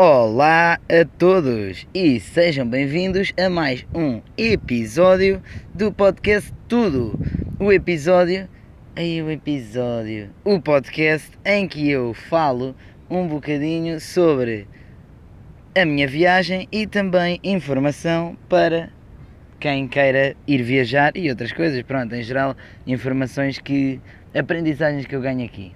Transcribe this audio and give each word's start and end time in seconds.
Olá 0.00 0.78
a 0.88 1.04
todos 1.18 1.84
e 1.92 2.20
sejam 2.20 2.64
bem-vindos 2.64 3.32
a 3.36 3.50
mais 3.50 3.84
um 3.92 4.22
episódio 4.38 5.42
do 5.74 5.92
podcast 5.92 6.54
Tudo. 6.68 7.18
O 7.58 7.72
episódio, 7.72 8.48
aí 8.94 9.20
o 9.20 9.28
episódio, 9.28 10.30
o 10.44 10.60
podcast 10.60 11.32
em 11.44 11.66
que 11.66 11.90
eu 11.90 12.14
falo 12.14 12.76
um 13.10 13.26
bocadinho 13.26 13.98
sobre 13.98 14.68
a 15.76 15.84
minha 15.84 16.06
viagem 16.06 16.68
e 16.70 16.86
também 16.86 17.40
informação 17.42 18.38
para 18.48 18.90
quem 19.58 19.88
queira 19.88 20.36
ir 20.46 20.62
viajar 20.62 21.10
e 21.16 21.28
outras 21.28 21.50
coisas, 21.50 21.82
pronto, 21.82 22.14
em 22.14 22.22
geral, 22.22 22.56
informações 22.86 23.58
que 23.58 24.00
aprendizagens 24.32 25.06
que 25.06 25.16
eu 25.16 25.20
ganho 25.20 25.44
aqui. 25.44 25.72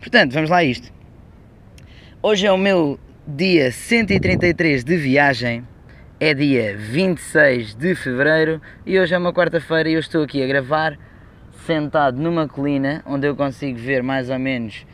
Portanto, 0.00 0.32
vamos 0.32 0.50
lá 0.50 0.56
a 0.56 0.64
isto. 0.64 0.92
Hoje 2.20 2.48
é 2.48 2.50
o 2.50 2.58
meu 2.58 2.98
dia 3.36 3.70
133 3.70 4.82
de 4.82 4.96
viagem, 4.96 5.64
é 6.18 6.34
dia 6.34 6.76
26 6.76 7.76
de 7.76 7.94
fevereiro 7.94 8.60
e 8.84 8.98
hoje 8.98 9.14
é 9.14 9.18
uma 9.18 9.32
quarta-feira 9.32 9.88
e 9.88 9.92
eu 9.92 10.00
estou 10.00 10.24
aqui 10.24 10.42
a 10.42 10.46
gravar 10.46 10.98
sentado 11.64 12.20
numa 12.20 12.48
colina 12.48 13.02
onde 13.06 13.28
eu 13.28 13.36
consigo 13.36 13.78
ver 13.78 14.02
mais 14.02 14.30
ou 14.30 14.38
menos, 14.38 14.84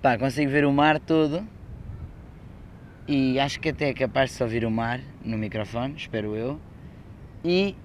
pá, 0.00 0.16
consigo 0.16 0.50
ver 0.50 0.64
o 0.64 0.72
mar 0.72 0.98
todo 0.98 1.46
e 3.06 3.38
acho 3.38 3.60
que 3.60 3.68
até 3.68 3.90
é 3.90 3.94
capaz 3.94 4.30
de 4.30 4.36
só 4.36 4.44
ouvir 4.44 4.64
o 4.64 4.70
mar 4.70 4.98
no 5.22 5.36
microfone, 5.36 5.94
espero 5.96 6.34
eu. 6.34 6.58
E 7.44 7.76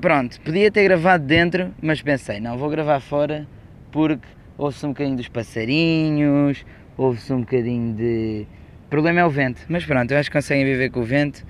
pronto, 0.00 0.40
podia 0.42 0.70
ter 0.70 0.84
gravado 0.84 1.24
dentro, 1.24 1.74
mas 1.82 2.00
pensei, 2.00 2.38
não, 2.38 2.56
vou 2.56 2.70
gravar 2.70 3.00
fora 3.00 3.46
porque 3.90 4.28
ouve-se 4.56 4.86
um 4.86 4.90
bocadinho 4.90 5.16
dos 5.16 5.28
passarinhos, 5.28 6.64
ouve-se 6.96 7.32
um 7.32 7.40
bocadinho 7.40 7.94
de. 7.94 8.46
O 8.88 8.90
problema 8.90 9.20
é 9.20 9.24
o 9.26 9.28
vento, 9.28 9.60
mas 9.68 9.84
pronto, 9.84 10.10
eu 10.12 10.16
acho 10.16 10.30
que 10.30 10.38
conseguem 10.38 10.64
viver 10.64 10.88
com 10.88 11.00
o 11.00 11.04
vento 11.04 11.44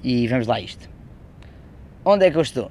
e 0.00 0.28
vamos 0.28 0.46
lá 0.46 0.60
isto. 0.60 0.88
Onde 2.04 2.24
é 2.24 2.30
que 2.30 2.36
eu 2.36 2.42
estou? 2.42 2.70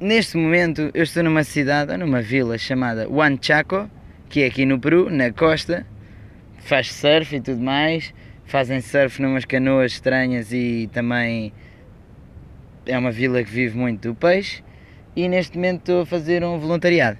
Neste 0.00 0.38
momento 0.38 0.90
eu 0.94 1.02
estou 1.02 1.22
numa 1.22 1.44
cidade, 1.44 1.94
numa 1.98 2.22
vila 2.22 2.56
chamada 2.56 3.06
Huanchaco, 3.06 3.90
que 4.30 4.40
é 4.40 4.46
aqui 4.46 4.64
no 4.64 4.80
Peru, 4.80 5.10
na 5.10 5.30
costa, 5.30 5.86
faz 6.60 6.90
surf 6.94 7.36
e 7.36 7.42
tudo 7.42 7.60
mais, 7.60 8.14
fazem 8.46 8.80
surf 8.80 9.20
numas 9.20 9.44
canoas 9.44 9.92
estranhas 9.92 10.50
e 10.50 10.88
também 10.90 11.52
é 12.86 12.96
uma 12.96 13.12
vila 13.12 13.44
que 13.44 13.50
vive 13.50 13.76
muito 13.76 14.08
do 14.08 14.14
peixe 14.14 14.64
e 15.14 15.28
neste 15.28 15.58
momento 15.58 15.80
estou 15.80 16.00
a 16.00 16.06
fazer 16.06 16.42
um 16.42 16.58
voluntariado. 16.58 17.18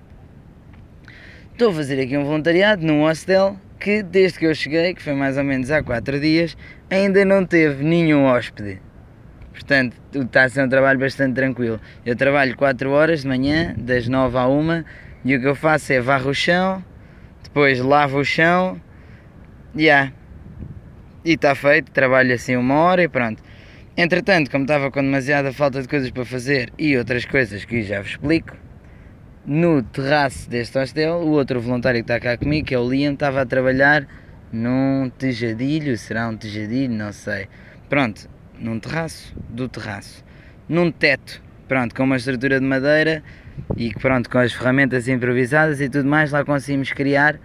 Estou 1.53 1.69
a 1.69 1.75
fazer 1.75 2.01
aqui 2.01 2.17
um 2.17 2.25
voluntariado 2.25 2.87
num 2.87 3.03
hostel 3.03 3.59
que 3.81 4.03
desde 4.03 4.39
que 4.39 4.47
eu 4.47 4.55
cheguei, 4.55 4.95
que 4.95 5.03
foi 5.03 5.15
mais 5.15 5.39
ou 5.39 5.43
menos 5.43 5.71
há 5.71 5.83
4 5.83 6.21
dias, 6.21 6.57
ainda 6.91 7.25
não 7.25 7.45
teve 7.45 7.83
nenhum 7.83 8.25
hóspede. 8.25 8.81
Portanto, 9.53 9.97
está 10.15 10.45
a 10.45 10.49
ser 10.49 10.65
um 10.65 10.69
trabalho 10.69 10.99
bastante 10.99 11.35
tranquilo. 11.35 11.81
Eu 12.05 12.15
trabalho 12.15 12.55
4 12.57 12.91
horas 12.91 13.23
de 13.23 13.29
manhã, 13.29 13.75
das 13.77 14.07
9 14.07 14.37
à 14.37 14.47
1, 14.47 14.85
e 15.25 15.35
o 15.35 15.41
que 15.41 15.47
eu 15.47 15.55
faço 15.55 15.93
é 15.93 16.01
varro 16.01 16.31
o 16.31 16.35
chão, 16.35 16.85
depois 17.43 17.81
lavo 17.81 18.19
o 18.19 18.25
chão, 18.25 18.81
yeah. 19.77 20.13
e 21.25 21.33
está 21.33 21.55
feito, 21.55 21.91
trabalho 21.91 22.35
assim 22.35 22.57
uma 22.57 22.75
hora 22.75 23.03
e 23.03 23.09
pronto. 23.09 23.43
Entretanto, 23.97 24.51
como 24.51 24.65
estava 24.65 24.91
com 24.91 25.03
demasiada 25.03 25.53
falta 25.53 25.83
de 25.83 25.89
coisas 25.89 26.11
para 26.11 26.25
fazer 26.25 26.73
e 26.79 26.97
outras 26.97 27.25
coisas 27.25 27.65
que 27.65 27.83
já 27.83 28.01
vos 28.01 28.13
explico, 28.13 28.57
no 29.47 29.83
terraço 29.83 30.49
deste 30.49 30.79
hostel, 30.79 31.17
o 31.17 31.31
outro 31.31 31.61
voluntário 31.61 32.05
que 32.05 32.13
está 32.13 32.21
cá 32.21 32.37
comigo, 32.37 32.67
que 32.67 32.75
é 32.75 32.79
o 32.79 32.89
Liam, 32.89 33.15
estava 33.15 33.43
a 33.43 33.47
trabalhar 33.47 34.07
num 34.53 35.11
tejadilho, 35.19 35.97
será 35.97 36.29
um 36.29 36.37
tejadilho, 36.37 36.93
não 36.93 37.13
sei. 37.13 37.49
Pronto, 37.89 38.29
num 38.59 38.79
terraço, 38.79 39.35
do 39.49 39.69
terraço, 39.69 40.25
num 40.69 40.91
teto, 40.91 41.43
pronto, 41.67 41.95
com 41.95 42.05
uma 42.05 42.17
estrutura 42.17 42.61
de 42.61 42.67
madeira 42.67 43.23
e 43.77 43.93
pronto, 43.95 44.29
com 44.29 44.39
as 44.39 44.53
ferramentas 44.53 45.09
improvisadas 45.09 45.81
e 45.81 45.89
tudo 45.89 46.09
mais, 46.09 46.31
lá 46.33 46.45
conseguimos 46.45 46.93
criar 46.93 47.39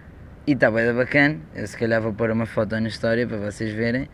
e 0.46 0.52
está 0.52 0.70
bem 0.70 0.92
bacana. 0.92 1.36
Eu 1.54 1.66
se 1.66 1.76
calhar 1.76 2.00
vou 2.00 2.12
pôr 2.12 2.30
uma 2.30 2.46
foto 2.46 2.78
na 2.78 2.88
história 2.88 3.26
para 3.26 3.38
vocês 3.38 3.72
verem 3.72 4.08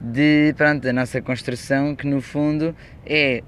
de 0.00 0.54
pronto, 0.56 0.88
a 0.88 0.92
nossa 0.92 1.20
construção 1.20 1.94
que 1.94 2.06
no 2.06 2.22
fundo 2.22 2.74
é 3.04 3.42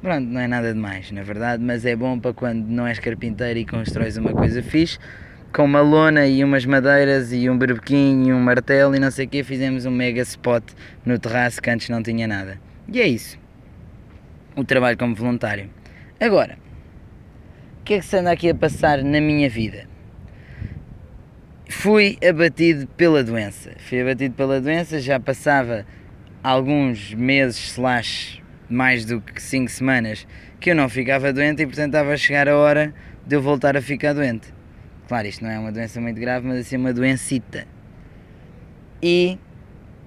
Pronto, 0.00 0.28
não 0.28 0.40
é 0.40 0.46
nada 0.46 0.72
demais, 0.72 1.10
na 1.10 1.22
verdade, 1.22 1.62
mas 1.62 1.84
é 1.84 1.96
bom 1.96 2.20
para 2.20 2.32
quando 2.32 2.66
não 2.68 2.86
és 2.86 3.00
carpinteiro 3.00 3.58
e 3.58 3.66
constróis 3.66 4.16
uma 4.16 4.32
coisa 4.32 4.62
fixe, 4.62 4.96
com 5.52 5.64
uma 5.64 5.80
lona 5.80 6.24
e 6.24 6.44
umas 6.44 6.64
madeiras 6.64 7.32
e 7.32 7.50
um 7.50 7.58
berbequinho 7.58 8.28
e 8.28 8.32
um 8.32 8.40
martelo 8.40 8.94
e 8.94 9.00
não 9.00 9.10
sei 9.10 9.26
o 9.26 9.28
quê, 9.28 9.42
fizemos 9.42 9.86
um 9.86 9.90
mega 9.90 10.22
spot 10.22 10.62
no 11.04 11.18
terraço 11.18 11.60
que 11.60 11.68
antes 11.68 11.88
não 11.88 12.00
tinha 12.00 12.28
nada. 12.28 12.60
E 12.86 13.00
é 13.00 13.08
isso. 13.08 13.36
O 14.54 14.62
trabalho 14.62 14.96
como 14.96 15.16
voluntário. 15.16 15.68
Agora, 16.20 16.56
o 17.80 17.84
que 17.84 17.94
é 17.94 17.98
que 17.98 18.04
se 18.04 18.16
anda 18.18 18.30
aqui 18.30 18.50
a 18.50 18.54
passar 18.54 19.02
na 19.02 19.20
minha 19.20 19.50
vida? 19.50 19.88
Fui 21.68 22.16
abatido 22.26 22.86
pela 22.86 23.24
doença. 23.24 23.72
Fui 23.78 24.00
abatido 24.00 24.36
pela 24.36 24.60
doença, 24.60 25.00
já 25.00 25.18
passava 25.18 25.84
alguns 26.42 27.12
meses 27.14 27.72
slash 27.72 28.42
mais 28.68 29.04
do 29.04 29.20
que 29.20 29.42
5 29.42 29.70
semanas 29.70 30.26
que 30.60 30.70
eu 30.70 30.74
não 30.74 30.88
ficava 30.88 31.32
doente 31.32 31.62
e 31.62 31.66
portanto 31.66 31.88
estava 31.88 32.12
a 32.12 32.16
chegar 32.16 32.48
a 32.48 32.56
hora 32.56 32.94
de 33.26 33.36
eu 33.36 33.42
voltar 33.42 33.76
a 33.76 33.82
ficar 33.82 34.12
doente. 34.12 34.52
Claro, 35.06 35.26
isto 35.26 35.42
não 35.42 35.50
é 35.50 35.58
uma 35.58 35.72
doença 35.72 36.00
muito 36.00 36.20
grave, 36.20 36.46
mas 36.46 36.58
assim 36.58 36.76
uma 36.76 36.92
doencita. 36.92 37.66
E 39.02 39.38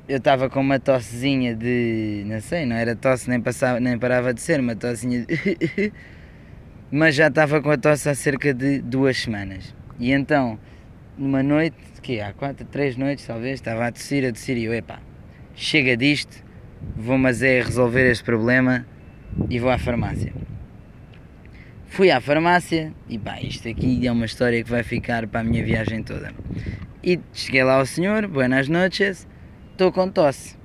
eu 0.07 0.17
estava 0.17 0.49
com 0.49 0.59
uma 0.59 0.79
tossezinha 0.79 1.55
de. 1.55 2.23
não 2.25 2.41
sei, 2.41 2.66
não 2.66 2.75
era 2.75 2.95
tosse 2.95 3.29
nem, 3.29 3.39
passava, 3.39 3.79
nem 3.79 3.97
parava 3.97 4.33
de 4.33 4.41
ser, 4.41 4.59
uma 4.59 4.75
tossezinha 4.75 5.25
de. 5.25 5.93
mas 6.91 7.16
já 7.16 7.28
estava 7.28 7.61
com 7.61 7.72
a 7.72 7.78
tosse 7.78 8.09
há 8.09 8.16
cerca 8.16 8.53
de 8.53 8.79
duas 8.79 9.17
semanas. 9.17 9.73
E 9.97 10.11
então, 10.11 10.59
numa 11.17 11.41
noite, 11.41 11.78
que 12.01 12.19
há 12.19 12.33
quatro, 12.33 12.66
três 12.66 12.97
noites 12.97 13.25
talvez, 13.25 13.55
estava 13.55 13.88
a 13.88 13.91
tossir, 13.91 14.28
a 14.28 14.31
tossir 14.31 14.57
e 14.57 14.66
eu, 14.66 14.73
epá, 14.73 14.99
chega 15.55 15.95
disto, 15.95 16.43
vou 16.96 17.18
mas 17.18 17.42
é 17.42 17.62
resolver 17.62 18.09
este 18.09 18.24
problema 18.24 18.86
e 19.50 19.59
vou 19.59 19.69
à 19.69 19.78
farmácia. 19.78 20.34
Fui 21.88 22.09
à 22.09 22.22
farmácia 22.22 22.94
e 23.09 23.18
pá, 23.18 23.42
isto 23.42 23.68
aqui 23.68 24.08
é 24.08 24.12
uma 24.12 24.25
história 24.25 24.64
que 24.64 24.69
vai 24.69 24.84
ficar 24.84 25.28
para 25.28 25.41
a 25.41 25.44
minha 25.44 25.64
viagem 25.64 26.03
toda. 26.03 26.34
E 27.03 27.20
cheguei 27.34 27.64
lá 27.64 27.75
ao 27.75 27.86
senhor, 27.86 28.28
buenas 28.28 28.70
noches, 28.70 29.28
estou 29.72 29.91
com 29.91 30.09
tosse. 30.09 30.56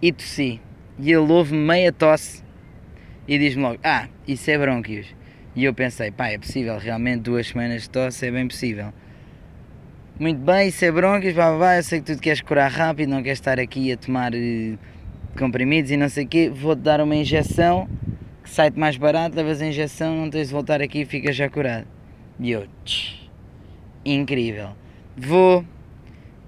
E 0.00 0.12
tossi. 0.12 0.60
E 0.98 1.10
ele 1.10 1.32
ouve 1.32 1.54
meia 1.54 1.92
tosse 1.92 2.44
e 3.26 3.38
diz-me 3.38 3.62
logo, 3.62 3.78
ah, 3.82 4.08
isso 4.26 4.50
é 4.50 4.58
brônquios. 4.58 5.06
E 5.56 5.64
eu 5.64 5.74
pensei, 5.74 6.10
pá, 6.10 6.28
é 6.28 6.38
possível, 6.38 6.78
realmente 6.78 7.22
duas 7.22 7.48
semanas 7.48 7.82
de 7.82 7.90
tosse 7.90 8.26
é 8.26 8.30
bem 8.30 8.46
possível. 8.46 8.92
Muito 10.18 10.38
bem, 10.40 10.68
isso 10.68 10.84
é 10.84 10.92
brônquios, 10.92 11.34
vá, 11.34 11.56
vá, 11.56 11.76
eu 11.76 11.82
sei 11.82 12.00
que 12.00 12.14
tu 12.14 12.20
queres 12.20 12.40
curar 12.40 12.70
rápido, 12.70 13.08
não 13.08 13.22
queres 13.22 13.38
estar 13.38 13.58
aqui 13.58 13.90
a 13.90 13.96
tomar 13.96 14.32
uh, 14.34 14.78
comprimidos 15.38 15.90
e 15.90 15.96
não 15.96 16.08
sei 16.08 16.24
o 16.24 16.28
quê, 16.28 16.50
vou-te 16.50 16.80
dar 16.80 17.00
uma 17.00 17.14
injeção 17.14 17.88
que 18.42 18.50
sai-te 18.50 18.78
mais 18.78 18.96
barato, 18.96 19.36
levas 19.36 19.60
a 19.60 19.66
injeção, 19.66 20.16
não 20.16 20.30
tens 20.30 20.48
de 20.48 20.52
voltar 20.52 20.80
aqui 20.80 21.00
e 21.00 21.04
ficas 21.04 21.36
já 21.36 21.48
curado. 21.48 21.86
E 22.38 22.50
eu, 22.50 22.66
tch, 22.84 23.28
incrível. 24.04 24.70
Vou, 25.16 25.64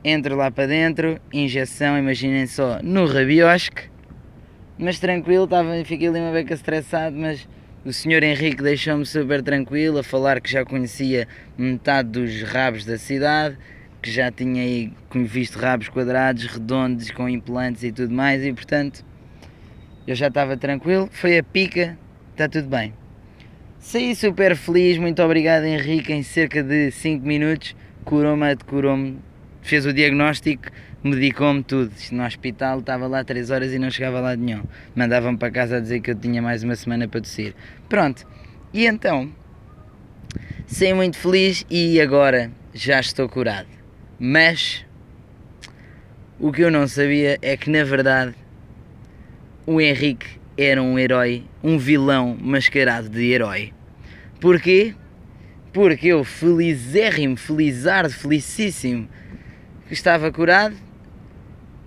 entro 0.05 0.37
lá 0.37 0.51
para 0.51 0.67
dentro, 0.67 1.21
injeção, 1.33 1.99
imaginem 1.99 2.47
só, 2.47 2.81
no 2.83 3.07
rabiosque, 3.07 3.91
mas 4.79 4.99
tranquilo, 4.99 5.45
estava, 5.45 5.85
fiquei 5.85 6.09
ali 6.09 6.19
uma 6.19 6.33
beca 6.33 6.55
estressado, 6.55 7.17
mas 7.17 7.47
o 7.85 7.93
senhor 7.93 8.23
Henrique 8.23 8.63
deixou-me 8.63 9.05
super 9.05 9.43
tranquilo 9.43 9.99
a 9.99 10.03
falar 10.03 10.41
que 10.41 10.51
já 10.51 10.65
conhecia 10.65 11.29
metade 11.59 12.09
dos 12.11 12.43
rabos 12.43 12.85
da 12.85 12.97
cidade, 12.97 13.59
que 14.03 14.11
já 14.11 14.33
tinha 14.33 14.63
aí 14.63 14.93
visto 15.15 15.59
rabos 15.59 15.89
quadrados, 15.89 16.45
redondos, 16.47 17.11
com 17.13 17.29
implantes 17.29 17.85
e 17.85 17.93
tudo 17.93 18.13
mais, 18.13 18.45
e 18.45 18.53
portanto 18.53 19.05
eu 20.07 20.17
já 20.17 20.27
estava 20.27 20.57
tranquilo, 20.57 21.09
foi 21.13 21.39
a 21.39 21.43
pica, 21.45 21.97
está 22.33 22.49
tudo 22.49 22.69
bem. 22.69 22.93
Saí 23.79 24.15
super 24.17 24.57
feliz, 24.57 24.99
muito 24.99 25.23
obrigado 25.23 25.65
Henrique, 25.65 26.13
em 26.13 26.23
cerca 26.23 26.63
de 26.63 26.91
5 26.91 27.25
minutos, 27.25 27.77
curou-me, 28.05 28.57
curou-me, 28.57 29.19
fez 29.61 29.87
o 29.87 29.93
diagnóstico, 29.93 30.65
medicou-me 31.03 31.63
tudo. 31.63 31.93
No 32.11 32.25
hospital, 32.25 32.81
estava 32.81 33.07
lá 33.07 33.23
3 33.25 33.51
horas 33.51 33.73
e 33.73 33.79
não 33.79 33.91
chegava 33.91 34.21
lá 34.21 34.35
de 34.35 34.43
nenhum. 34.43 34.63
Mandavam-me 34.95 35.39
para 35.39 35.51
casa 35.51 35.77
a 35.77 35.81
dizer 35.81 36.01
que 36.01 36.11
eu 36.11 36.15
tinha 36.15 36.43
mais 36.43 36.63
uma 36.63 36.77
semana 36.77 37.07
para 37.07 37.21
tossir. 37.21 37.55
Pronto, 37.89 38.27
e 38.73 38.87
então, 38.87 39.33
saí 40.67 40.93
muito 40.95 41.17
feliz 41.17 41.65
e 41.71 42.01
agora 42.01 42.51
já 42.75 42.99
estou 43.01 43.29
curado. 43.29 43.82
Mas 44.25 44.87
o 46.39 46.53
que 46.53 46.63
eu 46.63 46.71
não 46.71 46.87
sabia 46.87 47.41
é 47.43 47.57
que 47.57 47.69
na 47.69 47.83
verdade 47.83 48.37
o 49.67 49.81
Henrique 49.81 50.39
era 50.57 50.81
um 50.81 50.97
herói, 50.97 51.43
um 51.61 51.77
vilão 51.77 52.39
mascarado 52.41 53.09
de 53.09 53.33
herói. 53.33 53.73
Porquê? 54.41 54.95
Porque 55.73 56.07
eu, 56.07 56.23
felizérrimo, 56.23 57.37
felizardo, 57.37 58.13
felicíssimo, 58.13 59.09
que 59.89 59.95
estava 59.95 60.31
curado, 60.31 60.77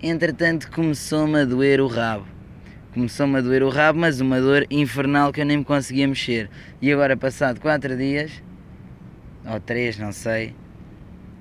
Entretanto, 0.04 0.70
começou-me 0.70 1.40
a 1.40 1.46
doer 1.46 1.80
o 1.80 1.88
rabo. 1.88 2.28
Começou-me 2.94 3.38
a 3.40 3.42
doer 3.42 3.64
o 3.64 3.70
rabo, 3.70 4.00
mas 4.00 4.20
uma 4.20 4.42
dor 4.42 4.68
infernal 4.70 5.32
que 5.32 5.40
eu 5.40 5.46
nem 5.46 5.60
me 5.60 5.64
conseguia 5.64 6.06
mexer. 6.06 6.50
E 6.82 6.92
agora, 6.92 7.16
passado 7.16 7.62
4 7.62 7.96
dias, 7.96 8.44
ou 9.50 9.58
3, 9.60 9.98
não 9.98 10.12
sei, 10.12 10.54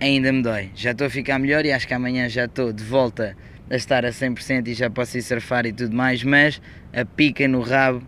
ainda 0.01 0.33
me 0.33 0.43
dói. 0.43 0.71
Já 0.75 0.93
estou 0.93 1.07
a 1.07 1.11
ficar 1.11 1.39
melhor 1.39 1.65
e 1.65 1.73
acho 1.73 1.87
que 1.87 1.95
amanhã 1.95 2.29
já 2.29 2.45
estou 2.45 2.73
de 2.73 2.85
volta 2.85 3.37
a 3.71 3.77
estar 3.77 4.05
a 4.05 4.11
100% 4.11 4.69
e 4.69 4.75
já 4.75 4.91
posso 4.91 5.17
ir 5.17 5.23
surfar 5.23 5.67
e 5.67 5.73
tudo 5.73 5.95
mais, 5.95 6.23
mas 6.23 6.61
a 6.93 7.05
pica 7.05 7.49
no 7.49 7.61
rabo 7.61 8.03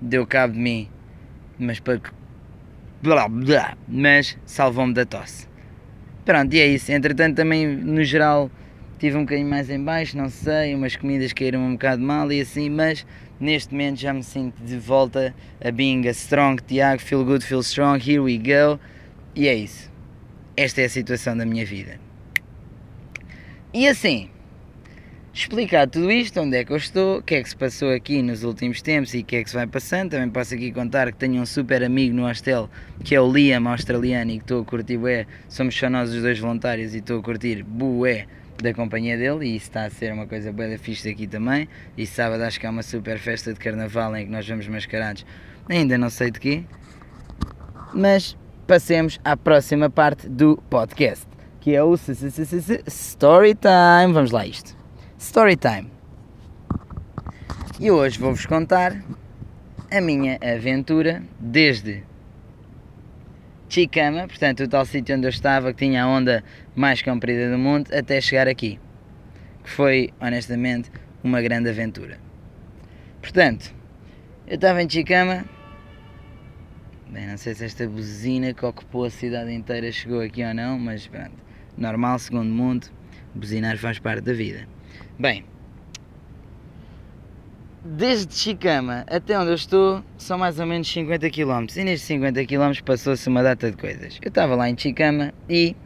deu 0.00 0.26
cabo 0.26 0.54
de 0.54 0.58
mim. 0.58 0.88
Mas 1.58 1.78
para 1.78 2.00
blá 3.02 3.28
blá, 3.28 3.76
mas 3.86 4.38
salvou-me 4.46 4.94
da 4.94 5.04
tosse. 5.04 5.46
Pronto, 6.24 6.54
e 6.54 6.60
é 6.60 6.66
isso. 6.66 6.92
Entretanto, 6.92 7.36
também 7.36 7.66
no 7.66 8.02
geral 8.04 8.50
tive 8.98 9.16
um 9.16 9.22
bocadinho 9.22 9.50
mais 9.50 9.68
em 9.68 9.82
baixo, 9.82 10.16
não 10.16 10.28
sei, 10.28 10.74
umas 10.74 10.94
comidas 10.94 11.32
caíram 11.32 11.60
um 11.60 11.72
bocado 11.72 12.00
mal 12.00 12.30
e 12.30 12.40
assim, 12.40 12.70
mas 12.70 13.04
neste 13.40 13.72
momento 13.72 13.98
já 13.98 14.14
me 14.14 14.22
sinto 14.22 14.62
de 14.62 14.78
volta 14.78 15.34
a 15.60 15.70
being 15.72 16.06
a 16.06 16.12
strong 16.12 16.62
Tiago, 16.62 17.02
feel 17.02 17.24
good, 17.24 17.44
feel 17.44 17.60
strong, 17.60 17.98
here 17.98 18.20
we 18.20 18.38
go. 18.38 18.78
E 19.34 19.48
é 19.48 19.54
isso. 19.54 19.91
Esta 20.56 20.82
é 20.82 20.84
a 20.84 20.88
situação 20.88 21.36
da 21.36 21.46
minha 21.46 21.64
vida. 21.64 21.98
E 23.72 23.88
assim, 23.88 24.28
explicar 25.32 25.88
tudo 25.88 26.10
isto, 26.10 26.38
onde 26.40 26.58
é 26.58 26.64
que 26.64 26.72
eu 26.72 26.76
estou, 26.76 27.18
o 27.18 27.22
que 27.22 27.36
é 27.36 27.42
que 27.42 27.48
se 27.48 27.56
passou 27.56 27.90
aqui 27.90 28.20
nos 28.20 28.44
últimos 28.44 28.82
tempos 28.82 29.14
e 29.14 29.20
o 29.20 29.24
que 29.24 29.36
é 29.36 29.42
que 29.42 29.48
se 29.48 29.56
vai 29.56 29.66
passando. 29.66 30.10
Também 30.10 30.28
posso 30.28 30.54
aqui 30.54 30.70
contar 30.70 31.10
que 31.10 31.16
tenho 31.16 31.40
um 31.40 31.46
super 31.46 31.82
amigo 31.82 32.14
no 32.14 32.26
hostel 32.26 32.68
que 33.02 33.14
é 33.14 33.20
o 33.20 33.32
Liam, 33.32 33.66
australiano, 33.66 34.30
e 34.30 34.36
que 34.36 34.44
estou 34.44 34.60
a 34.60 34.64
curtir 34.64 34.98
bué. 34.98 35.26
Somos 35.48 35.74
só 35.74 35.88
nós 35.88 36.12
os 36.12 36.20
dois 36.20 36.38
voluntários 36.38 36.94
e 36.94 36.98
estou 36.98 37.20
a 37.20 37.22
curtir 37.22 37.62
bué 37.62 38.26
da 38.62 38.74
companhia 38.74 39.16
dele 39.16 39.46
e 39.46 39.56
isso 39.56 39.68
está 39.68 39.86
a 39.86 39.90
ser 39.90 40.12
uma 40.12 40.26
coisa 40.26 40.52
bué 40.52 40.68
da 40.68 40.76
fixe 40.76 41.08
aqui 41.08 41.26
também. 41.26 41.66
E 41.96 42.06
sábado 42.06 42.42
acho 42.42 42.60
que 42.60 42.66
há 42.66 42.70
uma 42.70 42.82
super 42.82 43.18
festa 43.18 43.54
de 43.54 43.58
carnaval 43.58 44.14
em 44.14 44.26
que 44.26 44.30
nós 44.30 44.46
vamos 44.46 44.68
mascarados. 44.68 45.24
Ainda 45.66 45.96
não 45.96 46.10
sei 46.10 46.30
de 46.30 46.38
quê. 46.38 46.64
Mas 47.94 48.36
passemos 48.72 49.20
à 49.22 49.36
próxima 49.36 49.90
parte 49.90 50.26
do 50.26 50.56
podcast, 50.70 51.26
que 51.60 51.74
é 51.74 51.82
o 51.82 51.94
Story 52.86 53.54
Time. 53.54 54.14
Vamos 54.14 54.30
lá 54.30 54.46
isto. 54.46 54.74
Story 55.18 55.56
Time. 55.56 55.90
E 57.78 57.90
hoje 57.90 58.18
vou-vos 58.18 58.46
contar 58.46 58.98
a 59.90 60.00
minha 60.00 60.38
aventura 60.42 61.22
desde 61.38 62.02
Chicama, 63.68 64.26
portanto 64.26 64.62
o 64.62 64.68
tal 64.68 64.86
sítio 64.86 65.18
onde 65.18 65.26
eu 65.26 65.30
estava, 65.30 65.70
que 65.74 65.84
tinha 65.84 66.04
a 66.04 66.08
onda 66.08 66.42
mais 66.74 67.02
comprida 67.02 67.50
do 67.50 67.58
mundo, 67.58 67.94
até 67.94 68.22
chegar 68.22 68.48
aqui. 68.48 68.80
Que 69.62 69.68
foi, 69.68 70.14
honestamente, 70.18 70.90
uma 71.22 71.42
grande 71.42 71.68
aventura. 71.68 72.18
Portanto, 73.20 73.70
eu 74.46 74.54
estava 74.54 74.82
em 74.82 74.88
Chicama. 74.88 75.44
Bem, 77.12 77.26
não 77.26 77.36
sei 77.36 77.54
se 77.54 77.62
esta 77.66 77.86
buzina 77.86 78.54
que 78.54 78.64
ocupou 78.64 79.04
a 79.04 79.10
cidade 79.10 79.52
inteira 79.52 79.92
chegou 79.92 80.22
aqui 80.22 80.42
ou 80.42 80.54
não, 80.54 80.78
mas 80.78 81.06
pronto. 81.06 81.34
Normal, 81.76 82.18
segundo 82.18 82.48
mundo, 82.48 82.86
buzinar 83.34 83.76
faz 83.76 83.98
parte 83.98 84.22
da 84.22 84.32
vida. 84.32 84.66
Bem, 85.18 85.44
desde 87.84 88.34
Chicama 88.34 89.04
até 89.10 89.38
onde 89.38 89.50
eu 89.50 89.54
estou 89.54 90.02
são 90.16 90.38
mais 90.38 90.58
ou 90.58 90.64
menos 90.64 90.90
50 90.90 91.28
km 91.28 91.66
e 91.76 91.84
nestes 91.84 92.04
50 92.04 92.46
km 92.46 92.72
passou-se 92.82 93.28
uma 93.28 93.42
data 93.42 93.70
de 93.70 93.76
coisas. 93.76 94.18
Eu 94.22 94.30
estava 94.30 94.54
lá 94.54 94.70
em 94.70 94.78
Chicama 94.78 95.34
e 95.50 95.76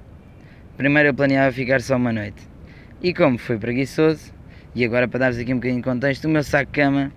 primeiro 0.77 1.09
eu 1.09 1.15
planeava 1.15 1.51
ficar 1.51 1.81
só 1.81 1.97
uma 1.97 2.13
noite. 2.13 2.41
E 3.03 3.13
como 3.13 3.37
fui 3.37 3.59
preguiçoso, 3.59 4.33
e 4.77 4.85
agora 4.85 5.09
para 5.09 5.19
dar-vos 5.19 5.41
aqui 5.41 5.53
um 5.53 5.57
bocadinho 5.57 5.81
de 5.81 5.89
contexto, 5.89 6.27
o 6.27 6.29
meu 6.29 6.45
saco 6.45 6.71
de 6.71 6.81
cama, 6.81 7.13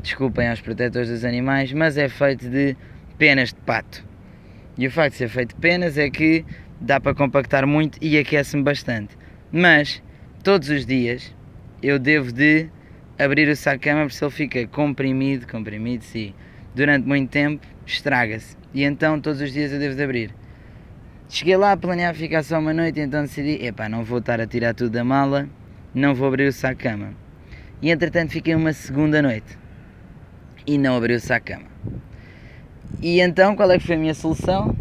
desculpem 0.00 0.48
aos 0.48 0.62
protetores 0.62 1.10
dos 1.10 1.26
animais, 1.26 1.74
mas 1.74 1.98
é 1.98 2.08
feito 2.08 2.48
de 2.48 2.74
penas 3.18 3.50
de 3.50 3.60
pato. 3.60 4.04
E 4.78 4.86
o 4.86 4.90
facto 4.90 5.12
de 5.12 5.18
ser 5.18 5.28
feito 5.28 5.54
de 5.54 5.60
penas 5.60 5.98
é 5.98 6.08
que 6.08 6.44
dá 6.80 7.00
para 7.00 7.14
compactar 7.14 7.66
muito 7.66 7.98
e 8.00 8.16
aquece-me 8.16 8.62
bastante. 8.62 9.16
Mas 9.50 10.02
todos 10.44 10.70
os 10.70 10.86
dias 10.86 11.34
eu 11.82 11.98
devo 11.98 12.32
de 12.32 12.68
abrir 13.18 13.48
o 13.48 13.56
saco 13.56 13.78
de 13.78 13.84
cama 13.84 14.02
porque 14.02 14.14
se 14.14 14.24
ele 14.24 14.30
fica 14.30 14.66
comprimido, 14.68 15.46
comprimido 15.46 16.04
sim, 16.04 16.32
durante 16.74 17.06
muito 17.06 17.30
tempo, 17.30 17.66
estraga-se. 17.84 18.56
E 18.72 18.84
então 18.84 19.20
todos 19.20 19.40
os 19.40 19.52
dias 19.52 19.72
eu 19.72 19.78
devo 19.78 19.96
de 19.96 20.02
abrir. 20.02 20.34
Cheguei 21.28 21.56
lá 21.56 21.72
a 21.72 21.76
planear 21.76 22.14
ficar 22.14 22.42
só 22.42 22.58
uma 22.58 22.72
noite, 22.72 23.00
então 23.00 23.22
decidi, 23.22 23.62
epá, 23.64 23.88
não 23.88 24.02
vou 24.04 24.18
estar 24.18 24.40
a 24.40 24.46
tirar 24.46 24.74
tudo 24.74 24.90
da 24.90 25.04
mala, 25.04 25.48
não 25.94 26.14
vou 26.14 26.28
abrir 26.28 26.46
o 26.46 26.52
saco 26.52 26.76
de 26.76 26.84
cama. 26.84 27.14
E 27.82 27.90
entretanto 27.90 28.30
fiquei 28.30 28.54
uma 28.54 28.72
segunda 28.72 29.20
noite 29.20 29.58
e 30.66 30.78
não 30.78 30.96
abri 30.96 31.14
o 31.14 31.20
saco 31.20 31.46
de 31.46 31.52
cama. 31.52 31.68
E 33.00 33.20
então 33.20 33.54
qual 33.54 33.70
é 33.70 33.78
que 33.78 33.86
foi 33.86 33.96
a 33.96 33.98
minha 33.98 34.14
solução? 34.14 34.74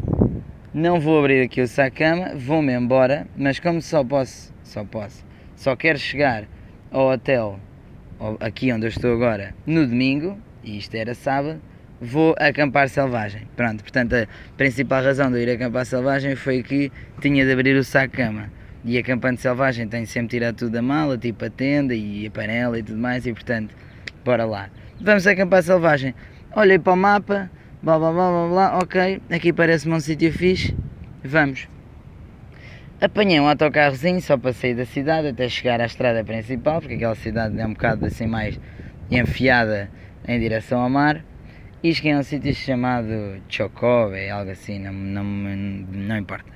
Não 0.74 1.00
vou 1.00 1.20
abrir 1.20 1.42
aqui 1.44 1.62
o 1.62 1.68
saco 1.68 1.92
de 1.92 1.98
cama, 1.98 2.36
vou-me 2.36 2.74
embora, 2.74 3.28
mas 3.36 3.60
como 3.60 3.82
só 3.82 4.04
posso, 4.04 4.54
só 4.64 4.84
posso, 4.84 5.26
só 5.56 5.76
quero 5.76 5.98
chegar 5.98 6.46
ao 6.92 7.12
hotel, 7.12 7.60
aqui 8.40 8.72
onde 8.72 8.86
eu 8.86 8.90
estou 8.90 9.14
agora, 9.14 9.54
no 9.66 9.86
domingo, 9.86 10.38
e 10.64 10.78
isto 10.78 10.96
era 10.96 11.14
sábado, 11.14 11.60
vou 12.00 12.36
acampar 12.38 12.90
selvagem. 12.90 13.48
Pronto, 13.56 13.84
portanto, 13.84 14.14
a 14.14 14.28
principal 14.56 15.04
razão 15.04 15.32
de 15.32 15.38
eu 15.38 15.44
ir 15.44 15.52
acampar 15.52 15.86
selvagem 15.86 16.36
foi 16.36 16.62
que 16.64 16.92
tinha 17.22 17.46
de 17.46 17.52
abrir 17.52 17.76
o 17.76 17.84
saco 17.84 18.16
de 18.16 18.24
cama. 18.24 18.52
E 18.86 18.98
acampando 18.98 19.40
selvagem 19.40 19.88
tenho 19.88 20.08
sempre 20.08 20.30
tirado 20.30 20.56
tudo 20.56 20.72
da 20.72 20.82
mala, 20.82 21.18
tipo 21.18 21.44
a 21.44 21.50
tenda 21.50 21.94
e 21.94 22.26
a 22.26 22.32
panela 22.32 22.80
e 22.80 22.84
tudo 22.84 23.00
mais, 23.00 23.26
e 23.26 23.34
portanto, 23.34 23.76
bora 24.24 24.46
lá. 24.46 24.70
Vamos 25.02 25.26
acampar 25.28 25.64
selvagem. 25.64 26.14
Olhei 26.56 26.80
para 26.80 26.94
o 26.94 26.96
mapa, 26.96 27.50
blá 27.82 28.00
blá 28.00 28.12
blá 28.12 28.30
blá 28.30 28.48
blá, 28.48 28.80
ok, 28.80 29.22
aqui 29.30 29.54
parece-me 29.54 29.94
um 29.94 30.00
sítio 30.00 30.32
fixe, 30.32 30.76
vamos. 31.24 31.68
Apanhei 33.00 33.40
um 33.40 33.48
autocarrozinho 33.48 34.20
só 34.20 34.36
para 34.38 34.54
sair 34.54 34.74
da 34.74 34.86
cidade 34.86 35.28
até 35.28 35.48
chegar 35.48 35.80
à 35.80 35.86
estrada 35.86 36.24
principal, 36.24 36.82
porque 36.82 36.96
aquela 36.96 37.14
cidade 37.14 37.60
é 37.60 37.66
um 37.66 37.74
bocado 37.74 38.06
assim 38.08 38.26
mais 38.26 38.60
enfiada 39.12 39.90
em 40.28 40.40
direção 40.40 40.82
ao 40.82 40.90
mar. 40.90 41.24
E 41.84 41.94
cheguei 41.94 42.14
a 42.14 42.18
um 42.18 42.24
sítio 42.24 42.56
chamado 42.56 43.40
Chocove, 43.48 44.28
algo 44.30 44.50
assim, 44.50 44.80
não, 44.80 44.92
não, 44.92 45.24
não 45.24 46.18
importa. 46.18 46.52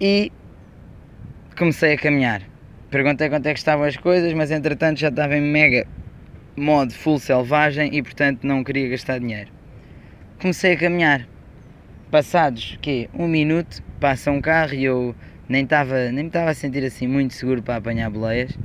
E 0.00 0.32
comecei 1.58 1.92
a 1.92 1.98
caminhar. 1.98 2.40
Perguntei 2.90 3.28
quanto 3.28 3.46
é 3.46 3.52
que 3.52 3.58
estavam 3.58 3.84
as 3.84 3.98
coisas, 3.98 4.32
mas 4.32 4.50
entretanto 4.50 4.98
já 4.98 5.08
estava 5.08 5.36
em 5.36 5.42
mega 5.42 5.86
modo 6.56 6.94
full 6.94 7.18
selvagem 7.18 7.94
e 7.94 8.02
portanto 8.02 8.44
não 8.44 8.64
queria 8.64 8.88
gastar 8.88 9.18
dinheiro. 9.18 9.50
Comecei 10.42 10.72
a 10.72 10.76
caminhar. 10.76 11.28
Passados 12.10 12.76
que 12.82 13.08
um 13.14 13.28
minuto 13.28 13.80
passa 14.00 14.28
um 14.32 14.40
carro 14.40 14.74
e 14.74 14.82
eu 14.82 15.14
nem 15.48 15.62
estava 15.62 16.10
nem 16.10 16.24
me 16.24 16.26
estava 16.30 16.50
a 16.50 16.54
sentir 16.54 16.84
assim 16.84 17.06
muito 17.06 17.32
seguro 17.34 17.62
para 17.62 17.76
apanhar 17.76 18.10
boleias. 18.10 18.58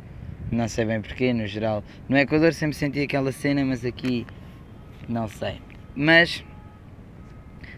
Não 0.51 0.67
sei 0.67 0.85
bem 0.85 0.99
porquê, 0.99 1.31
no 1.33 1.45
geral. 1.45 1.83
No 2.09 2.17
Equador 2.17 2.51
sempre 2.53 2.75
senti 2.75 3.01
aquela 3.01 3.31
cena, 3.31 3.63
mas 3.63 3.85
aqui 3.85 4.25
não 5.07 5.27
sei. 5.27 5.61
Mas 5.95 6.43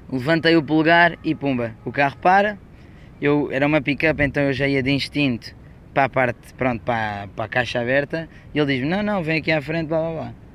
levantei 0.10 0.56
o 0.56 0.64
polegar 0.64 1.20
e 1.22 1.36
pumba, 1.36 1.76
o 1.84 1.92
carro 1.92 2.16
para. 2.20 2.58
Eu 3.22 3.52
era 3.52 3.68
uma 3.68 3.82
pick-up, 3.82 4.24
então 4.24 4.44
eu 4.44 4.54
já 4.54 4.66
ia 4.66 4.82
de 4.82 4.92
instinto 4.92 5.54
para 5.94 6.06
a 6.06 6.10
parte, 6.10 6.54
pronto, 6.54 6.82
para, 6.84 7.28
para 7.36 7.44
a 7.44 7.50
caixa 7.50 7.82
aberta. 7.82 8.30
E 8.54 8.60
ele 8.60 8.76
diz-me: 8.76 8.90
Não, 8.90 9.04
não, 9.04 9.22
vem 9.22 9.40
aqui 9.40 9.52
à 9.52 9.62
frente, 9.62 9.90
blá 9.90 10.00
blá 10.00 10.12
blá. 10.14 10.49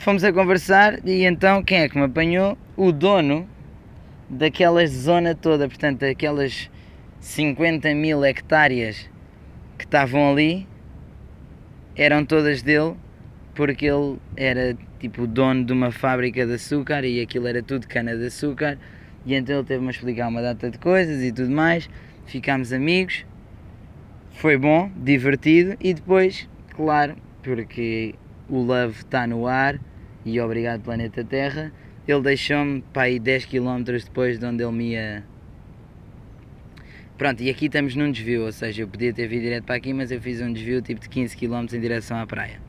Fomos 0.00 0.24
a 0.24 0.32
conversar 0.32 1.06
e 1.06 1.26
então 1.26 1.62
quem 1.62 1.80
é 1.80 1.88
que 1.88 1.98
me 1.98 2.04
apanhou? 2.04 2.56
O 2.74 2.90
dono 2.90 3.46
daquela 4.30 4.86
zona 4.86 5.34
toda, 5.34 5.68
portanto, 5.68 6.04
aquelas 6.04 6.70
50 7.20 7.94
mil 7.94 8.24
hectáreas 8.24 9.10
que 9.76 9.84
estavam 9.84 10.32
ali, 10.32 10.66
eram 11.94 12.24
todas 12.24 12.62
dele, 12.62 12.94
porque 13.54 13.84
ele 13.84 14.16
era 14.38 14.74
tipo 14.98 15.26
dono 15.26 15.66
de 15.66 15.74
uma 15.74 15.92
fábrica 15.92 16.46
de 16.46 16.54
açúcar 16.54 17.04
e 17.04 17.20
aquilo 17.20 17.46
era 17.46 17.62
tudo 17.62 17.86
cana 17.86 18.16
de 18.16 18.24
açúcar. 18.24 18.78
E 19.26 19.34
então 19.34 19.56
ele 19.56 19.66
teve-me 19.66 19.88
a 19.88 19.90
explicar 19.90 20.28
uma 20.28 20.40
data 20.40 20.70
de 20.70 20.78
coisas 20.78 21.22
e 21.22 21.30
tudo 21.30 21.50
mais. 21.50 21.90
Ficámos 22.24 22.72
amigos, 22.72 23.26
foi 24.30 24.56
bom, 24.56 24.90
divertido 24.96 25.76
e 25.78 25.92
depois, 25.92 26.48
claro, 26.74 27.16
porque 27.42 28.14
o 28.48 28.62
love 28.62 28.96
está 28.96 29.26
no 29.26 29.46
ar 29.46 29.78
e 30.24 30.40
obrigado 30.40 30.82
planeta 30.82 31.24
Terra, 31.24 31.72
ele 32.06 32.22
deixou-me 32.22 32.82
para 32.92 33.02
aí 33.02 33.18
10 33.18 33.46
km 33.46 33.82
depois 33.84 34.38
de 34.38 34.46
onde 34.46 34.62
ele 34.62 34.72
me 34.72 34.90
ia. 34.92 35.24
Pronto, 37.16 37.42
e 37.42 37.50
aqui 37.50 37.66
estamos 37.66 37.94
num 37.94 38.10
desvio, 38.10 38.44
ou 38.44 38.52
seja, 38.52 38.82
eu 38.82 38.88
podia 38.88 39.12
ter 39.12 39.26
vindo 39.26 39.42
direto 39.42 39.64
para 39.64 39.76
aqui, 39.76 39.92
mas 39.92 40.10
eu 40.10 40.20
fiz 40.20 40.40
um 40.40 40.52
desvio 40.52 40.80
tipo 40.80 41.00
de 41.00 41.08
15 41.08 41.36
km 41.36 41.66
em 41.74 41.80
direção 41.80 42.18
à 42.18 42.26
praia. 42.26 42.60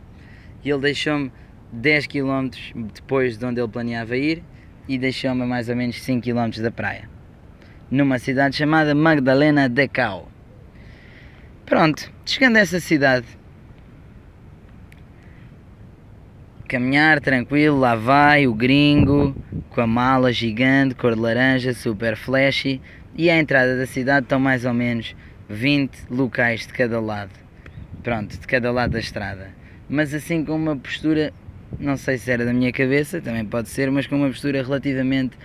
E 0.64 0.70
ele 0.70 0.82
deixou-me 0.82 1.32
10 1.72 2.08
km 2.08 2.50
depois 2.94 3.38
de 3.38 3.46
onde 3.46 3.62
ele 3.62 3.70
planeava 3.70 4.18
ir 4.18 4.44
e 4.88 4.98
deixou-me 4.98 5.44
a 5.44 5.46
mais 5.46 5.70
ou 5.70 5.76
menos 5.76 6.02
5 6.02 6.22
km 6.22 6.62
da 6.62 6.72
praia. 6.72 7.10
Numa 7.90 8.20
cidade 8.20 8.56
chamada 8.56 8.94
Magdalena 8.94 9.70
de 9.70 9.88
Cal. 9.88 10.30
Pronto, 11.66 12.12
chegando 12.26 12.58
a 12.58 12.60
essa 12.60 12.80
cidade, 12.80 13.26
caminhar 16.72 17.20
tranquilo, 17.20 17.78
lá 17.78 17.98
vai 17.98 18.48
o 18.48 18.54
gringo 18.54 19.36
com 19.72 19.82
a 19.82 19.88
mala 19.88 20.32
gigante, 20.32 20.96
cor 20.96 21.16
de 21.16 21.20
laranja, 21.20 21.74
super 21.74 22.16
flashy. 22.16 22.80
E 23.14 23.30
à 23.30 23.38
entrada 23.38 23.76
da 23.76 23.86
cidade 23.86 24.24
estão 24.24 24.40
mais 24.40 24.64
ou 24.64 24.74
menos 24.74 25.14
20 25.50 26.06
locais 26.10 26.66
de 26.66 26.72
cada 26.72 27.02
lado. 27.02 27.32
Pronto, 28.02 28.40
de 28.40 28.48
cada 28.48 28.72
lado 28.72 28.92
da 28.92 29.00
estrada. 29.00 29.50
Mas 29.90 30.14
assim 30.14 30.46
com 30.46 30.56
uma 30.56 30.78
postura, 30.78 31.34
não 31.78 31.98
sei 31.98 32.18
se 32.18 32.32
era 32.32 32.46
da 32.46 32.54
minha 32.54 32.72
cabeça, 32.72 33.20
também 33.20 33.44
pode 33.44 33.68
ser, 33.68 33.92
mas 33.92 34.08
com 34.08 34.16
uma 34.16 34.30
postura 34.30 34.64
relativamente, 34.64 35.38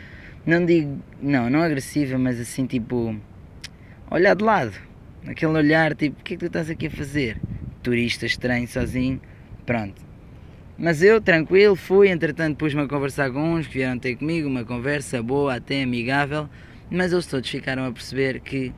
não 0.46 0.64
digo, 0.64 0.96
não, 1.20 1.50
não 1.50 1.60
agressiva, 1.60 2.16
mas 2.16 2.38
assim 2.38 2.66
tipo, 2.66 3.16
olhar 4.08 4.36
de 4.36 4.44
lado. 4.44 4.74
Aquele 5.26 5.54
olhar 5.54 5.92
tipo, 5.96 6.20
o 6.20 6.22
que 6.22 6.34
é 6.34 6.36
que 6.36 6.44
tu 6.44 6.46
estás 6.46 6.70
aqui 6.70 6.86
a 6.86 6.90
fazer? 6.90 7.40
Turista 7.82 8.26
estranho, 8.26 8.68
sozinho. 8.68 9.20
Pronto, 9.66 10.05
mas 10.78 11.02
eu, 11.02 11.20
tranquilo, 11.20 11.74
fui, 11.74 12.08
entretanto 12.08 12.58
pus-me 12.58 12.82
a 12.82 12.88
conversar 12.88 13.30
com 13.30 13.54
uns 13.54 13.66
que 13.66 13.74
vieram 13.74 13.98
ter 13.98 14.16
comigo, 14.16 14.48
uma 14.48 14.64
conversa 14.64 15.22
boa, 15.22 15.54
até 15.56 15.82
amigável, 15.82 16.48
mas 16.90 17.12
eles 17.12 17.26
todos 17.26 17.48
ficaram 17.48 17.86
a 17.86 17.92
perceber 17.92 18.40
que 18.40 18.72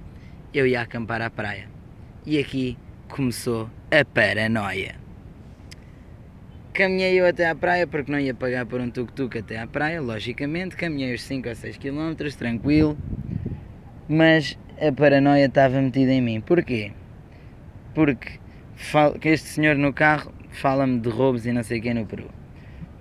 eu 0.55 0.67
ia 0.67 0.81
acampar 0.81 1.21
à 1.21 1.29
praia. 1.29 1.69
E 2.25 2.39
aqui 2.39 2.79
começou 3.09 3.69
a 3.91 4.05
paranoia. 4.05 4.95
Caminhei 6.73 7.21
eu 7.21 7.27
até 7.27 7.49
à 7.49 7.55
praia 7.57 7.87
porque 7.87 8.13
não 8.13 8.21
ia 8.21 8.33
pagar 8.33 8.65
por 8.65 8.81
um 8.81 8.89
tuk-tuk 8.89 9.37
até 9.37 9.59
à 9.59 9.67
praia, 9.67 10.01
logicamente, 10.01 10.77
caminhei 10.77 11.13
os 11.13 11.23
5 11.23 11.49
ou 11.49 11.55
6 11.57 11.79
km, 11.79 12.15
tranquilo, 12.39 12.97
mas 14.09 14.57
a 14.81 14.93
paranoia 14.93 15.47
estava 15.47 15.81
metida 15.81 16.13
em 16.13 16.23
mim. 16.23 16.41
Porquê? 16.41 16.93
Porque 17.93 18.39
este 19.25 19.49
senhor 19.49 19.75
no 19.75 19.93
carro 19.93 20.33
fala-me 20.59 20.99
de 21.01 21.09
roubos 21.09 21.47
e 21.47 21.53
não 21.53 21.63
sei 21.63 21.81
quem 21.81 21.95
no 21.95 22.05
Peru. 22.05 22.29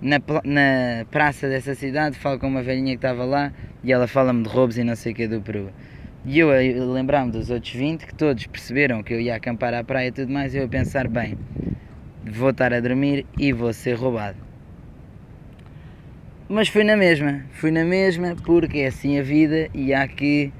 Na, 0.00 0.18
na 0.44 1.04
praça 1.10 1.48
dessa 1.48 1.74
cidade 1.74 2.16
falo 2.16 2.38
com 2.38 2.46
uma 2.46 2.62
velhinha 2.62 2.92
que 2.92 2.98
estava 2.98 3.24
lá 3.24 3.52
e 3.82 3.92
ela 3.92 4.06
fala-me 4.06 4.44
de 4.44 4.48
roubos 4.48 4.78
e 4.78 4.84
não 4.84 4.94
sei 4.94 5.12
o 5.12 5.14
que 5.14 5.26
do 5.26 5.40
Peru. 5.40 5.70
E 6.24 6.38
eu 6.38 6.50
a 6.50 6.56
lembrar-me 6.92 7.32
dos 7.32 7.50
outros 7.50 7.72
20 7.72 8.06
que 8.06 8.14
todos 8.14 8.46
perceberam 8.46 9.02
que 9.02 9.12
eu 9.12 9.20
ia 9.20 9.34
acampar 9.34 9.74
à 9.74 9.82
praia 9.82 10.08
e 10.08 10.12
tudo 10.12 10.32
mais, 10.32 10.54
e 10.54 10.58
eu 10.58 10.64
a 10.64 10.68
pensar, 10.68 11.08
bem, 11.08 11.38
vou 12.24 12.50
estar 12.50 12.72
a 12.72 12.80
dormir 12.80 13.26
e 13.38 13.52
vou 13.52 13.72
ser 13.72 13.94
roubado. 13.94 14.36
Mas 16.48 16.68
fui 16.68 16.84
na 16.84 16.96
mesma, 16.96 17.44
fui 17.52 17.70
na 17.70 17.84
mesma 17.84 18.36
porque 18.44 18.78
é 18.78 18.86
assim 18.86 19.18
a 19.18 19.22
vida 19.22 19.68
e 19.74 19.92
há 19.92 20.06
que 20.06 20.52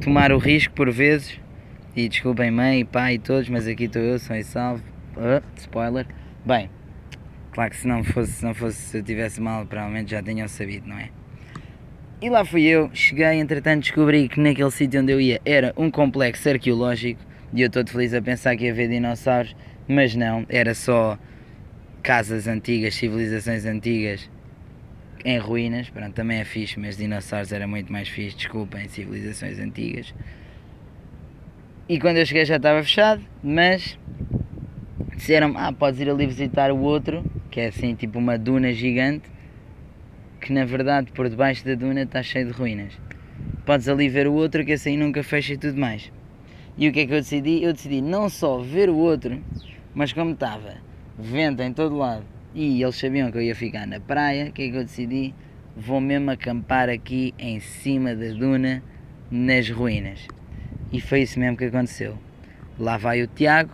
tomar 0.00 0.32
o 0.32 0.38
risco 0.38 0.72
por 0.74 0.90
vezes. 0.90 1.38
E 1.96 2.08
desculpem 2.08 2.50
mãe, 2.50 2.84
pai 2.84 3.14
e 3.14 3.18
todos, 3.18 3.48
mas 3.48 3.66
aqui 3.66 3.84
estou 3.84 4.00
eu, 4.00 4.18
sou 4.18 4.36
e 4.36 4.44
salvo. 4.44 4.82
Uh, 5.16 5.42
spoiler. 5.56 6.06
Bem, 6.44 6.70
claro 7.52 7.70
que 7.70 7.76
se 7.76 7.86
não 7.86 8.02
fosse, 8.04 8.32
se 8.32 8.44
não 8.44 8.54
fosse, 8.54 8.76
se 8.76 8.98
eu 8.98 9.02
tivesse 9.02 9.40
mal, 9.40 9.66
provavelmente 9.66 10.10
já 10.10 10.22
tenham 10.22 10.48
sabido, 10.48 10.88
não 10.88 10.98
é? 10.98 11.10
E 12.20 12.28
lá 12.28 12.44
fui 12.44 12.64
eu, 12.64 12.90
cheguei, 12.92 13.38
entretanto 13.38 13.82
descobri 13.82 14.28
que 14.28 14.40
naquele 14.40 14.70
sítio 14.70 15.00
onde 15.00 15.12
eu 15.12 15.20
ia 15.20 15.40
era 15.44 15.72
um 15.76 15.90
complexo 15.90 16.48
arqueológico 16.48 17.20
e 17.52 17.62
eu 17.62 17.70
todo 17.70 17.90
feliz 17.90 18.12
a 18.12 18.20
pensar 18.20 18.56
que 18.56 18.64
ia 18.64 18.74
ver 18.74 18.88
dinossauros, 18.88 19.54
mas 19.86 20.16
não, 20.16 20.44
era 20.48 20.74
só 20.74 21.18
casas 22.02 22.48
antigas, 22.48 22.94
civilizações 22.94 23.64
antigas 23.64 24.28
em 25.24 25.38
ruínas, 25.38 25.90
pronto, 25.90 26.12
também 26.12 26.38
é 26.38 26.44
fixe, 26.44 26.78
mas 26.78 26.96
dinossauros 26.96 27.52
era 27.52 27.66
muito 27.66 27.92
mais 27.92 28.08
fixe, 28.08 28.36
desculpem, 28.36 28.88
civilizações 28.88 29.58
antigas. 29.58 30.14
E 31.88 31.98
quando 31.98 32.18
eu 32.18 32.26
cheguei 32.26 32.44
já 32.44 32.56
estava 32.56 32.82
fechado, 32.82 33.22
mas 33.42 33.98
disseram 35.18 35.52
ah, 35.56 35.72
podes 35.72 36.00
ir 36.00 36.08
ali 36.08 36.26
visitar 36.26 36.70
o 36.70 36.78
outro, 36.78 37.24
que 37.50 37.60
é 37.60 37.66
assim 37.66 37.94
tipo 37.94 38.18
uma 38.18 38.38
duna 38.38 38.72
gigante, 38.72 39.28
que 40.40 40.52
na 40.52 40.64
verdade 40.64 41.10
por 41.12 41.28
debaixo 41.28 41.64
da 41.66 41.74
duna 41.74 42.02
está 42.02 42.22
cheio 42.22 42.46
de 42.46 42.52
ruínas. 42.52 42.98
Podes 43.66 43.88
ali 43.88 44.08
ver 44.08 44.28
o 44.28 44.32
outro, 44.32 44.64
que 44.64 44.72
assim 44.72 44.96
nunca 44.96 45.22
fecha 45.22 45.54
e 45.54 45.58
tudo 45.58 45.78
mais. 45.78 46.10
E 46.76 46.88
o 46.88 46.92
que 46.92 47.00
é 47.00 47.06
que 47.06 47.12
eu 47.12 47.20
decidi? 47.20 47.62
Eu 47.62 47.72
decidi 47.72 48.00
não 48.00 48.28
só 48.28 48.58
ver 48.58 48.88
o 48.88 48.96
outro, 48.96 49.42
mas 49.92 50.12
como 50.12 50.30
estava 50.30 50.76
vento 51.18 51.60
em 51.62 51.72
todo 51.72 51.96
lado 51.96 52.24
e 52.54 52.80
eles 52.80 52.94
sabiam 52.94 53.30
que 53.30 53.38
eu 53.38 53.42
ia 53.42 53.54
ficar 53.54 53.86
na 53.86 53.98
praia, 53.98 54.46
o 54.46 54.52
que 54.52 54.62
é 54.62 54.70
que 54.70 54.76
eu 54.76 54.84
decidi? 54.84 55.34
Vou 55.76 56.00
mesmo 56.00 56.30
acampar 56.30 56.88
aqui 56.88 57.34
em 57.38 57.58
cima 57.58 58.14
da 58.14 58.28
duna, 58.28 58.82
nas 59.30 59.68
ruínas. 59.68 60.26
E 60.92 61.00
foi 61.00 61.22
isso 61.22 61.38
mesmo 61.38 61.56
que 61.56 61.64
aconteceu. 61.64 62.16
Lá 62.78 62.96
vai 62.96 63.22
o 63.22 63.26
Tiago, 63.26 63.72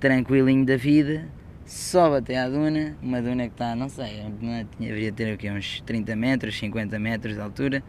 tranquilinho 0.00 0.64
da 0.64 0.76
vida, 0.76 1.28
sobe 1.66 2.16
até 2.16 2.38
à 2.38 2.48
duna, 2.48 2.96
uma 3.02 3.20
duna 3.20 3.46
que 3.46 3.52
está, 3.52 3.76
não 3.76 3.88
sei, 3.88 4.20
uma 4.22 4.64
tinha, 4.64 4.88
deveria 4.88 5.12
ter 5.12 5.34
aqui 5.34 5.50
uns 5.50 5.82
30 5.82 6.16
metros, 6.16 6.58
50 6.58 6.98
metros 6.98 7.34
de 7.34 7.40
altura, 7.40 7.82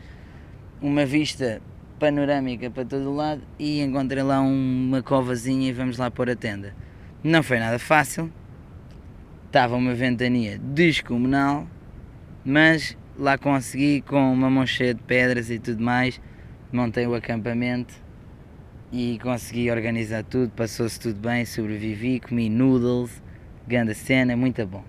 uma 0.81 1.05
vista 1.05 1.61
panorâmica 1.97 2.69
para 2.69 2.83
todo 2.83 3.09
o 3.09 3.15
lado 3.15 3.41
e 3.57 3.81
encontrei 3.81 4.23
lá 4.23 4.41
uma 4.41 5.01
covazinha 5.01 5.69
e 5.69 5.71
vamos 5.71 5.97
lá 5.97 6.11
pôr 6.11 6.29
a 6.29 6.35
tenda. 6.35 6.75
Não 7.23 7.41
foi 7.41 7.59
nada 7.59 7.79
fácil, 7.79 8.31
estava 9.45 9.75
uma 9.75 9.93
ventania 9.93 10.59
descomunal, 10.59 11.65
mas 12.43 12.97
lá 13.17 13.37
consegui 13.37 14.01
com 14.01 14.33
uma 14.33 14.49
mão 14.49 14.65
cheia 14.65 14.93
de 14.93 15.01
pedras 15.03 15.49
e 15.49 15.57
tudo 15.57 15.81
mais, 15.81 16.19
montei 16.73 17.07
o 17.07 17.15
acampamento 17.15 17.93
e 18.91 19.17
consegui 19.19 19.71
organizar 19.71 20.23
tudo, 20.23 20.51
passou-se 20.51 20.99
tudo 20.99 21.19
bem, 21.19 21.45
sobrevivi, 21.45 22.19
comi 22.19 22.49
noodles, 22.49 23.21
grande 23.65 23.93
cena, 23.93 24.35
muito 24.35 24.65
bom. 24.65 24.83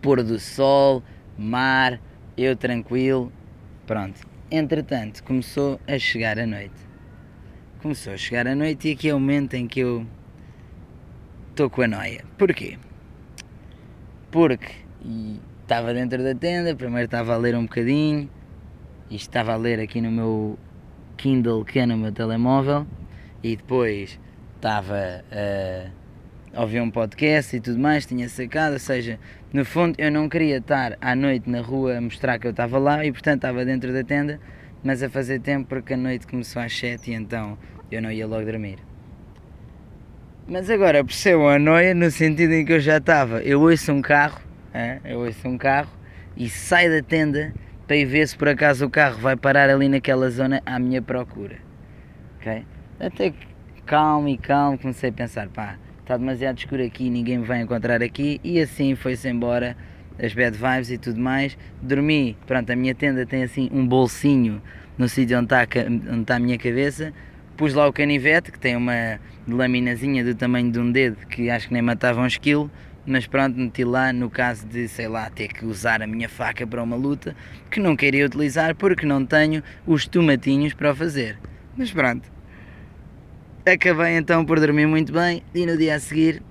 Pôr 0.00 0.22
do 0.22 0.38
sol, 0.40 1.02
mar, 1.36 2.00
eu 2.36 2.56
tranquilo, 2.56 3.30
pronto. 3.86 4.20
Entretanto, 4.50 5.22
começou 5.22 5.78
a 5.86 5.98
chegar 5.98 6.38
a 6.38 6.46
noite. 6.46 6.74
Começou 7.80 8.12
a 8.12 8.16
chegar 8.16 8.46
a 8.46 8.54
noite 8.54 8.88
e 8.88 8.92
aqui 8.92 9.08
é 9.08 9.14
o 9.14 9.20
momento 9.20 9.54
em 9.54 9.66
que 9.66 9.80
eu 9.80 10.06
estou 11.50 11.68
com 11.68 11.82
a 11.82 11.88
noia. 11.88 12.24
Porquê? 12.38 12.78
Porque 14.30 14.72
estava 15.60 15.92
dentro 15.92 16.22
da 16.22 16.34
tenda, 16.34 16.74
primeiro 16.74 17.04
estava 17.04 17.34
a 17.34 17.36
ler 17.36 17.54
um 17.54 17.62
bocadinho, 17.62 18.30
e 19.10 19.16
estava 19.16 19.52
a 19.52 19.56
ler 19.56 19.78
aqui 19.78 20.00
no 20.00 20.10
meu 20.10 20.58
Kindle 21.16 21.64
que 21.64 21.78
é 21.78 21.86
no 21.86 21.96
meu 21.96 22.12
telemóvel 22.12 22.86
e 23.42 23.56
depois 23.56 24.18
estava 24.56 25.24
a 26.54 26.60
ouvir 26.60 26.80
um 26.80 26.90
podcast 26.90 27.56
e 27.56 27.60
tudo 27.60 27.78
mais, 27.78 28.04
tinha 28.04 28.28
sacado, 28.28 28.74
ou 28.74 28.78
seja, 28.78 29.18
no 29.52 29.64
fundo 29.64 29.94
eu 29.98 30.10
não 30.10 30.28
queria 30.28 30.58
estar 30.58 30.96
à 31.00 31.14
noite 31.14 31.48
na 31.48 31.60
rua 31.60 31.96
a 31.96 32.00
mostrar 32.00 32.38
que 32.38 32.46
eu 32.46 32.50
estava 32.50 32.78
lá 32.78 33.04
e 33.04 33.10
portanto 33.10 33.36
estava 33.36 33.64
dentro 33.64 33.92
da 33.92 34.04
tenda, 34.04 34.38
mas 34.84 35.02
a 35.02 35.08
fazer 35.08 35.40
tempo 35.40 35.68
porque 35.68 35.94
a 35.94 35.96
noite 35.96 36.26
começou 36.26 36.60
às 36.60 36.76
7 36.78 37.10
e 37.10 37.14
então 37.14 37.56
eu 37.90 38.02
não 38.02 38.10
ia 38.10 38.26
logo 38.26 38.44
dormir. 38.44 38.78
Mas 40.46 40.68
agora 40.68 41.04
percebo 41.04 41.48
a 41.48 41.58
noia 41.58 41.94
no 41.94 42.10
sentido 42.10 42.52
em 42.52 42.64
que 42.64 42.72
eu 42.72 42.80
já 42.80 42.98
estava, 42.98 43.40
eu 43.42 43.60
ouço 43.60 43.92
um 43.92 44.02
carro, 44.02 44.40
eu 45.04 45.20
ouço 45.20 45.48
um 45.48 45.56
carro 45.56 45.90
e 46.36 46.48
saio 46.48 46.90
da 46.90 47.02
tenda 47.02 47.54
ir 47.94 48.04
ver 48.04 48.26
se 48.26 48.36
por 48.36 48.48
acaso 48.48 48.86
o 48.86 48.90
carro 48.90 49.18
vai 49.18 49.36
parar 49.36 49.68
ali 49.70 49.88
naquela 49.88 50.28
zona 50.30 50.62
à 50.64 50.78
minha 50.78 51.02
procura. 51.02 51.56
Ok? 52.38 52.64
Até 53.00 53.32
calmo 53.86 54.28
e 54.28 54.36
calmo 54.36 54.78
comecei 54.78 55.10
a 55.10 55.12
pensar, 55.12 55.48
pá, 55.48 55.76
está 56.00 56.16
demasiado 56.16 56.58
escuro 56.58 56.84
aqui, 56.84 57.10
ninguém 57.10 57.38
me 57.38 57.44
vai 57.44 57.60
encontrar 57.60 58.02
aqui 58.02 58.40
e 58.44 58.60
assim 58.60 58.94
foi-se 58.94 59.28
embora 59.28 59.76
as 60.22 60.34
bad 60.34 60.56
vibes 60.56 60.90
e 60.90 60.98
tudo 60.98 61.20
mais. 61.20 61.56
Dormi, 61.80 62.36
pronto, 62.46 62.70
a 62.70 62.76
minha 62.76 62.94
tenda 62.94 63.24
tem 63.26 63.42
assim 63.42 63.68
um 63.72 63.86
bolsinho 63.86 64.62
no 64.96 65.08
sítio 65.08 65.38
onde 65.38 65.46
está, 65.46 65.66
onde 65.86 66.22
está 66.22 66.36
a 66.36 66.38
minha 66.38 66.58
cabeça. 66.58 67.12
Pus 67.56 67.74
lá 67.74 67.86
o 67.86 67.92
canivete, 67.92 68.50
que 68.50 68.58
tem 68.58 68.76
uma 68.76 69.20
laminazinha 69.46 70.24
do 70.24 70.34
tamanho 70.34 70.70
de 70.70 70.78
um 70.78 70.90
dedo, 70.90 71.16
que 71.26 71.50
acho 71.50 71.68
que 71.68 71.74
nem 71.74 71.82
matava 71.82 72.20
uns 72.20 72.36
quilos 72.36 72.70
mas 73.04 73.26
pronto, 73.26 73.58
meti 73.58 73.84
lá 73.84 74.12
no 74.12 74.30
caso 74.30 74.66
de, 74.66 74.86
sei 74.88 75.08
lá, 75.08 75.28
ter 75.28 75.48
que 75.48 75.64
usar 75.64 76.02
a 76.02 76.06
minha 76.06 76.28
faca 76.28 76.66
para 76.66 76.82
uma 76.82 76.96
luta, 76.96 77.34
que 77.70 77.80
não 77.80 77.96
queria 77.96 78.24
utilizar 78.24 78.74
porque 78.76 79.04
não 79.04 79.26
tenho 79.26 79.62
os 79.86 80.06
tomatinhos 80.06 80.72
para 80.72 80.92
o 80.92 80.94
fazer. 80.94 81.38
Mas 81.76 81.90
pronto. 81.90 82.30
Acabei 83.66 84.16
então 84.16 84.44
por 84.44 84.58
dormir 84.60 84.86
muito 84.86 85.12
bem 85.12 85.42
e 85.54 85.66
no 85.66 85.76
dia 85.76 85.94
a 85.94 86.00
seguir 86.00 86.42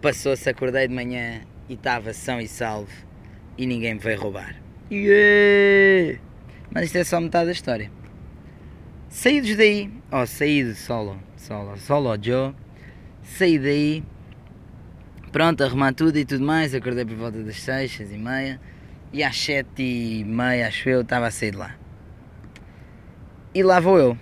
passou-se, 0.00 0.48
acordei 0.50 0.86
de 0.86 0.94
manhã 0.94 1.40
e 1.66 1.74
estava 1.74 2.12
são 2.12 2.38
e 2.38 2.46
salvo 2.46 2.92
e 3.56 3.66
ninguém 3.66 3.94
me 3.94 4.00
veio 4.00 4.20
roubar. 4.20 4.54
Yeah! 4.90 6.20
Mas 6.70 6.86
isto 6.86 6.96
é 6.96 7.04
só 7.04 7.20
metade 7.20 7.46
da 7.46 7.52
história. 7.52 7.90
Saídos 9.08 9.56
daí, 9.56 9.90
ó, 10.10 10.22
oh, 10.22 10.26
saído 10.26 10.74
solo, 10.74 11.18
solo, 11.36 11.76
solo 11.78 12.18
Joe, 12.20 12.54
saí 13.22 13.58
daí 13.58 14.04
pronto, 15.34 15.64
arrumar 15.64 15.92
tudo 15.92 16.16
e 16.16 16.24
tudo 16.24 16.44
mais, 16.44 16.76
acordei 16.76 17.04
por 17.04 17.16
volta 17.16 17.42
das 17.42 17.56
6, 17.56 17.90
6 17.90 18.12
e 18.12 18.18
meia 18.18 18.60
e 19.12 19.24
às 19.24 19.36
7 19.36 19.82
e 19.82 20.24
meia, 20.24 20.68
acho 20.68 20.88
eu, 20.88 21.00
estava 21.00 21.26
a 21.26 21.30
sair 21.32 21.50
de 21.50 21.56
lá. 21.56 21.74
E 23.52 23.60
lá 23.60 23.80
vou 23.80 23.98
eu. 23.98 24.16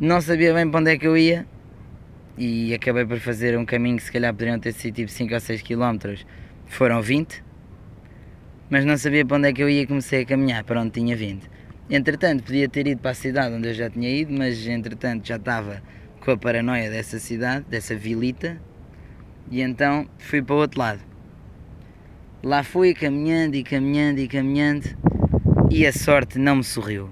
Não 0.00 0.22
sabia 0.22 0.54
bem 0.54 0.70
para 0.70 0.80
onde 0.80 0.90
é 0.90 0.96
que 0.96 1.06
eu 1.06 1.18
ia 1.18 1.46
e 2.38 2.72
acabei 2.72 3.04
por 3.04 3.18
fazer 3.18 3.58
um 3.58 3.66
caminho 3.66 3.98
que 3.98 4.04
se 4.04 4.10
calhar 4.10 4.32
poderiam 4.32 4.58
ter 4.58 4.72
sido 4.72 4.94
tipo 4.94 5.10
5 5.10 5.34
ou 5.34 5.40
6 5.40 5.60
km, 5.60 6.14
foram 6.64 7.02
20, 7.02 7.44
mas 8.70 8.86
não 8.86 8.96
sabia 8.96 9.26
para 9.26 9.36
onde 9.36 9.48
é 9.48 9.52
que 9.52 9.62
eu 9.62 9.68
ia 9.68 9.82
e 9.82 9.86
comecei 9.86 10.22
a 10.22 10.24
caminhar 10.24 10.64
para 10.64 10.80
onde 10.80 10.92
tinha 10.92 11.14
vindo. 11.14 11.46
Entretanto, 11.90 12.42
podia 12.42 12.70
ter 12.70 12.86
ido 12.86 13.02
para 13.02 13.10
a 13.10 13.14
cidade 13.14 13.54
onde 13.54 13.68
eu 13.68 13.74
já 13.74 13.90
tinha 13.90 14.08
ido, 14.08 14.32
mas 14.32 14.66
entretanto 14.66 15.28
já 15.28 15.36
estava 15.36 15.82
com 16.20 16.30
a 16.30 16.38
paranoia 16.38 16.90
dessa 16.90 17.18
cidade, 17.18 17.66
dessa 17.68 17.94
vilita, 17.94 18.58
e 19.50 19.60
então 19.60 20.06
fui 20.18 20.42
para 20.42 20.54
o 20.54 20.58
outro 20.58 20.80
lado. 20.80 21.00
Lá 22.42 22.62
fui 22.62 22.94
caminhando 22.94 23.56
e 23.56 23.62
caminhando 23.62 24.20
e 24.20 24.28
caminhando, 24.28 24.86
e 25.70 25.86
a 25.86 25.92
sorte 25.92 26.38
não 26.38 26.56
me 26.56 26.64
sorriu. 26.64 27.10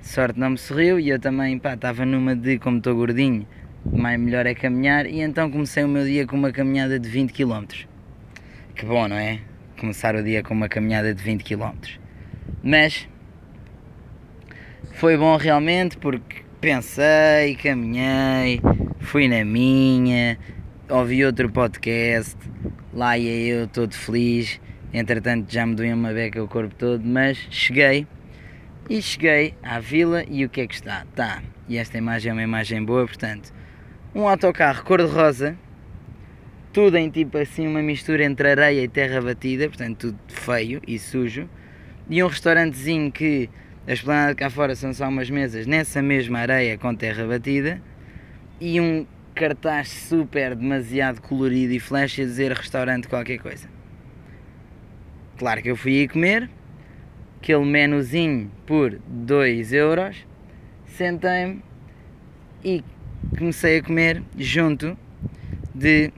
Sorte 0.00 0.38
não 0.38 0.50
me 0.50 0.58
sorriu 0.58 1.00
e 1.00 1.08
eu 1.08 1.18
também, 1.18 1.58
pá, 1.58 1.74
estava 1.74 2.06
numa 2.06 2.34
de 2.34 2.58
como 2.58 2.78
estou 2.78 2.94
gordinho, 2.94 3.46
mais 3.92 4.18
melhor 4.18 4.46
é 4.46 4.54
caminhar, 4.54 5.06
e 5.06 5.20
então 5.20 5.50
comecei 5.50 5.84
o 5.84 5.88
meu 5.88 6.04
dia 6.04 6.26
com 6.26 6.36
uma 6.36 6.52
caminhada 6.52 6.98
de 6.98 7.08
20 7.08 7.32
km. 7.32 7.64
Que 8.74 8.84
bom, 8.86 9.08
não 9.08 9.16
é? 9.16 9.40
Começar 9.78 10.14
o 10.14 10.22
dia 10.22 10.42
com 10.42 10.54
uma 10.54 10.68
caminhada 10.68 11.14
de 11.14 11.22
20 11.22 11.42
km. 11.42 11.72
Mas 12.62 13.08
foi 14.92 15.16
bom 15.16 15.36
realmente 15.36 15.98
porque 15.98 16.42
pensei, 16.60 17.56
caminhei, 17.62 18.60
fui 19.00 19.28
na 19.28 19.44
minha, 19.44 20.38
ouvi 20.88 21.24
outro 21.24 21.50
podcast, 21.50 22.36
lá 22.94 23.18
ia 23.18 23.54
eu 23.54 23.66
todo 23.66 23.92
feliz, 23.92 24.60
entretanto 24.92 25.52
já 25.52 25.66
me 25.66 25.74
doía 25.74 25.94
uma 25.94 26.12
beca 26.12 26.42
o 26.42 26.46
corpo 26.46 26.74
todo, 26.74 27.04
mas 27.04 27.36
cheguei. 27.50 28.06
E 28.88 29.02
cheguei 29.02 29.54
à 29.64 29.80
vila 29.80 30.24
e 30.28 30.44
o 30.44 30.48
que 30.48 30.60
é 30.60 30.66
que 30.66 30.74
está? 30.74 31.04
Tá, 31.16 31.42
e 31.68 31.76
esta 31.76 31.98
imagem 31.98 32.30
é 32.30 32.32
uma 32.32 32.42
imagem 32.42 32.84
boa, 32.84 33.04
portanto, 33.04 33.52
um 34.14 34.28
autocarro 34.28 34.84
cor-de-rosa, 34.84 35.56
tudo 36.72 36.96
em 36.96 37.10
tipo 37.10 37.36
assim 37.36 37.66
uma 37.66 37.82
mistura 37.82 38.22
entre 38.22 38.48
areia 38.48 38.84
e 38.84 38.88
terra 38.88 39.20
batida, 39.20 39.66
portanto 39.66 40.12
tudo 40.12 40.18
feio 40.28 40.80
e 40.86 41.00
sujo, 41.00 41.48
e 42.08 42.22
um 42.22 42.28
restaurantezinho 42.28 43.10
que 43.10 43.50
a 43.88 43.92
esplanada 43.92 44.36
cá 44.36 44.48
fora 44.48 44.76
são 44.76 44.92
só 44.92 45.08
umas 45.08 45.30
mesas 45.30 45.66
nessa 45.66 46.00
mesma 46.00 46.38
areia 46.38 46.78
com 46.78 46.94
terra 46.94 47.26
batida. 47.26 47.82
E 48.60 48.80
um 48.80 49.06
cartaz 49.36 49.88
super 49.88 50.56
demasiado 50.56 51.20
colorido 51.20 51.74
e 51.74 51.78
flash 51.78 52.18
a 52.18 52.24
dizer 52.24 52.52
restaurante 52.52 53.06
qualquer 53.06 53.38
coisa. 53.38 53.68
Claro 55.36 55.62
que 55.62 55.70
eu 55.70 55.76
fui 55.76 56.00
aí 56.00 56.08
comer, 56.08 56.48
aquele 57.36 57.64
menuzinho 57.66 58.50
por 58.66 58.98
2 59.06 59.74
euros, 59.74 60.26
sentei-me 60.86 61.62
e 62.64 62.82
comecei 63.38 63.78
a 63.78 63.82
comer 63.82 64.22
junto 64.38 64.96
de 65.74 66.10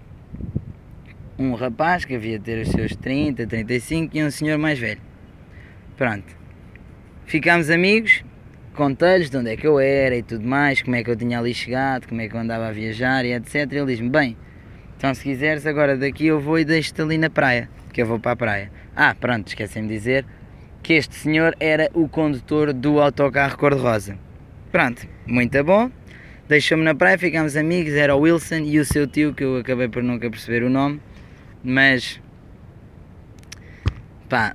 um 1.37 1.54
rapaz 1.54 2.04
que 2.04 2.14
havia 2.14 2.38
de 2.38 2.44
ter 2.44 2.62
os 2.62 2.68
seus 2.68 2.94
30, 2.94 3.48
35 3.48 4.16
e 4.16 4.22
um 4.22 4.30
senhor 4.30 4.58
mais 4.58 4.78
velho. 4.78 5.00
Pronto. 5.96 6.37
Ficámos 7.26 7.68
amigos, 7.68 8.22
contei-lhes 8.78 9.28
de 9.28 9.37
onde 9.37 9.50
é 9.50 9.56
que 9.56 9.66
eu 9.66 9.80
era 9.80 10.14
e 10.14 10.23
tudo 10.23 10.47
mais, 10.47 10.80
como 10.80 10.94
é 10.94 11.02
que 11.02 11.11
eu 11.11 11.16
tinha 11.16 11.40
ali 11.40 11.52
chegado, 11.52 12.06
como 12.06 12.20
é 12.20 12.28
que 12.28 12.37
eu 12.37 12.38
andava 12.38 12.68
a 12.68 12.70
viajar 12.70 13.25
e 13.25 13.32
etc. 13.32 13.73
Ele 13.73 13.87
diz-me: 13.87 14.08
Bem, 14.08 14.37
então 14.97 15.12
se 15.12 15.25
quiseres, 15.25 15.66
agora 15.66 15.97
daqui 15.97 16.28
eu 16.28 16.38
vou 16.38 16.61
e 16.61 16.64
deixo-te 16.64 17.02
ali 17.02 17.18
na 17.18 17.28
praia, 17.28 17.68
que 17.92 18.00
eu 18.00 18.06
vou 18.06 18.20
para 18.20 18.30
a 18.30 18.37
praia. 18.37 18.70
Ah, 18.94 19.16
pronto, 19.18 19.49
esqueci-me 19.49 19.88
de 19.88 19.94
dizer 19.94 20.25
que 20.80 20.92
este 20.92 21.16
senhor 21.16 21.56
era 21.58 21.90
o 21.92 22.08
condutor 22.08 22.73
do 22.73 23.00
autocarro 23.00 23.58
cor-de-rosa. 23.58 24.16
Pronto, 24.70 25.08
muito 25.26 25.64
bom. 25.64 25.90
Deixou-me 26.47 26.85
na 26.85 26.94
praia, 26.94 27.18
ficámos 27.18 27.56
amigos, 27.56 27.94
era 27.94 28.14
o 28.14 28.20
Wilson 28.20 28.58
e 28.58 28.78
o 28.78 28.85
seu 28.85 29.08
tio, 29.08 29.35
que 29.35 29.42
eu 29.42 29.56
acabei 29.56 29.88
por 29.88 30.04
nunca 30.04 30.30
perceber 30.30 30.62
o 30.62 30.71
nome, 30.71 31.00
mas 31.64 32.21
pá, 34.28 34.54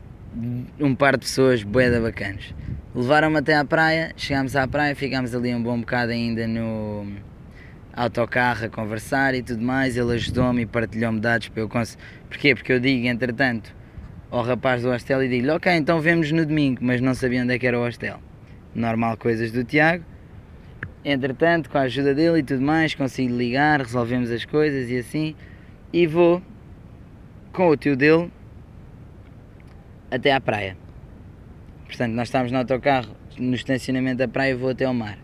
um 0.79 0.95
par 0.95 1.17
de 1.17 1.25
pessoas 1.25 1.61
boeda 1.61 1.99
bacanas. 1.99 2.62
Levaram-me 2.95 3.39
até 3.39 3.55
à 3.55 3.65
praia, 3.65 4.13
chegámos 4.15 4.55
à 4.55 4.67
praia, 4.67 4.95
ficámos 4.95 5.33
ali 5.33 5.51
um 5.55 5.63
bom 5.63 5.79
bocado 5.79 6.11
ainda 6.11 6.47
no 6.47 7.07
autocarro 7.91 8.65
a 8.65 8.69
conversar 8.69 9.33
e 9.33 9.41
tudo 9.41 9.63
mais. 9.63 9.97
Ele 9.97 10.13
ajudou-me 10.13 10.61
e 10.61 10.65
partilhou-me 10.67 11.19
dados 11.19 11.49
para 11.49 11.63
eu 11.63 11.67
conseguir. 11.67 12.03
Porquê? 12.29 12.53
Porque 12.53 12.71
eu 12.71 12.79
digo, 12.79 13.07
entretanto, 13.07 13.75
ao 14.29 14.43
rapaz 14.43 14.83
do 14.83 14.89
hostel 14.89 15.23
e 15.23 15.27
digo-lhe: 15.27 15.49
Ok, 15.49 15.71
então 15.71 15.99
vemos 15.99 16.31
no 16.31 16.45
domingo, 16.45 16.81
mas 16.83 17.01
não 17.01 17.15
sabia 17.15 17.41
onde 17.41 17.55
é 17.55 17.57
que 17.57 17.65
era 17.65 17.79
o 17.79 17.83
hostel. 17.83 18.19
Normal, 18.75 19.17
coisas 19.17 19.51
do 19.51 19.63
Tiago. 19.63 20.05
Entretanto, 21.03 21.71
com 21.71 21.79
a 21.79 21.81
ajuda 21.81 22.13
dele 22.13 22.39
e 22.39 22.43
tudo 22.43 22.61
mais, 22.61 22.93
consigo 22.93 23.35
ligar, 23.35 23.81
resolvemos 23.81 24.29
as 24.29 24.45
coisas 24.45 24.91
e 24.91 24.97
assim. 24.99 25.35
E 25.91 26.05
vou 26.05 26.43
com 27.51 27.69
o 27.69 27.75
tio 27.75 27.97
dele 27.97 28.31
até 30.11 30.31
à 30.31 30.39
praia. 30.39 30.82
Portanto, 31.93 32.13
nós 32.13 32.29
estávamos 32.29 32.51
no 32.51 32.57
autocarro, 32.57 33.15
no 33.37 33.53
estacionamento 33.53 34.17
da 34.17 34.27
praia 34.27 34.57
vou 34.57 34.71
até 34.71 34.83
ao 34.83 34.95
mar. 34.95 35.15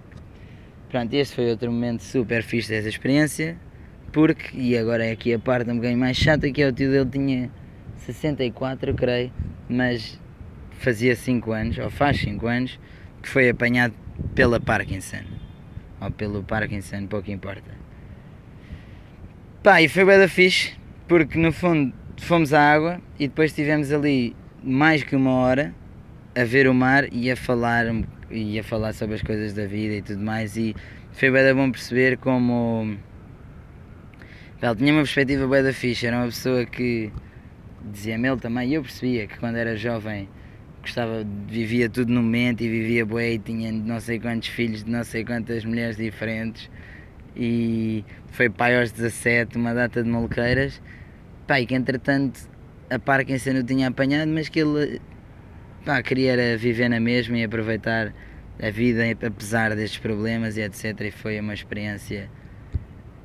Pronto, 0.88 1.12
este 1.16 1.36
foi 1.36 1.50
outro 1.50 1.72
momento 1.72 2.04
super 2.04 2.44
fixe 2.44 2.70
dessa 2.70 2.88
experiência, 2.88 3.58
porque, 4.12 4.56
e 4.56 4.78
agora 4.78 5.04
é 5.04 5.12
aqui 5.12 5.34
a 5.34 5.40
parte 5.40 5.72
um 5.72 5.78
bocadinho 5.78 6.00
mais 6.00 6.16
chata, 6.16 6.52
que 6.52 6.62
é 6.62 6.68
o 6.68 6.72
tio 6.72 6.92
dele 6.92 7.10
tinha 7.10 7.50
64, 7.98 8.92
eu 8.92 8.94
creio, 8.94 9.34
mas 9.68 10.22
fazia 10.74 11.16
5 11.16 11.52
anos, 11.52 11.80
ou 11.80 11.90
faz 11.90 12.20
5 12.22 12.46
anos, 12.46 12.80
que 13.20 13.28
foi 13.28 13.50
apanhado 13.50 13.96
pela 14.36 14.60
Parkinson. 14.60 15.24
Ou 16.00 16.12
pelo 16.12 16.44
Parkinson, 16.44 17.08
pouco 17.08 17.32
importa. 17.32 17.72
Pá, 19.64 19.82
e 19.82 19.90
foi 19.90 20.06
bem 20.06 20.20
da 20.20 20.28
fixe, 20.28 20.74
porque 21.08 21.36
no 21.36 21.52
fundo 21.52 21.92
fomos 22.18 22.54
à 22.54 22.62
água 22.62 23.02
e 23.18 23.28
depois 23.28 23.50
estivemos 23.50 23.92
ali 23.92 24.36
mais 24.64 25.02
que 25.02 25.16
uma 25.16 25.32
hora 25.32 25.74
a 26.40 26.46
ver 26.46 26.70
o 26.70 26.74
mar 26.74 27.12
e 27.12 27.30
a 27.30 27.36
falar 27.36 27.86
e 28.32 28.58
a 28.58 28.64
falar 28.64 28.94
sobre 28.94 29.16
as 29.16 29.22
coisas 29.22 29.54
da 29.54 29.66
vida 29.66 29.96
e 29.96 30.02
tudo 30.02 30.24
mais 30.24 30.56
e 30.56 30.74
foi 31.12 31.30
bem 31.30 31.54
bom 31.54 31.70
perceber 31.70 32.18
como 32.18 32.96
ele 34.62 34.76
tinha 34.76 34.94
uma 34.94 35.02
perspectiva 35.02 35.48
bem 35.48 35.64
da 35.64 35.74
ficha, 35.74 36.08
era 36.08 36.18
uma 36.18 36.28
pessoa 36.28 36.66
que 36.66 37.12
dizia-me 37.92 38.28
ele 38.30 38.40
também, 38.40 38.70
e 38.70 38.74
eu 38.76 38.82
percebia 38.82 39.28
que 39.28 39.38
quando 39.38 39.58
era 39.58 39.76
jovem 39.76 40.30
gostava, 40.82 41.26
vivia 41.48 41.90
tudo 41.90 42.14
no 42.14 42.22
momento 42.22 42.62
e 42.62 42.70
vivia 42.70 43.06
bué 43.06 43.34
e 43.34 43.40
tinha 43.40 43.72
não 43.72 44.00
sei 44.00 44.18
quantos 44.18 44.48
filhos 44.48 44.84
de 44.86 44.90
não 44.90 45.04
sei 45.04 45.26
quantas 45.26 45.66
mulheres 45.66 45.98
diferentes 45.98 46.70
e 47.36 48.06
foi 48.28 48.50
pai 48.50 48.80
aos 48.80 48.94
17, 48.94 49.58
uma 49.58 49.74
data 49.74 50.02
de 50.02 50.10
maluqueiras, 50.10 50.82
pai 51.46 51.66
que 51.66 51.76
entretanto 51.76 52.50
a 52.90 52.98
Parkinson 52.98 53.60
o 53.60 53.64
tinha 53.64 53.90
apanhado, 53.90 54.32
mas 54.32 54.48
que 54.48 54.60
ele 54.60 55.02
pá, 55.86 56.02
queria 56.02 56.58
viver 56.58 56.90
na 56.90 57.00
mesma 57.00 57.38
e 57.38 57.44
aproveitar 57.44 58.14
a 58.62 58.70
vida 58.70 59.04
apesar 59.26 59.76
destes 59.76 60.00
problemas 60.00 60.58
e 60.58 60.62
etc. 60.62 61.02
E 61.02 61.12
foi 61.12 61.40
uma 61.40 61.54
experiência 61.54 62.30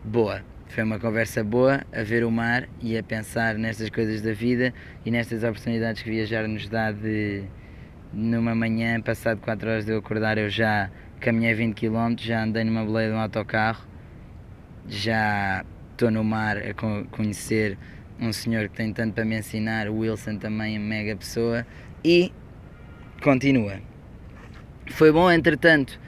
boa. 0.04 0.42
Foi 0.68 0.82
uma 0.82 0.98
conversa 0.98 1.44
boa 1.44 1.82
a 1.92 2.02
ver 2.02 2.24
o 2.24 2.30
mar 2.30 2.68
e 2.80 2.96
a 2.96 3.02
pensar 3.02 3.54
nestas 3.56 3.90
coisas 3.90 4.22
da 4.22 4.32
vida 4.32 4.72
e 5.04 5.10
nestas 5.10 5.44
oportunidades 5.44 6.02
que 6.02 6.10
viajar 6.10 6.48
nos 6.48 6.68
dá 6.68 6.90
de 6.90 7.44
numa 8.12 8.54
manhã, 8.54 9.00
passado 9.00 9.40
4 9.40 9.68
horas 9.68 9.84
de 9.84 9.92
eu 9.92 9.98
acordar, 9.98 10.38
eu 10.38 10.48
já 10.48 10.90
caminhei 11.20 11.54
20 11.54 11.74
km, 11.74 12.14
já 12.16 12.44
andei 12.44 12.62
numa 12.62 12.84
boleia 12.84 13.10
de 13.10 13.14
um 13.14 13.18
autocarro, 13.18 13.84
já 14.88 15.64
estou 15.90 16.10
no 16.10 16.22
mar 16.22 16.58
a 16.58 16.74
conhecer 17.10 17.76
um 18.20 18.32
senhor 18.32 18.68
que 18.68 18.76
tem 18.76 18.92
tanto 18.92 19.14
para 19.14 19.24
me 19.24 19.36
ensinar, 19.36 19.88
o 19.88 19.98
Wilson 19.98 20.36
também, 20.38 20.78
mega 20.78 21.16
pessoa, 21.16 21.66
e 22.04 22.32
continua. 23.24 23.80
Foi 24.90 25.10
bom, 25.10 25.30
entretanto, 25.30 25.98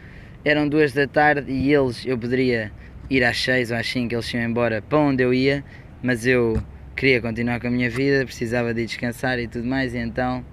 eram 0.45 0.69
duas 0.69 0.93
da 0.93 1.07
tarde 1.07 1.51
e 1.51 1.73
eles, 1.73 2.05
eu 2.05 2.19
poderia 2.19 2.71
ir 3.09 3.25
às 3.25 3.43
seis 3.43 3.71
ou 3.71 3.79
às 3.79 3.89
cinco, 3.89 4.15
eles 4.15 4.33
iam 4.35 4.43
embora 4.43 4.83
para 4.83 4.99
onde 4.99 5.23
eu 5.23 5.33
ia, 5.33 5.65
mas 6.03 6.27
eu 6.27 6.63
queria 6.95 7.23
continuar 7.23 7.59
com 7.59 7.69
a 7.69 7.71
minha 7.71 7.89
vida, 7.89 8.23
precisava 8.27 8.75
de 8.75 8.85
descansar 8.85 9.39
e 9.39 9.49
tudo 9.49 9.67
mais, 9.67 9.95
e 9.95 9.99
então, 9.99 10.45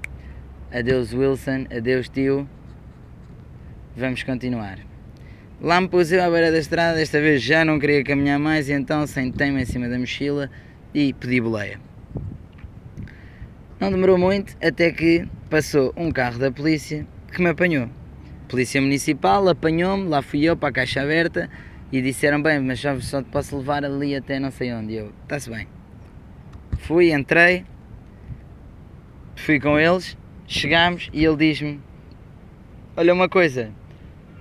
adeus 0.71 1.13
Wilson, 1.13 1.65
adeus 1.69 2.08
tio, 2.08 2.47
vamos 3.97 4.23
continuar. 4.23 4.80
Lá 5.60 5.82
me 5.82 5.89
pus 5.89 6.13
eu 6.13 6.23
à 6.23 6.30
beira 6.30 6.49
da 6.49 6.60
estrada, 6.60 6.97
desta 6.97 7.19
vez 7.19 7.41
já 7.41 7.65
não 7.65 7.78
queria 7.78 8.04
caminhar 8.06 8.39
mais, 8.39 8.69
e 8.69 8.73
então 8.73 9.06
sentei-me 9.06 9.62
em 9.62 9.65
cima 9.65 9.89
da 9.89 9.99
mochila 9.99 10.49
e 10.93 11.12
pedi 11.12 11.41
boleia. 11.41 11.92
Não 13.84 13.91
demorou 13.91 14.17
muito 14.17 14.56
até 14.65 14.93
que 14.93 15.28
passou 15.50 15.93
um 15.98 16.10
carro 16.10 16.39
da 16.39 16.50
polícia 16.50 17.06
que 17.30 17.41
me 17.41 17.50
apanhou. 17.50 17.89
Polícia 18.48 18.80
Municipal 18.80 19.46
apanhou-me, 19.50 20.08
lá 20.08 20.22
fui 20.22 20.46
eu 20.46 20.56
para 20.56 20.69
a 20.69 20.72
caixa 20.72 21.02
aberta 21.02 21.50
e 21.91 22.02
disseram: 22.02 22.41
Bem, 22.41 22.62
mas 22.62 22.80
só, 22.80 22.98
só 23.02 23.22
te 23.22 23.28
posso 23.28 23.58
levar 23.58 23.84
ali 23.84 24.15
até 24.15 24.39
não 24.39 24.52
sei 24.52 24.72
onde. 24.72 24.93
Eu, 24.93 25.12
está-se 25.24 25.50
bem. 25.50 25.67
Fui, 26.78 27.12
entrei, 27.12 27.65
fui 29.36 29.60
com 29.60 29.78
eles, 29.78 30.17
chegámos 30.48 31.10
e 31.12 31.26
ele 31.26 31.36
diz-me: 31.36 31.82
Olha 32.96 33.13
uma 33.13 33.28
coisa, 33.28 33.69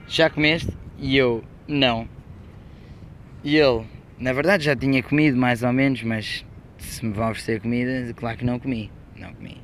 já 0.06 0.30
comeste? 0.30 0.70
E 1.00 1.16
eu, 1.16 1.42
não. 1.66 2.08
E 3.42 3.56
ele, 3.56 3.84
na 4.20 4.32
verdade 4.32 4.66
já 4.66 4.76
tinha 4.76 5.02
comido 5.02 5.36
mais 5.36 5.64
ou 5.64 5.72
menos, 5.72 6.00
mas 6.04 6.46
se 6.78 7.04
me 7.04 7.12
vão 7.12 7.28
oferecer 7.28 7.60
comida, 7.60 8.14
claro 8.14 8.38
que 8.38 8.44
não 8.44 8.60
comi. 8.60 8.88
Não 9.22 9.32
comi. 9.34 9.56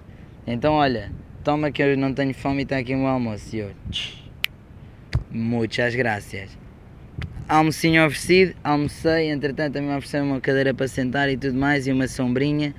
Então 0.47 0.75
olha, 0.75 1.11
toma 1.42 1.73
que 1.73 1.83
eu 1.83 1.97
não 1.99 2.14
tenho 2.14 2.33
fome 2.33 2.61
e 2.61 2.62
está 2.62 2.79
aqui 2.79 2.94
o 2.94 2.99
meu 2.99 3.09
almoço. 3.09 3.57
E 3.57 3.59
eu, 3.59 3.73
muitas 5.33 5.97
graças. 5.97 6.57
Almocinho 7.49 8.07
oferecido, 8.07 8.55
almocei, 8.62 9.31
entretanto 9.31 9.73
também 9.73 9.90
ofereceram 9.90 10.27
uma 10.27 10.40
cadeira 10.40 10.73
para 10.73 10.87
sentar 10.87 11.29
e 11.29 11.37
tudo 11.37 11.59
mais 11.59 11.88
e 11.88 11.92
uma 11.92 12.07
sombrinha 12.07 12.73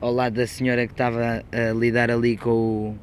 ao 0.00 0.12
lado 0.12 0.34
da 0.34 0.46
senhora 0.48 0.84
que 0.86 0.92
estava 0.92 1.44
a 1.52 1.72
lidar 1.72 2.10
ali 2.10 2.36
com 2.36 2.50
o 2.50 2.98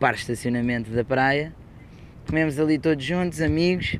par 0.00 0.14
de 0.14 0.20
estacionamento 0.20 0.90
da 0.90 1.04
praia. 1.04 1.54
Comemos 2.26 2.58
ali 2.58 2.78
todos 2.78 3.04
juntos, 3.04 3.40
amigos. 3.40 3.96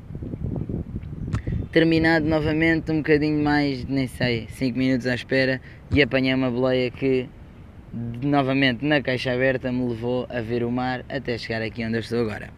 Terminado 1.71 2.25
novamente, 2.25 2.91
um 2.91 2.97
bocadinho 2.97 3.41
mais, 3.41 3.85
nem 3.85 4.07
sei, 4.07 4.47
5 4.49 4.77
minutos 4.77 5.07
à 5.07 5.15
espera 5.15 5.61
e 5.93 6.01
apanhei 6.01 6.33
uma 6.33 6.51
boleia 6.51 6.91
que 6.91 7.29
novamente 7.93 8.85
na 8.85 9.01
caixa 9.01 9.33
aberta 9.33 9.71
me 9.71 9.87
levou 9.87 10.25
a 10.29 10.41
ver 10.41 10.63
o 10.63 10.71
mar 10.71 11.03
até 11.09 11.37
chegar 11.37 11.61
aqui 11.61 11.85
onde 11.85 11.97
eu 11.97 11.99
estou 11.99 12.21
agora. 12.21 12.49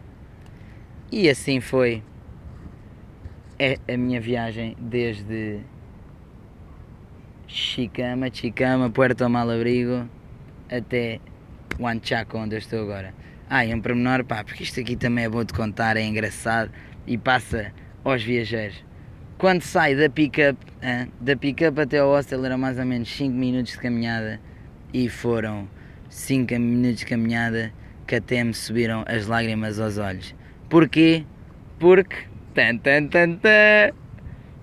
E 1.10 1.28
assim 1.28 1.60
foi 1.60 2.02
é 3.58 3.78
a 3.92 3.96
minha 3.96 4.20
viagem 4.20 4.76
desde 4.80 5.60
Chicama, 7.46 8.28
Chicama, 8.32 8.90
Puerto 8.90 9.28
Malabrigo 9.28 10.08
até 10.70 11.20
Huanchaco, 11.78 12.38
onde 12.38 12.56
eu 12.56 12.58
estou 12.58 12.80
agora. 12.80 13.14
Ah, 13.48 13.64
e 13.64 13.74
um 13.74 13.80
pormenor, 13.80 14.24
pá, 14.24 14.42
porque 14.42 14.62
isto 14.62 14.80
aqui 14.80 14.96
também 14.96 15.24
é 15.24 15.28
bom 15.28 15.44
de 15.44 15.52
contar, 15.52 15.96
é 15.96 16.02
engraçado 16.02 16.70
e 17.06 17.16
passa 17.18 17.72
aos 18.02 18.22
viajeiro. 18.22 18.74
Quando 19.38 19.62
sai 19.62 19.94
da 19.94 20.08
pick-up, 20.08 20.58
da 21.20 21.36
pick-up 21.36 21.80
até 21.80 21.98
ao 21.98 22.08
hostel 22.08 22.44
era 22.44 22.56
mais 22.56 22.78
ou 22.78 22.84
menos 22.84 23.08
5 23.10 23.32
minutos 23.32 23.72
de 23.72 23.78
caminhada 23.78 24.40
e 24.94 25.08
foram 25.08 25.68
5 26.08 26.54
minutos 26.54 27.00
de 27.00 27.06
caminhada 27.06 27.72
que 28.06 28.14
até 28.14 28.44
me 28.44 28.54
subiram 28.54 29.04
as 29.08 29.26
lágrimas 29.26 29.80
aos 29.80 29.98
olhos. 29.98 30.34
Porquê? 30.70 31.24
Porque 31.80 32.16
tan, 32.54 32.78
tan, 32.78 33.08
tan, 33.08 33.32
tan, 33.34 33.92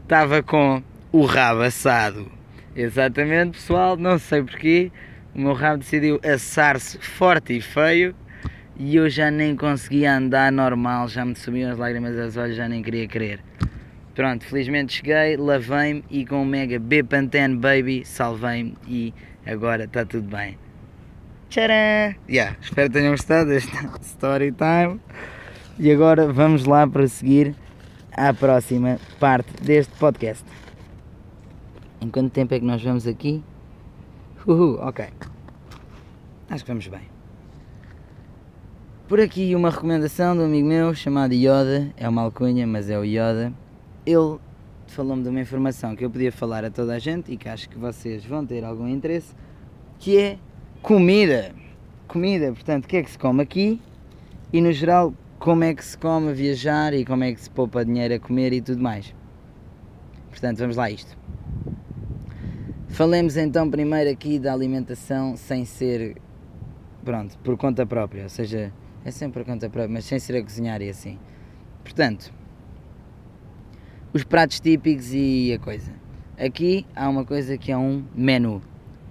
estava 0.02 0.41
com 0.41 0.82
o 1.12 1.26
rabo 1.26 1.62
assado. 1.62 2.32
Exatamente, 2.74 3.58
pessoal, 3.58 3.98
não 3.98 4.17
sei 4.17 4.41
porquê, 4.41 4.91
o 5.36 5.41
meu 5.41 5.54
rabo 5.54 5.80
decidiu 5.80 6.22
assar-se 6.24 6.98
forte 7.00 7.58
e 7.58 7.62
feio 7.62 8.15
e 8.78 8.96
eu 8.96 9.10
já 9.10 9.30
nem 9.30 9.54
conseguia 9.54 10.15
andar 10.15 10.50
normal, 10.50 11.10
já 11.10 11.26
me 11.26 11.36
subiam 11.36 11.70
as 11.70 11.78
lágrimas 11.78 12.17
aos 12.17 12.38
olhos, 12.38 12.56
já 12.56 12.70
nem 12.70 12.82
queria 12.82 13.08
crer. 13.08 13.41
Pronto, 14.15 14.46
felizmente 14.46 14.94
cheguei, 14.94 15.36
lavei-me 15.36 16.04
e 16.10 16.26
com 16.26 16.41
o 16.41 16.46
Mega 16.46 16.80
B 16.80 17.04
Pantene 17.04 17.58
Baby 17.58 18.06
salvei-me 18.06 18.78
e 18.88 19.13
agora 19.46 19.86
está 19.86 20.06
tudo 20.06 20.28
bem. 20.28 20.58
Tcharam! 21.50 22.16
Yeah, 22.30 22.56
espero 22.62 22.90
que 22.90 22.94
tenham 22.98 23.12
gostado 23.12 23.50
deste 23.50 23.72
story 24.02 24.54
time. 24.54 25.00
E 25.78 25.92
agora 25.92 26.32
vamos 26.32 26.66
lá 26.66 26.88
para 26.88 27.08
seguir 27.08 27.56
à 28.12 28.34
próxima 28.34 29.00
parte 29.20 29.52
deste 29.64 29.94
podcast. 29.98 30.46
Em 32.00 32.10
quanto 32.10 32.32
tempo 32.32 32.54
é 32.54 32.60
que 32.60 32.66
nós 32.66 32.82
vamos 32.82 33.06
aqui? 33.06 33.44
Uhul, 34.46 34.80
ok. 34.80 35.06
Acho 36.50 36.64
que 36.64 36.72
vamos 36.72 36.88
bem. 36.88 37.10
Por 39.08 39.20
aqui 39.20 39.54
uma 39.56 39.70
recomendação 39.70 40.36
de 40.36 40.42
um 40.42 40.46
amigo 40.46 40.68
meu 40.68 40.96
chamado 40.96 41.34
Yoda, 41.34 41.94
é 41.98 42.08
uma 42.08 42.22
alcunha, 42.22 42.66
mas 42.66 42.90
é 42.90 42.98
o 42.98 43.04
Yoda. 43.04 43.54
Ele 44.06 44.40
falou-me 44.92 45.24
de 45.24 45.30
uma 45.30 45.40
informação 45.40 45.96
que 45.96 46.04
eu 46.04 46.10
podia 46.10 46.32
falar 46.32 46.66
a 46.66 46.70
toda 46.70 46.94
a 46.94 47.00
gente 47.00 47.32
e 47.32 47.38
que 47.38 47.48
acho 47.48 47.70
que 47.70 47.78
vocês 47.78 48.26
vão 48.26 48.46
ter 48.46 48.64
algum 48.64 48.88
interesse, 48.88 49.34
que 49.98 50.18
é 50.18 50.38
comida. 50.82 51.54
Comida, 52.08 52.52
portanto, 52.52 52.86
o 52.86 52.88
que 52.88 52.98
é 52.98 53.04
que 53.04 53.10
se 53.12 53.18
come 53.18 53.42
aqui 53.42 53.82
e 54.52 54.62
no 54.62 54.72
geral 54.72 55.14
como 55.40 55.64
é 55.64 55.74
que 55.74 55.84
se 55.84 55.98
come 55.98 56.30
a 56.30 56.34
viajar 56.34 56.94
e 56.94 57.06
como 57.06 57.24
é 57.24 57.34
que 57.34 57.42
se 57.42 57.50
poupa 57.50 57.84
dinheiro 57.86 58.14
a 58.14 58.20
comer 58.20 58.54
e 58.54 58.62
tudo 58.62 58.82
mais. 58.82 59.16
Portanto, 60.30 60.60
vamos 60.60 60.76
lá 60.76 60.86
a 60.86 60.92
isto. 60.92 61.18
Falemos 62.90 63.38
então 63.38 63.70
primeiro 63.72 64.10
aqui 64.10 64.38
da 64.38 64.54
alimentação 64.54 65.38
sem 65.38 65.64
ser, 65.64 66.18
pronto, 67.04 67.38
por 67.40 67.56
conta 67.58 67.86
própria, 67.86 68.24
ou 68.24 68.30
seja, 68.30 68.74
é 69.06 69.12
sempre 69.12 69.42
por 69.42 69.50
conta 69.50 69.70
própria, 69.70 69.94
mas 69.94 70.06
sem 70.06 70.20
ser 70.20 70.36
a 70.36 70.44
cozinhar 70.44 70.82
e 70.82 70.90
assim. 70.90 71.18
Portanto, 71.84 72.34
os 74.13 74.24
pratos 74.24 74.60
típicos 74.60 75.13
e 75.13 75.54
a 75.54 75.60
coisa. 75.60 75.91
Aqui 76.38 76.86
há 76.95 77.08
uma 77.08 77.24
coisa 77.24 77.58
que 77.58 77.71
é 77.71 77.78
um 77.78 78.04
menu. 78.15 78.62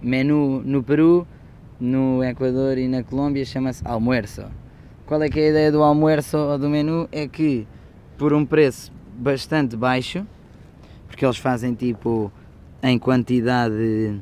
Menu 0.02 0.62
no 0.64 0.82
Peru, 0.82 1.26
no 1.78 2.22
Equador 2.22 2.76
e 2.76 2.86
na 2.86 3.02
Colômbia 3.02 3.44
chama-se 3.44 3.86
almuerzo. 3.86 4.44
Qual 5.06 5.22
é 5.22 5.28
que 5.28 5.40
é 5.40 5.46
a 5.46 5.50
ideia 5.50 5.72
do 5.72 5.82
almoço 5.82 6.36
ou 6.36 6.58
do 6.58 6.68
menu? 6.68 7.08
É 7.10 7.26
que 7.26 7.66
por 8.18 8.32
um 8.32 8.44
preço 8.44 8.92
bastante 9.16 9.76
baixo, 9.76 10.26
porque 11.06 11.24
eles 11.24 11.38
fazem 11.38 11.74
tipo 11.74 12.30
em 12.82 12.98
quantidade 12.98 14.20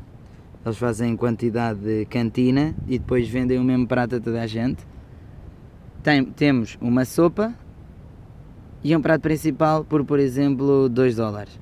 eles 0.65 0.77
fazem 0.77 1.13
em 1.13 1.17
quantidade 1.17 1.81
de 1.81 2.05
cantina 2.07 2.75
e 2.87 2.99
depois 2.99 3.29
vendem 3.29 3.59
o 3.59 3.65
mesmo 3.65 3.87
prato 3.87 4.17
a 4.17 4.21
toda 4.21 4.43
a 4.43 4.47
gente. 4.47 4.87
Tem, 6.03 6.25
temos 6.25 6.77
uma 6.81 7.05
sopa 7.05 7.55
e 8.83 8.95
um 8.97 9.01
prato 9.01 9.23
principal 9.23 9.85
por, 9.85 10.05
por 10.05 10.19
exemplo, 10.19 10.89
2 10.89 11.17
dólares. 11.17 11.59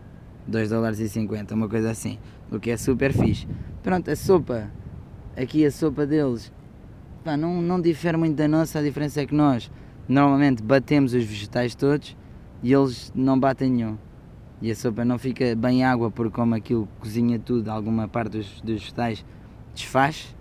2 0.46 0.70
dólares 0.70 1.00
e 1.00 1.08
50, 1.08 1.54
uma 1.54 1.68
coisa 1.68 1.90
assim. 1.90 2.18
O 2.50 2.60
que 2.60 2.70
é 2.70 2.76
super 2.76 3.12
fixe. 3.12 3.46
Pronto, 3.82 4.10
a 4.10 4.16
sopa, 4.16 4.70
aqui 5.36 5.64
a 5.64 5.70
sopa 5.70 6.06
deles, 6.06 6.52
pá, 7.24 7.36
não, 7.36 7.60
não 7.60 7.80
difere 7.80 8.16
muito 8.16 8.36
da 8.36 8.46
nossa, 8.46 8.78
a 8.78 8.82
diferença 8.82 9.20
é 9.20 9.26
que 9.26 9.34
nós 9.34 9.70
normalmente 10.08 10.62
batemos 10.62 11.14
os 11.14 11.24
vegetais 11.24 11.74
todos 11.74 12.16
e 12.62 12.72
eles 12.72 13.12
não 13.14 13.38
batem 13.38 13.70
nenhum 13.70 13.98
e 14.60 14.70
a 14.70 14.74
sopa 14.74 15.04
não 15.04 15.18
fica 15.18 15.54
bem 15.54 15.84
água 15.84 16.10
porque 16.10 16.34
como 16.34 16.54
aquilo 16.54 16.88
cozinha 16.98 17.38
tudo, 17.38 17.68
alguma 17.68 18.08
parte 18.08 18.38
dos, 18.38 18.60
dos 18.60 18.80
vegetais 18.80 19.24
desfaz, 19.74 20.34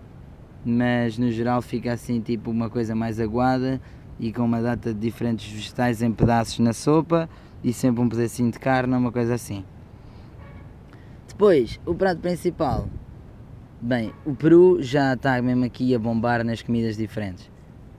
mas 0.65 1.17
no 1.17 1.29
geral 1.31 1.61
fica 1.61 1.91
assim 1.91 2.21
tipo 2.21 2.49
uma 2.49 2.69
coisa 2.69 2.95
mais 2.95 3.19
aguada 3.19 3.81
e 4.19 4.31
com 4.31 4.43
uma 4.43 4.61
data 4.61 4.93
de 4.93 4.99
diferentes 4.99 5.51
vegetais 5.51 6.01
em 6.01 6.11
pedaços 6.11 6.59
na 6.59 6.73
sopa 6.73 7.29
e 7.63 7.73
sempre 7.73 8.01
um 8.01 8.09
pedacinho 8.09 8.51
de 8.51 8.59
carne, 8.59 8.95
uma 8.95 9.11
coisa 9.11 9.33
assim. 9.33 9.63
Depois, 11.27 11.79
o 11.85 11.93
prato 11.93 12.21
principal. 12.21 12.87
Bem, 13.81 14.13
o 14.25 14.33
Peru 14.33 14.81
já 14.81 15.13
está 15.13 15.41
mesmo 15.41 15.65
aqui 15.65 15.93
a 15.93 15.99
bombar 15.99 16.43
nas 16.43 16.61
comidas 16.61 16.95
diferentes. 16.95 17.51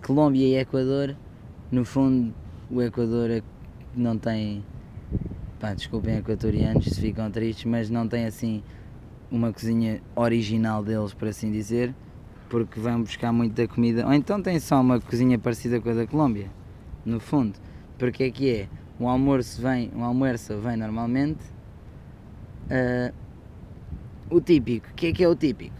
Colômbia 0.04 0.46
e 0.46 0.56
Equador, 0.56 1.16
no 1.70 1.84
fundo, 1.84 2.32
o 2.70 2.80
Equador 2.80 3.30
é 3.30 3.42
não 3.94 4.18
tem 4.18 4.62
pá, 5.58 5.72
desculpem 5.72 6.18
equatorianos 6.18 6.84
se 6.84 7.00
ficam 7.00 7.30
tristes, 7.30 7.64
mas 7.64 7.88
não 7.88 8.06
tem 8.06 8.26
assim 8.26 8.62
uma 9.30 9.52
cozinha 9.52 10.02
original 10.14 10.84
deles, 10.84 11.14
por 11.14 11.28
assim 11.28 11.50
dizer, 11.50 11.94
porque 12.48 12.78
vão 12.78 13.02
buscar 13.02 13.32
muito 13.32 13.54
da 13.54 13.66
comida, 13.66 14.06
ou 14.06 14.12
então 14.12 14.40
tem 14.40 14.58
só 14.60 14.80
uma 14.80 15.00
cozinha 15.00 15.38
parecida 15.38 15.80
com 15.80 15.90
a 15.90 15.94
da 15.94 16.06
Colômbia, 16.06 16.50
no 17.04 17.20
fundo, 17.20 17.58
porque 17.98 18.24
é 18.24 18.30
que 18.30 18.50
é, 18.50 18.68
um 19.00 19.08
almoço 19.08 19.60
vem, 19.60 19.90
um 19.94 20.04
almoço 20.04 20.58
vem 20.58 20.76
normalmente, 20.76 21.40
uh, 22.70 23.14
o 24.30 24.40
típico, 24.40 24.88
o 24.90 24.94
que 24.94 25.08
é 25.08 25.12
que 25.12 25.24
é 25.24 25.28
o 25.28 25.34
típico? 25.34 25.76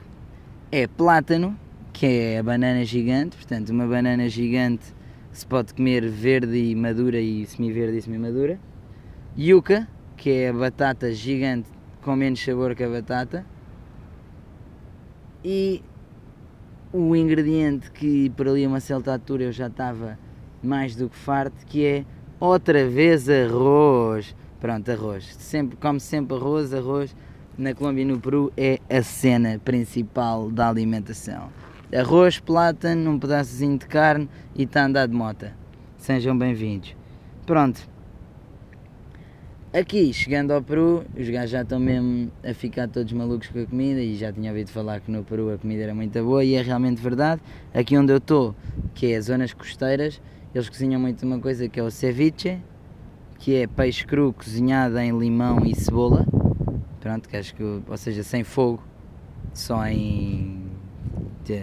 É 0.70 0.86
plátano, 0.86 1.58
que 1.92 2.06
é 2.06 2.38
a 2.38 2.42
banana 2.42 2.84
gigante, 2.84 3.36
portanto 3.36 3.70
uma 3.70 3.86
banana 3.86 4.28
gigante 4.28 4.94
se 5.32 5.46
pode 5.46 5.74
comer 5.74 6.08
verde 6.08 6.56
e 6.56 6.74
madura 6.74 7.20
e 7.20 7.44
semi-verde 7.46 7.98
e 7.98 8.02
semi-madura, 8.02 8.58
yuca, 9.38 9.86
que 10.16 10.30
é 10.30 10.48
a 10.48 10.52
batata 10.52 11.12
gigante 11.12 11.68
com 12.02 12.16
menos 12.16 12.42
sabor 12.42 12.74
que 12.74 12.82
a 12.84 12.88
batata. 12.88 13.44
E 15.44 15.82
o 16.96 17.14
ingrediente 17.14 17.90
que 17.90 18.30
por 18.30 18.48
ali 18.48 18.64
a 18.64 18.68
uma 18.68 18.80
certa 18.80 19.12
altura 19.12 19.44
eu 19.44 19.52
já 19.52 19.66
estava 19.66 20.18
mais 20.62 20.96
do 20.96 21.10
que 21.10 21.16
farto, 21.16 21.66
que 21.66 21.84
é 21.84 22.04
outra 22.40 22.88
vez 22.88 23.28
arroz. 23.28 24.34
Pronto, 24.58 24.90
arroz. 24.90 25.36
Sempre, 25.36 25.76
come 25.76 26.00
sempre 26.00 26.36
arroz, 26.36 26.72
arroz. 26.72 27.14
Na 27.58 27.74
Colômbia 27.74 28.02
e 28.02 28.04
no 28.06 28.18
Peru 28.18 28.50
é 28.56 28.78
a 28.88 29.02
cena 29.02 29.60
principal 29.62 30.50
da 30.50 30.68
alimentação. 30.68 31.50
Arroz, 31.94 32.40
plátano, 32.40 33.10
um 33.10 33.18
pedaçozinho 33.18 33.78
de 33.78 33.86
carne 33.86 34.28
e 34.54 34.62
está 34.62 34.82
a 34.82 34.86
andar 34.86 35.06
de 35.06 35.14
mota. 35.14 35.52
Sejam 35.98 36.36
bem-vindos. 36.36 36.96
Pronto, 37.44 37.80
Aqui, 39.72 40.12
chegando 40.12 40.52
ao 40.52 40.62
Peru, 40.62 41.04
os 41.18 41.28
gajos 41.28 41.50
já 41.50 41.62
estão 41.62 41.78
mesmo 41.78 42.30
a 42.42 42.54
ficar 42.54 42.88
todos 42.88 43.12
malucos 43.12 43.48
com 43.48 43.58
a 43.58 43.66
comida 43.66 44.00
e 44.00 44.16
já 44.16 44.32
tinha 44.32 44.50
ouvido 44.50 44.70
falar 44.70 45.00
que 45.00 45.10
no 45.10 45.24
Peru 45.24 45.52
a 45.52 45.58
comida 45.58 45.82
era 45.82 45.94
muito 45.94 46.22
boa 46.22 46.42
e 46.42 46.54
é 46.54 46.62
realmente 46.62 47.02
verdade. 47.02 47.42
Aqui 47.74 47.98
onde 47.98 48.12
eu 48.12 48.18
estou, 48.18 48.54
que 48.94 49.12
é 49.12 49.16
as 49.16 49.26
zonas 49.26 49.52
costeiras, 49.52 50.22
eles 50.54 50.68
cozinham 50.68 51.00
muito 51.00 51.26
uma 51.26 51.38
coisa 51.40 51.68
que 51.68 51.80
é 51.80 51.82
o 51.82 51.90
ceviche, 51.90 52.58
que 53.38 53.56
é 53.56 53.66
peixe 53.66 54.06
cru 54.06 54.32
cozinhado 54.32 54.98
em 54.98 55.18
limão 55.18 55.58
e 55.66 55.74
cebola. 55.74 56.24
Pronto, 57.00 57.28
que 57.28 57.36
acho 57.36 57.54
que, 57.54 57.62
ou 57.62 57.96
seja, 57.96 58.22
sem 58.22 58.44
fogo, 58.44 58.82
só 59.52 59.84
em. 59.86 60.70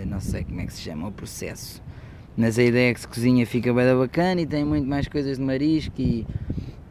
não 0.06 0.20
sei 0.20 0.44
como 0.44 0.60
é 0.60 0.66
que 0.66 0.74
se 0.74 0.82
chama 0.82 1.08
o 1.08 1.12
processo. 1.12 1.82
Mas 2.36 2.60
a 2.60 2.64
ideia 2.64 2.92
é 2.92 2.94
que 2.94 3.00
se 3.00 3.08
cozinha 3.08 3.48
fica 3.48 3.74
bem 3.74 3.96
bacana 3.96 4.42
e 4.42 4.46
tem 4.46 4.66
muito 4.66 4.88
mais 4.88 5.08
coisas 5.08 5.38
de 5.38 5.44
marisco 5.44 6.00
e 6.00 6.28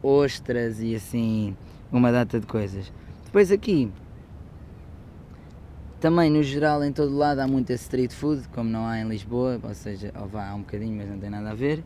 ostras 0.03 0.81
e 0.81 0.93
assim, 0.93 1.55
uma 1.91 2.11
data 2.11 2.39
de 2.39 2.45
coisas. 2.45 2.91
Depois 3.25 3.51
aqui, 3.51 3.91
também 6.03 6.29
no 6.29 6.43
geral 6.43 6.83
em 6.83 6.91
todo 6.91 7.15
lado 7.15 7.39
há 7.39 7.47
muita 7.47 7.71
street 7.73 8.11
food, 8.11 8.49
como 8.49 8.69
não 8.69 8.85
há 8.85 8.99
em 8.99 9.07
Lisboa, 9.07 9.57
ou 9.63 9.73
seja, 9.73 10.11
ou 10.19 10.27
vá, 10.27 10.49
há 10.49 10.53
um 10.53 10.59
bocadinho, 10.59 10.97
mas 10.97 11.09
não 11.09 11.17
tem 11.17 11.29
nada 11.29 11.51
a 11.51 11.55
ver. 11.55 11.81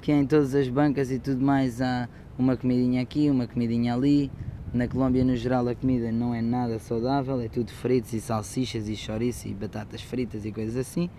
Que 0.00 0.10
é 0.10 0.16
em 0.16 0.24
todas 0.24 0.54
as 0.54 0.68
bancas 0.70 1.10
e 1.10 1.18
tudo 1.18 1.44
mais 1.44 1.82
há 1.82 2.08
uma 2.38 2.56
comidinha 2.56 3.02
aqui, 3.02 3.28
uma 3.28 3.46
comidinha 3.46 3.94
ali. 3.94 4.32
Na 4.72 4.88
Colômbia, 4.88 5.22
no 5.22 5.36
geral, 5.36 5.68
a 5.68 5.74
comida 5.74 6.10
não 6.10 6.34
é 6.34 6.40
nada 6.40 6.78
saudável, 6.78 7.40
é 7.42 7.48
tudo 7.48 7.70
fritos 7.70 8.14
e 8.14 8.20
salsichas 8.22 8.88
e 8.88 8.96
chouriço 8.96 9.48
e 9.48 9.52
batatas 9.52 10.00
fritas 10.00 10.46
e 10.46 10.50
coisas 10.52 10.76
assim. 10.76 11.10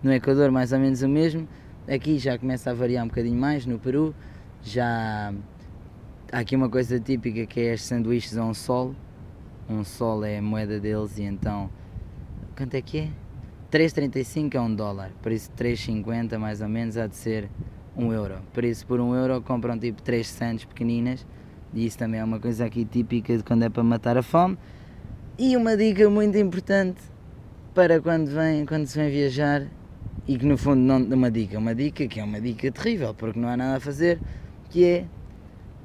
No 0.00 0.12
Equador, 0.12 0.52
mais 0.52 0.72
ou 0.72 0.78
menos 0.78 1.02
o 1.02 1.08
mesmo. 1.08 1.48
Aqui 1.88 2.20
já 2.20 2.38
começa 2.38 2.70
a 2.70 2.74
variar 2.74 3.04
um 3.04 3.08
bocadinho 3.08 3.38
mais. 3.38 3.66
No 3.66 3.80
Peru, 3.80 4.14
já 4.62 5.34
há 6.36 6.40
aqui 6.40 6.54
uma 6.54 6.68
coisa 6.68 7.00
típica 7.00 7.46
que 7.46 7.60
é 7.60 7.72
as 7.72 7.80
sanduíches 7.80 8.36
a 8.36 8.44
um 8.44 8.52
sol. 8.52 8.94
Um 9.70 9.82
sol 9.82 10.22
é 10.22 10.36
a 10.36 10.42
moeda 10.42 10.78
deles 10.78 11.16
e 11.16 11.22
então. 11.22 11.70
Quanto 12.54 12.74
é 12.74 12.82
que 12.82 12.98
é? 12.98 13.08
3,35 13.72 14.54
é 14.54 14.60
um 14.60 14.74
dólar, 14.74 15.10
por 15.22 15.32
isso 15.32 15.50
3,50 15.58 16.36
mais 16.38 16.60
ou 16.60 16.68
menos 16.68 16.98
há 16.98 17.06
de 17.06 17.16
ser 17.16 17.48
um 17.96 18.12
euro. 18.12 18.36
Por 18.52 18.64
isso, 18.64 18.86
por 18.86 19.00
um 19.00 19.14
euro 19.14 19.40
compram 19.40 19.78
tipo 19.78 20.02
3 20.02 20.26
sandes 20.26 20.66
pequeninas 20.66 21.26
e 21.72 21.86
isso 21.86 21.96
também 21.96 22.20
é 22.20 22.24
uma 22.24 22.38
coisa 22.38 22.66
aqui 22.66 22.84
típica 22.84 23.34
de 23.34 23.42
quando 23.42 23.62
é 23.62 23.70
para 23.70 23.82
matar 23.82 24.18
a 24.18 24.22
fome. 24.22 24.58
E 25.38 25.56
uma 25.56 25.74
dica 25.74 26.08
muito 26.10 26.36
importante 26.36 27.00
para 27.74 27.98
quando, 27.98 28.28
vem, 28.28 28.66
quando 28.66 28.86
se 28.86 28.98
vem 28.98 29.10
viajar 29.10 29.66
e 30.28 30.36
que 30.36 30.44
no 30.44 30.58
fundo 30.58 30.80
não 30.80 31.02
uma 31.02 31.30
dica, 31.30 31.58
uma 31.58 31.74
dica 31.74 32.06
que 32.06 32.20
é 32.20 32.24
uma 32.24 32.42
dica 32.42 32.70
terrível 32.70 33.14
porque 33.14 33.40
não 33.40 33.48
há 33.48 33.56
nada 33.56 33.78
a 33.78 33.80
fazer, 33.80 34.20
que 34.68 34.84
é 34.84 35.06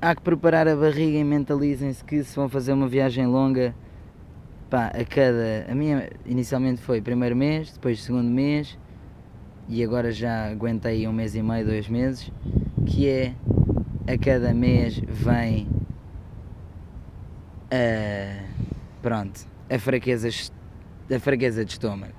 há 0.02 0.16
que 0.16 0.22
preparar 0.22 0.68
a 0.68 0.76
barriga 0.76 1.20
e 1.20 1.24
mentalizem-se 1.24 2.04
que 2.04 2.24
se 2.24 2.36
vão 2.36 2.50
fazer 2.50 2.74
uma 2.74 2.88
viagem 2.88 3.28
longa 3.28 3.76
pá, 4.70 4.88
a 4.88 5.06
cada. 5.06 5.68
A 5.70 5.76
minha 5.76 6.10
inicialmente 6.26 6.82
foi 6.82 7.00
primeiro 7.02 7.36
mês, 7.36 7.72
depois 7.74 8.02
segundo 8.02 8.30
mês 8.30 8.78
e 9.70 9.84
agora 9.84 10.12
já 10.12 10.50
aguentei 10.50 11.08
um 11.08 11.14
mês 11.14 11.36
e 11.36 11.42
meio, 11.42 11.66
dois 11.66 11.88
meses, 11.88 12.32
que 12.86 13.08
é 13.08 13.34
a 14.08 14.18
cada 14.18 14.54
mês 14.54 15.00
vem 15.08 15.70
a, 17.70 18.44
pronto, 19.02 19.48
a 19.70 19.80
fraqueza, 19.80 20.30
a 21.14 21.20
fraqueza 21.20 21.64
de 21.64 21.72
estômago. 21.72 22.14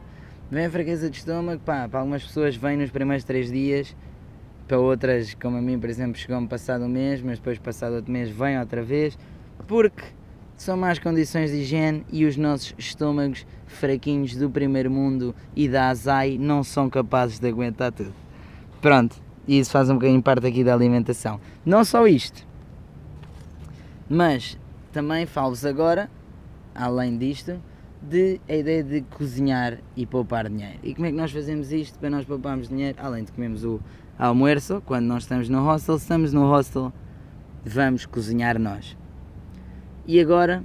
Vem 0.50 0.66
a 0.66 0.70
fraqueza 0.70 1.10
de 1.10 1.18
estômago, 1.18 1.60
pá, 1.62 1.88
para 1.88 2.00
algumas 2.00 2.22
pessoas 2.22 2.54
vem 2.54 2.76
nos 2.76 2.90
primeiros 2.90 3.24
três 3.24 3.50
dias, 3.50 3.96
para 4.72 4.80
outras, 4.80 5.34
como 5.34 5.58
a 5.58 5.60
mim, 5.60 5.78
por 5.78 5.90
exemplo, 5.90 6.16
chegou-me 6.18 6.48
passado 6.48 6.86
um 6.86 6.88
mês, 6.88 7.20
mas 7.20 7.38
depois 7.38 7.58
passado 7.58 7.96
outro 7.96 8.10
mês 8.10 8.30
vem 8.30 8.58
outra 8.58 8.82
vez, 8.82 9.18
porque 9.68 10.02
são 10.56 10.78
más 10.78 10.98
condições 10.98 11.50
de 11.50 11.58
higiene 11.58 12.06
e 12.10 12.24
os 12.24 12.38
nossos 12.38 12.74
estômagos 12.78 13.46
fraquinhos 13.66 14.34
do 14.34 14.48
primeiro 14.48 14.90
mundo 14.90 15.34
e 15.54 15.68
da 15.68 15.90
azai 15.90 16.38
não 16.38 16.64
são 16.64 16.88
capazes 16.88 17.38
de 17.38 17.46
aguentar 17.46 17.92
tudo. 17.92 18.14
Pronto, 18.80 19.22
e 19.46 19.58
isso 19.58 19.70
faz 19.70 19.90
um 19.90 19.94
bocadinho 19.96 20.22
parte 20.22 20.46
aqui 20.46 20.64
da 20.64 20.72
alimentação. 20.72 21.38
Não 21.66 21.84
só 21.84 22.06
isto, 22.06 22.46
mas 24.08 24.58
também 24.90 25.26
falo-vos 25.26 25.66
agora, 25.66 26.10
além 26.74 27.18
disto, 27.18 27.60
de 28.00 28.40
a 28.48 28.54
ideia 28.54 28.82
de 28.82 29.02
cozinhar 29.02 29.78
e 29.94 30.06
poupar 30.06 30.48
dinheiro. 30.48 30.78
E 30.82 30.94
como 30.94 31.06
é 31.06 31.10
que 31.10 31.16
nós 31.16 31.30
fazemos 31.30 31.70
isto 31.72 31.98
para 31.98 32.08
nós 32.08 32.24
pouparmos 32.24 32.70
dinheiro? 32.70 32.96
Além 33.00 33.22
de 33.22 33.32
comermos 33.32 33.64
o 33.64 33.78
almoço, 34.18 34.82
quando 34.84 35.06
nós 35.06 35.24
estamos 35.24 35.48
no 35.48 35.64
hostel, 35.64 35.96
estamos 35.96 36.32
no 36.32 36.48
hostel, 36.48 36.92
vamos 37.64 38.06
cozinhar 38.06 38.58
nós. 38.58 38.96
E 40.06 40.20
agora 40.20 40.62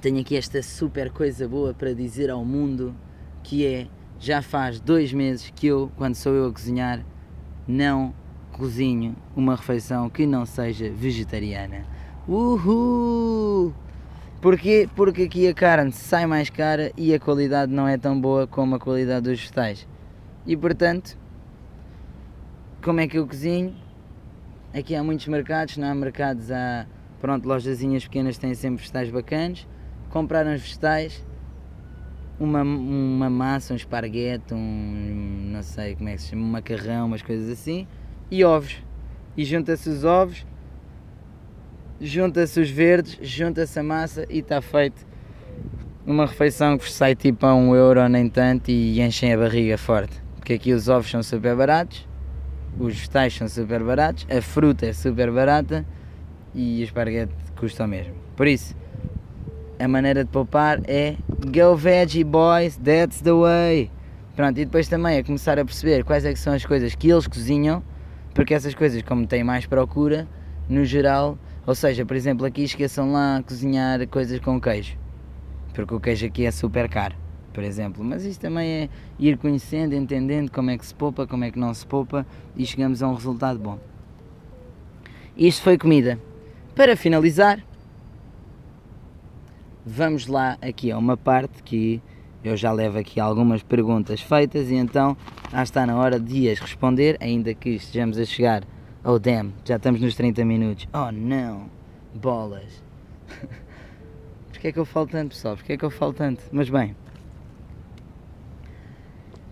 tenho 0.00 0.20
aqui 0.20 0.36
esta 0.36 0.62
super 0.62 1.10
coisa 1.10 1.48
boa 1.48 1.74
para 1.74 1.94
dizer 1.94 2.30
ao 2.30 2.44
mundo 2.44 2.94
que 3.42 3.66
é 3.66 3.86
já 4.18 4.42
faz 4.42 4.78
dois 4.80 5.12
meses 5.12 5.50
que 5.54 5.66
eu, 5.66 5.90
quando 5.96 6.14
sou 6.14 6.34
eu 6.34 6.46
a 6.46 6.52
cozinhar, 6.52 7.04
não 7.66 8.14
cozinho 8.52 9.16
uma 9.34 9.56
refeição 9.56 10.10
que 10.10 10.26
não 10.26 10.44
seja 10.44 10.90
vegetariana. 10.90 11.84
Uhul! 12.28 13.72
Porquê? 14.40 14.88
Porque 14.94 15.22
aqui 15.22 15.48
a 15.48 15.54
carne 15.54 15.92
sai 15.92 16.26
mais 16.26 16.48
cara 16.48 16.92
e 16.96 17.12
a 17.12 17.20
qualidade 17.20 17.72
não 17.72 17.86
é 17.86 17.98
tão 17.98 18.18
boa 18.18 18.46
como 18.46 18.74
a 18.74 18.78
qualidade 18.78 19.28
dos 19.28 19.38
vegetais. 19.38 19.86
E 20.46 20.56
portanto, 20.56 21.18
como 22.82 23.00
é 23.00 23.06
que 23.06 23.18
eu 23.18 23.26
cozinho? 23.26 23.74
Aqui 24.72 24.94
há 24.94 25.02
muitos 25.02 25.26
mercados, 25.26 25.76
não 25.76 25.90
há 25.90 25.94
mercados, 25.94 26.50
há 26.50 26.86
Pronto, 27.20 27.46
lojazinhas 27.46 28.04
pequenas 28.04 28.38
têm 28.38 28.54
sempre 28.54 28.78
vegetais 28.78 29.10
bacanas. 29.10 29.68
Compraram 30.08 30.54
os 30.54 30.62
vegetais, 30.62 31.22
uma, 32.38 32.62
uma 32.62 33.28
massa, 33.28 33.74
um 33.74 33.76
esparguete, 33.76 34.54
um 34.54 35.50
não 35.52 35.62
sei 35.62 35.94
como 35.94 36.08
é 36.08 36.14
que 36.14 36.22
se 36.22 36.28
chama, 36.28 36.42
um 36.42 36.48
macarrão, 36.48 37.06
umas 37.06 37.20
coisas 37.20 37.50
assim, 37.50 37.86
e 38.30 38.42
ovos. 38.42 38.82
E 39.36 39.44
junta-se 39.44 39.88
os 39.88 40.02
ovos, 40.02 40.46
junta-se 42.00 42.58
os 42.58 42.70
verdes, 42.70 43.18
junta-se 43.20 43.78
a 43.78 43.82
massa 43.82 44.26
e 44.30 44.38
está 44.38 44.62
feito 44.62 45.06
uma 46.06 46.24
refeição 46.24 46.78
que 46.78 46.90
sai 46.90 47.14
tipo 47.14 47.44
a 47.44 47.54
um 47.54 47.76
euro 47.76 48.08
nem 48.08 48.28
tanto 48.28 48.70
e 48.70 49.00
enchem 49.00 49.34
a 49.34 49.36
barriga 49.36 49.76
forte. 49.76 50.20
Porque 50.36 50.54
aqui 50.54 50.72
os 50.72 50.88
ovos 50.88 51.10
são 51.10 51.22
super 51.22 51.54
baratos, 51.54 52.08
os 52.78 52.94
vegetais 52.94 53.34
são 53.34 53.48
super 53.48 53.82
baratos, 53.82 54.26
a 54.30 54.40
fruta 54.40 54.86
é 54.86 54.92
super 54.92 55.30
barata 55.30 55.84
e 56.54 56.80
o 56.80 56.84
esparguete 56.84 57.32
custa 57.56 57.84
o 57.84 57.88
mesmo. 57.88 58.14
Por 58.36 58.46
isso, 58.46 58.74
a 59.78 59.88
maneira 59.88 60.24
de 60.24 60.30
poupar 60.30 60.80
é 60.86 61.16
Go 61.46 61.74
Veggie 61.76 62.24
Boys, 62.24 62.76
that's 62.76 63.20
the 63.20 63.32
way. 63.32 63.90
Pronto, 64.36 64.58
e 64.58 64.64
depois 64.64 64.88
também 64.88 65.16
é 65.16 65.22
começar 65.22 65.58
a 65.58 65.64
perceber 65.64 66.04
quais 66.04 66.24
é 66.24 66.32
que 66.32 66.38
são 66.38 66.52
as 66.52 66.64
coisas 66.64 66.94
que 66.94 67.10
eles 67.10 67.26
cozinham, 67.26 67.82
porque 68.34 68.54
essas 68.54 68.74
coisas, 68.74 69.02
como 69.02 69.26
têm 69.26 69.44
mais 69.44 69.66
procura, 69.66 70.26
no 70.68 70.84
geral, 70.84 71.38
ou 71.66 71.74
seja, 71.74 72.06
por 72.06 72.16
exemplo, 72.16 72.46
aqui 72.46 72.62
esqueçam 72.62 73.12
lá 73.12 73.42
cozinhar 73.46 74.06
coisas 74.08 74.38
com 74.40 74.60
queijo, 74.60 74.96
porque 75.74 75.94
o 75.94 76.00
queijo 76.00 76.26
aqui 76.26 76.46
é 76.46 76.50
super 76.50 76.88
caro, 76.88 77.14
por 77.52 77.64
exemplo. 77.64 78.04
Mas 78.04 78.24
isto 78.24 78.40
também 78.40 78.68
é 78.68 78.88
ir 79.18 79.36
conhecendo, 79.38 79.94
entendendo 79.94 80.50
como 80.50 80.70
é 80.70 80.78
que 80.78 80.86
se 80.86 80.94
poupa, 80.94 81.26
como 81.26 81.44
é 81.44 81.50
que 81.50 81.58
não 81.58 81.72
se 81.74 81.86
poupa 81.86 82.26
e 82.56 82.64
chegamos 82.64 83.02
a 83.02 83.08
um 83.08 83.14
resultado 83.14 83.58
bom. 83.58 83.78
Isto 85.36 85.62
foi 85.62 85.78
comida. 85.78 86.18
Para 86.74 86.96
finalizar, 86.96 87.64
vamos 89.84 90.26
lá 90.26 90.56
aqui 90.60 90.90
a 90.90 90.98
uma 90.98 91.16
parte 91.16 91.62
que 91.62 92.00
eu 92.42 92.56
já 92.56 92.72
levo 92.72 92.98
aqui 92.98 93.20
algumas 93.20 93.62
perguntas 93.62 94.20
feitas 94.20 94.70
e 94.70 94.74
então 94.74 95.16
já 95.50 95.62
está 95.62 95.86
na 95.86 95.96
hora 95.96 96.18
de 96.18 96.48
as 96.48 96.58
responder, 96.58 97.16
ainda 97.20 97.52
que 97.54 97.70
estejamos 97.70 98.18
a 98.18 98.24
chegar 98.24 98.64
oh, 99.04 99.18
damn, 99.18 99.52
já 99.64 99.76
estamos 99.76 100.00
nos 100.00 100.14
30 100.14 100.44
minutos. 100.44 100.88
Oh 100.92 101.10
não, 101.10 101.68
bolas. 102.14 102.82
Porquê 104.50 104.68
é 104.68 104.72
que 104.72 104.78
eu 104.78 104.84
falo 104.84 105.06
tanto, 105.06 105.30
pessoal? 105.30 105.56
Porquê 105.56 105.72
é 105.72 105.76
que 105.76 105.84
eu 105.84 105.90
falo 105.90 106.12
tanto? 106.12 106.42
Mas 106.52 106.68
bem, 106.68 106.94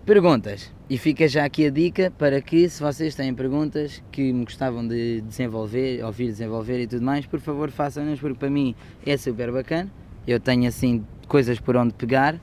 perguntas. 0.09 0.73
E 0.89 0.97
fica 0.97 1.29
já 1.29 1.45
aqui 1.45 1.67
a 1.67 1.71
dica 1.71 2.11
para 2.17 2.41
que, 2.41 2.67
se 2.67 2.83
vocês 2.83 3.15
têm 3.15 3.35
perguntas 3.35 4.03
que 4.11 4.33
me 4.33 4.43
gostavam 4.43 4.89
de 4.89 5.21
desenvolver, 5.21 6.03
ouvir 6.03 6.29
desenvolver 6.29 6.81
e 6.81 6.87
tudo 6.87 7.05
mais, 7.05 7.27
por 7.27 7.39
favor 7.39 7.71
façam-nas, 7.71 8.19
porque 8.19 8.39
para 8.39 8.49
mim 8.49 8.75
é 9.05 9.19
super 9.19 9.53
bacana. 9.53 9.91
Eu 10.27 10.41
tenho 10.41 10.67
assim 10.67 11.05
coisas 11.29 11.61
por 11.61 11.77
onde 11.77 11.93
pegar 11.93 12.41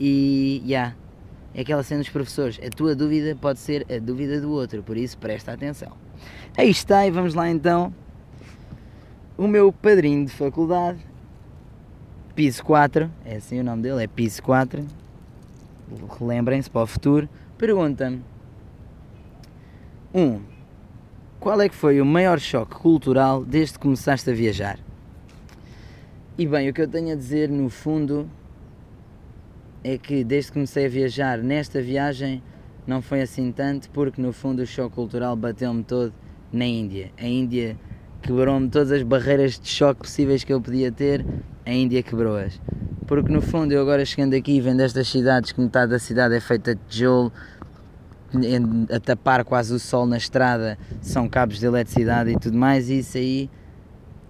e 0.00 0.62
já. 0.62 0.68
Yeah, 0.68 0.96
é 1.54 1.60
aquela 1.60 1.82
cena 1.82 2.00
dos 2.00 2.08
professores. 2.08 2.58
A 2.66 2.70
tua 2.70 2.94
dúvida 2.94 3.36
pode 3.38 3.58
ser 3.58 3.86
a 3.94 3.98
dúvida 3.98 4.40
do 4.40 4.50
outro, 4.50 4.82
por 4.82 4.96
isso 4.96 5.18
presta 5.18 5.52
atenção. 5.52 5.92
Aí 6.56 6.70
está, 6.70 7.06
e 7.06 7.10
vamos 7.10 7.34
lá 7.34 7.50
então. 7.50 7.92
O 9.36 9.46
meu 9.46 9.70
padrinho 9.70 10.24
de 10.24 10.32
faculdade, 10.32 10.98
piso 12.34 12.64
4, 12.64 13.10
é 13.26 13.36
assim 13.36 13.60
o 13.60 13.64
nome 13.64 13.82
dele, 13.82 14.02
é 14.02 14.06
piso 14.06 14.42
4. 14.42 14.99
Relembrem-se 16.18 16.70
para 16.70 16.82
o 16.82 16.86
futuro 16.86 17.28
Pergunta-me: 17.60 18.22
1. 20.14 20.18
Um, 20.18 20.40
qual 21.38 21.60
é 21.60 21.68
que 21.68 21.74
foi 21.74 22.00
o 22.00 22.06
maior 22.06 22.40
choque 22.40 22.74
cultural 22.74 23.44
desde 23.44 23.74
que 23.74 23.80
começaste 23.80 24.30
a 24.30 24.32
viajar? 24.32 24.78
E 26.38 26.46
bem, 26.46 26.70
o 26.70 26.72
que 26.72 26.80
eu 26.80 26.88
tenho 26.88 27.12
a 27.12 27.14
dizer 27.14 27.50
no 27.50 27.68
fundo 27.68 28.30
é 29.84 29.98
que 29.98 30.24
desde 30.24 30.50
que 30.50 30.54
comecei 30.54 30.86
a 30.86 30.88
viajar 30.88 31.36
nesta 31.36 31.82
viagem 31.82 32.42
não 32.86 33.02
foi 33.02 33.20
assim 33.20 33.52
tanto, 33.52 33.90
porque 33.90 34.22
no 34.22 34.32
fundo 34.32 34.62
o 34.62 34.66
choque 34.66 34.94
cultural 34.94 35.36
bateu-me 35.36 35.84
todo 35.84 36.14
na 36.50 36.64
Índia. 36.64 37.10
A 37.18 37.26
Índia 37.26 37.76
quebrou-me 38.22 38.70
todas 38.70 38.90
as 38.90 39.02
barreiras 39.02 39.60
de 39.60 39.68
choque 39.68 40.00
possíveis 40.00 40.44
que 40.44 40.52
eu 40.52 40.62
podia 40.62 40.90
ter, 40.90 41.26
a 41.66 41.72
Índia 41.72 42.02
quebrou-as. 42.02 42.58
Porque 43.10 43.32
no 43.32 43.42
fundo 43.42 43.72
eu 43.72 43.82
agora 43.82 44.04
chegando 44.04 44.34
aqui 44.34 44.60
vendo 44.60 44.82
estas 44.82 45.08
cidades 45.08 45.50
que 45.50 45.60
metade 45.60 45.90
da 45.90 45.98
cidade 45.98 46.32
é 46.36 46.38
feita 46.38 46.76
de 46.76 46.80
tijolo, 46.88 47.32
a 48.88 49.00
tapar 49.00 49.44
quase 49.44 49.74
o 49.74 49.80
sol 49.80 50.06
na 50.06 50.16
estrada, 50.16 50.78
são 51.00 51.28
cabos 51.28 51.58
de 51.58 51.66
eletricidade 51.66 52.30
e 52.30 52.38
tudo 52.38 52.56
mais, 52.56 52.88
e 52.88 53.00
isso 53.00 53.18
aí, 53.18 53.50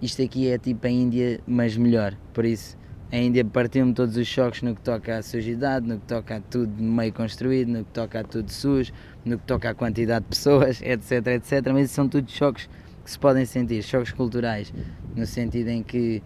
isto 0.01 0.23
aqui 0.23 0.49
é 0.49 0.57
tipo 0.57 0.87
a 0.87 0.89
Índia, 0.89 1.39
mas 1.45 1.77
melhor. 1.77 2.15
Por 2.33 2.43
isso, 2.43 2.75
a 3.11 3.17
Índia 3.17 3.45
partiu-me 3.45 3.93
todos 3.93 4.17
os 4.17 4.25
choques 4.25 4.63
no 4.63 4.73
que 4.73 4.81
toca 4.81 5.15
à 5.15 5.21
sujidade, 5.21 5.87
no 5.87 5.99
que 5.99 6.07
toca 6.07 6.37
a 6.37 6.39
tudo 6.39 6.81
meio 6.81 7.13
construído, 7.13 7.67
no 7.67 7.85
que 7.85 7.91
toca 7.91 8.21
a 8.21 8.23
tudo 8.23 8.51
sujo, 8.51 8.91
no 9.23 9.37
que 9.37 9.45
toca 9.45 9.69
à 9.69 9.75
quantidade 9.75 10.25
de 10.25 10.29
pessoas, 10.29 10.81
etc, 10.81 11.27
etc. 11.27 11.67
Mas 11.71 11.85
isso 11.85 11.93
são 11.93 12.09
tudo 12.09 12.31
choques 12.31 12.67
que 13.05 13.11
se 13.11 13.19
podem 13.19 13.45
sentir, 13.45 13.83
choques 13.83 14.11
culturais, 14.11 14.73
no 15.15 15.27
sentido 15.27 15.67
em 15.67 15.83
que 15.83 16.23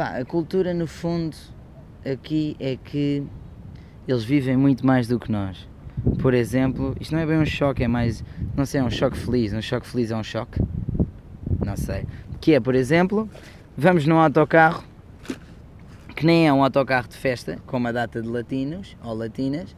pá, 0.00 0.16
a 0.16 0.24
cultura 0.24 0.72
no 0.72 0.86
fundo 0.86 1.36
aqui 2.10 2.56
é 2.58 2.74
que 2.74 3.22
eles 4.08 4.24
vivem 4.24 4.56
muito 4.56 4.86
mais 4.86 5.06
do 5.06 5.20
que 5.20 5.30
nós. 5.30 5.68
Por 6.22 6.32
exemplo, 6.32 6.96
isto 6.98 7.14
não 7.14 7.20
é 7.20 7.26
bem 7.26 7.36
um 7.36 7.44
choque, 7.44 7.84
é 7.84 7.88
mais, 7.88 8.24
não 8.56 8.64
sei, 8.64 8.80
é 8.80 8.82
um 8.82 8.88
choque 8.88 9.18
feliz. 9.18 9.52
Um 9.52 9.60
choque 9.60 9.86
feliz 9.86 10.10
é 10.10 10.16
um 10.16 10.22
choque? 10.22 10.58
Não 11.62 11.76
sei. 11.76 12.06
Que 12.40 12.54
é, 12.54 12.60
por 12.60 12.74
exemplo, 12.74 13.28
vamos 13.76 14.06
num 14.06 14.18
autocarro 14.18 14.82
que 16.16 16.24
nem 16.24 16.48
é 16.48 16.52
um 16.52 16.64
autocarro 16.64 17.06
de 17.06 17.16
festa, 17.18 17.58
com 17.66 17.76
uma 17.76 17.92
data 17.92 18.22
de 18.22 18.28
latinos 18.28 18.96
ou 19.04 19.12
latinas, 19.12 19.76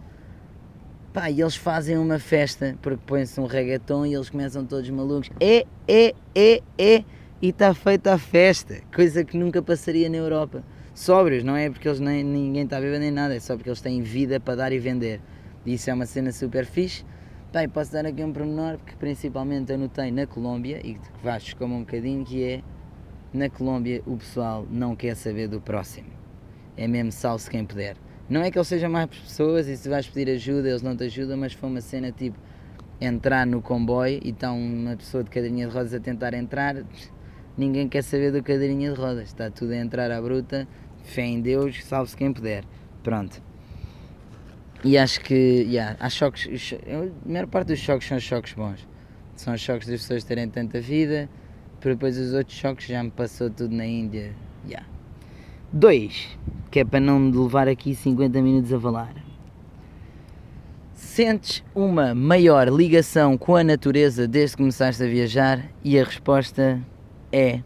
pá, 1.12 1.30
e 1.30 1.40
eles 1.40 1.56
fazem 1.56 1.98
uma 1.98 2.20
festa 2.20 2.78
porque 2.80 3.00
põem-se 3.04 3.40
um 3.40 3.46
reggaeton 3.46 4.06
e 4.06 4.14
eles 4.14 4.30
começam 4.30 4.64
todos 4.64 4.88
malucos. 4.88 5.30
É, 5.40 5.66
é, 5.88 6.14
é, 6.32 6.62
é, 6.78 7.04
e 7.42 7.48
está 7.48 7.74
feita 7.74 8.14
a 8.14 8.18
festa, 8.18 8.80
coisa 8.94 9.24
que 9.24 9.36
nunca 9.36 9.60
passaria 9.60 10.08
na 10.08 10.16
Europa. 10.16 10.64
Sóbrios, 10.94 11.42
não 11.42 11.56
é 11.56 11.68
porque 11.68 11.88
eles 11.88 12.00
nem, 12.00 12.22
ninguém 12.22 12.62
está 12.62 12.80
bebendo 12.80 13.00
nem 13.00 13.10
nada, 13.10 13.34
é 13.34 13.40
só 13.40 13.56
porque 13.56 13.68
eles 13.68 13.80
têm 13.80 14.00
vida 14.00 14.38
para 14.38 14.54
dar 14.54 14.72
e 14.72 14.78
vender. 14.78 15.20
E 15.66 15.74
isso 15.74 15.90
é 15.90 15.94
uma 15.94 16.06
cena 16.06 16.30
super 16.32 16.64
fixe. 16.64 17.04
Bem, 17.52 17.68
posso 17.68 17.92
dar 17.92 18.06
aqui 18.06 18.22
um 18.22 18.32
pormenor 18.32 18.78
que 18.78 18.96
principalmente 18.96 19.72
eu 19.72 19.78
notei 19.78 20.10
na 20.10 20.26
Colômbia 20.26 20.80
e 20.82 20.94
que 20.94 21.08
vais 21.22 21.52
como 21.54 21.74
um 21.74 21.80
bocadinho, 21.80 22.24
que 22.24 22.42
é 22.42 22.62
na 23.34 23.50
Colômbia 23.50 24.02
o 24.06 24.16
pessoal 24.16 24.66
não 24.70 24.96
quer 24.96 25.16
saber 25.16 25.48
do 25.48 25.60
próximo 25.60 26.22
é 26.76 26.86
mesmo 26.86 27.12
salve 27.12 27.48
quem 27.50 27.64
puder. 27.64 27.96
Não 28.28 28.42
é 28.42 28.50
que 28.50 28.58
eles 28.58 28.68
sejam 28.68 28.90
mais 28.90 29.06
pessoas 29.06 29.68
e 29.68 29.76
se 29.76 29.88
vais 29.88 30.06
pedir 30.08 30.32
ajuda 30.32 30.68
eles 30.68 30.82
não 30.82 30.96
te 30.96 31.04
ajudam, 31.04 31.36
mas 31.36 31.52
foi 31.52 31.68
uma 31.68 31.80
cena 31.80 32.10
tipo 32.10 32.38
entrar 33.00 33.46
no 33.46 33.60
comboio 33.60 34.20
e 34.22 34.30
está 34.30 34.52
uma 34.52 34.96
pessoa 34.96 35.24
de 35.24 35.30
cadeirinha 35.30 35.66
de 35.66 35.74
rodas 35.74 35.92
a 35.92 36.00
tentar 36.00 36.34
entrar, 36.34 36.76
ninguém 37.56 37.88
quer 37.88 38.02
saber 38.02 38.32
do 38.32 38.42
cadeirinha 38.42 38.92
de 38.92 38.98
rodas, 38.98 39.28
está 39.28 39.50
tudo 39.50 39.72
a 39.72 39.76
entrar 39.76 40.10
à 40.10 40.20
bruta, 40.20 40.66
fé 41.02 41.22
em 41.22 41.40
Deus, 41.40 41.84
salve-se 41.84 42.16
quem 42.16 42.32
puder. 42.32 42.64
Pronto. 43.02 43.42
E 44.84 44.98
acho 44.98 45.20
que, 45.20 45.34
yeah, 45.34 45.96
há 46.00 46.08
choques, 46.08 46.74
a 46.86 47.28
maior 47.28 47.46
parte 47.46 47.68
dos 47.68 47.78
choques 47.78 48.08
são 48.08 48.18
choques 48.18 48.52
bons. 48.52 48.86
São 49.36 49.56
choques 49.56 49.88
das 49.88 50.00
pessoas 50.00 50.24
terem 50.24 50.48
tanta 50.48 50.80
vida, 50.80 51.28
depois 51.80 52.18
os 52.18 52.32
outros 52.32 52.56
choques 52.56 52.86
já 52.86 53.02
me 53.02 53.10
passou 53.10 53.50
tudo 53.50 53.74
na 53.74 53.86
Índia. 53.86 54.32
Yeah. 54.66 54.86
2. 55.72 56.38
Que 56.70 56.80
é 56.80 56.84
para 56.84 57.00
não 57.00 57.18
me 57.18 57.36
levar 57.36 57.68
aqui 57.68 57.94
50 57.94 58.40
minutos 58.42 58.72
a 58.72 58.80
falar. 58.80 59.14
Sentes 60.92 61.64
uma 61.74 62.14
maior 62.14 62.68
ligação 62.68 63.36
com 63.36 63.56
a 63.56 63.64
natureza 63.64 64.28
desde 64.28 64.56
que 64.56 64.62
começaste 64.62 65.02
a 65.02 65.06
viajar? 65.06 65.64
E 65.82 65.98
a 65.98 66.04
resposta 66.04 66.80
é 67.32 67.62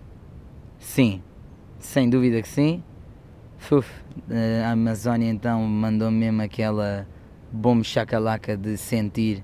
sim. 0.79 1.23
Sem 1.79 2.09
dúvida 2.09 2.41
que 2.41 2.49
sim. 2.49 2.83
Uf, 3.71 3.89
a 4.65 4.71
Amazónia 4.71 5.29
então 5.29 5.61
mandou-me 5.63 6.17
mesmo 6.19 6.43
aquela 6.43 7.07
bom 7.53 7.83
chacalaca 7.83 8.57
de 8.57 8.77
sentir. 8.77 9.43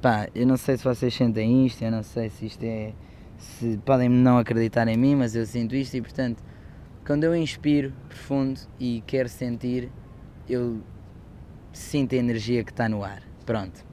Pá, 0.00 0.28
eu 0.34 0.46
não 0.46 0.56
sei 0.56 0.76
se 0.76 0.84
vocês 0.84 1.12
sentem 1.12 1.66
isto, 1.66 1.82
eu 1.82 1.90
não 1.90 2.02
sei 2.02 2.30
se 2.30 2.46
isto 2.46 2.62
é. 2.62 2.92
Se 3.38 3.78
podem 3.84 4.08
não 4.08 4.38
acreditar 4.38 4.88
em 4.88 4.96
mim, 4.96 5.16
mas 5.16 5.34
eu 5.34 5.44
sinto 5.44 5.74
isto 5.74 5.94
e 5.94 6.00
portanto 6.00 6.42
quando 7.06 7.22
eu 7.22 7.36
inspiro 7.36 7.92
profundo 8.08 8.58
e 8.80 9.00
quero 9.06 9.28
sentir, 9.28 9.92
eu 10.48 10.82
sinto 11.72 12.16
a 12.16 12.18
energia 12.18 12.64
que 12.64 12.72
está 12.72 12.88
no 12.88 13.04
ar. 13.04 13.22
Pronto. 13.44 13.86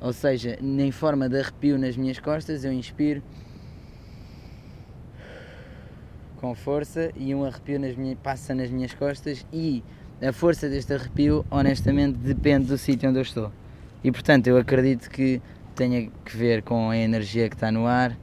Ou 0.00 0.12
seja, 0.14 0.58
em 0.62 0.90
forma 0.90 1.28
de 1.28 1.38
arrepio 1.38 1.78
nas 1.78 1.98
minhas 1.98 2.18
costas, 2.18 2.64
eu 2.64 2.72
inspiro 2.72 3.22
com 6.40 6.54
força 6.54 7.12
e 7.14 7.34
um 7.34 7.44
arrepio 7.44 7.78
nas 7.78 7.94
minhas, 7.94 8.18
passa 8.22 8.54
nas 8.54 8.70
minhas 8.70 8.94
costas 8.94 9.46
e 9.52 9.84
a 10.22 10.32
força 10.32 10.68
deste 10.68 10.94
arrepio, 10.94 11.44
honestamente, 11.50 12.16
depende 12.16 12.66
do 12.66 12.78
sítio 12.78 13.10
onde 13.10 13.18
eu 13.18 13.22
estou. 13.22 13.52
E 14.02 14.10
portanto, 14.10 14.46
eu 14.46 14.56
acredito 14.56 15.10
que 15.10 15.40
tenha 15.74 16.10
que 16.24 16.36
ver 16.36 16.62
com 16.62 16.88
a 16.88 16.96
energia 16.96 17.48
que 17.48 17.54
está 17.54 17.70
no 17.70 17.86
ar. 17.86 18.16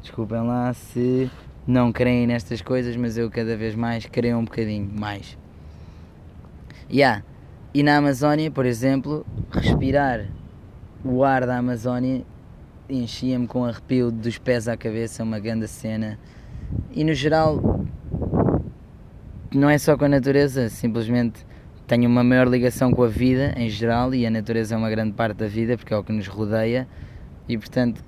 Desculpem 0.00 0.40
lá 0.40 0.72
se 0.72 1.28
não 1.66 1.92
creem 1.92 2.26
nestas 2.26 2.62
coisas, 2.62 2.96
mas 2.96 3.18
eu 3.18 3.28
cada 3.28 3.56
vez 3.56 3.74
mais 3.74 4.06
creio 4.06 4.38
um 4.38 4.44
bocadinho 4.44 4.88
mais. 4.96 5.36
Yeah. 6.90 7.24
E 7.74 7.82
na 7.82 7.96
Amazónia, 7.96 8.50
por 8.50 8.64
exemplo, 8.64 9.26
respirar 9.50 10.26
o 11.04 11.24
ar 11.24 11.44
da 11.44 11.58
Amazónia 11.58 12.24
enchia-me 12.88 13.46
com 13.46 13.64
arrepio 13.64 14.10
dos 14.10 14.38
pés 14.38 14.66
à 14.68 14.76
cabeça, 14.76 15.22
uma 15.22 15.38
grande 15.38 15.68
cena. 15.68 16.18
E 16.92 17.04
no 17.04 17.14
geral, 17.14 17.84
não 19.54 19.70
é 19.70 19.78
só 19.78 19.96
com 19.96 20.04
a 20.04 20.08
natureza, 20.08 20.68
simplesmente 20.68 21.46
tenho 21.86 22.06
uma 22.06 22.22
maior 22.22 22.46
ligação 22.46 22.90
com 22.90 23.02
a 23.02 23.08
vida 23.08 23.54
em 23.56 23.68
geral 23.70 24.14
e 24.14 24.26
a 24.26 24.30
natureza 24.30 24.74
é 24.74 24.78
uma 24.78 24.90
grande 24.90 25.12
parte 25.12 25.38
da 25.38 25.46
vida 25.48 25.76
porque 25.76 25.94
é 25.94 25.96
o 25.96 26.04
que 26.04 26.12
nos 26.12 26.26
rodeia 26.26 26.86
e 27.48 27.56
portanto 27.56 28.04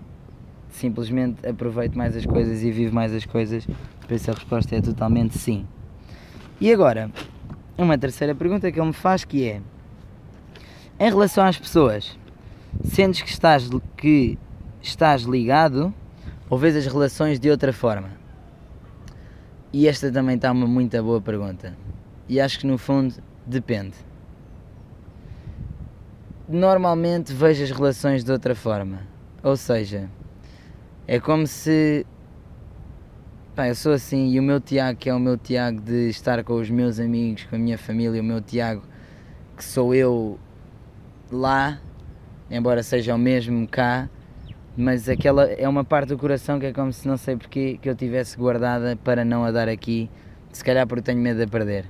simplesmente 0.69 1.47
aproveito 1.47 1.97
mais 1.97 2.15
as 2.15 2.27
coisas 2.27 2.63
e 2.63 2.71
vivo 2.71 2.95
mais 2.95 3.15
as 3.15 3.25
coisas? 3.25 3.67
Por 4.01 4.13
isso 4.13 4.31
a 4.31 4.35
resposta 4.35 4.77
é 4.77 4.83
totalmente 4.83 5.39
sim. 5.39 5.67
E 6.61 6.71
agora, 6.71 7.11
uma 7.79 7.97
terceira 7.97 8.35
pergunta 8.35 8.71
que 8.71 8.79
ele 8.79 8.89
me 8.89 8.93
faz 8.93 9.25
que 9.25 9.49
é 9.49 9.63
em 10.99 11.09
relação 11.09 11.43
às 11.45 11.59
pessoas, 11.59 12.19
sentes 12.85 13.23
que 13.23 13.31
estás, 13.31 13.71
que 13.97 14.39
estás 14.83 15.23
ligado 15.23 15.95
ou 16.51 16.59
vês 16.59 16.77
as 16.77 16.87
relações 16.87 17.41
de 17.41 17.51
outra 17.51 17.73
forma? 17.73 18.20
E 19.73 19.87
esta 19.87 20.11
também 20.11 20.37
está 20.37 20.51
uma 20.51 20.67
muito 20.67 21.01
boa 21.03 21.21
pergunta. 21.21 21.77
E 22.29 22.41
acho 22.41 22.59
que 22.59 22.67
no 22.67 22.77
fundo 22.77 23.15
depende. 23.47 23.95
Normalmente 26.49 27.33
vejo 27.33 27.63
as 27.63 27.71
relações 27.71 28.25
de 28.25 28.33
outra 28.33 28.55
forma. 28.55 29.07
Ou 29.43 29.57
seja, 29.57 30.11
é 31.07 31.21
como 31.21 31.47
se. 31.47 32.05
Pá, 33.55 33.69
eu 33.69 33.75
sou 33.75 33.93
assim 33.93 34.31
e 34.31 34.41
o 34.41 34.43
meu 34.43 34.61
Tiago, 34.61 34.99
que 34.99 35.09
é 35.09 35.15
o 35.15 35.21
meu 35.21 35.37
Tiago 35.37 35.81
de 35.81 36.09
estar 36.09 36.43
com 36.43 36.55
os 36.55 36.69
meus 36.71 36.99
amigos, 36.99 37.45
com 37.45 37.57
a 37.57 37.59
minha 37.59 37.79
família, 37.79 38.21
o 38.21 38.25
meu 38.25 38.41
Tiago, 38.41 38.83
que 39.57 39.65
sou 39.65 39.95
eu 39.95 40.39
lá, 41.31 41.81
embora 42.51 42.83
seja 42.83 43.15
o 43.15 43.19
mesmo 43.19 43.67
cá, 43.69 44.09
mas 44.81 45.09
aquela 45.09 45.45
é 45.45 45.69
uma 45.69 45.85
parte 45.85 46.09
do 46.09 46.19
coração 46.19 46.59
que 46.59 46.67
é 46.67 46.73
como 46.73 46.93
se 46.93 47.07
não 47.07 47.17
sei 47.17 47.37
porque 47.37 47.79
que 47.81 47.89
eu 47.89 47.95
tivesse 47.95 48.37
guardada 48.37 48.97
para 48.97 49.25
não 49.25 49.45
a 49.45 49.51
dar 49.51 49.69
aqui, 49.69 50.11
se 50.51 50.65
calhar 50.65 50.87
porque 50.87 51.03
tenho 51.03 51.21
medo 51.21 51.39
de 51.39 51.47
perder. 51.47 51.85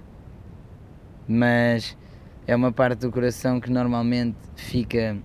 Mas 1.29 1.97
é 2.47 2.57
uma 2.57 2.73
parte 2.73 3.01
do 3.01 3.13
coração 3.13 3.61
que 3.61 3.71
normalmente 3.71 4.37
fica 4.57 5.17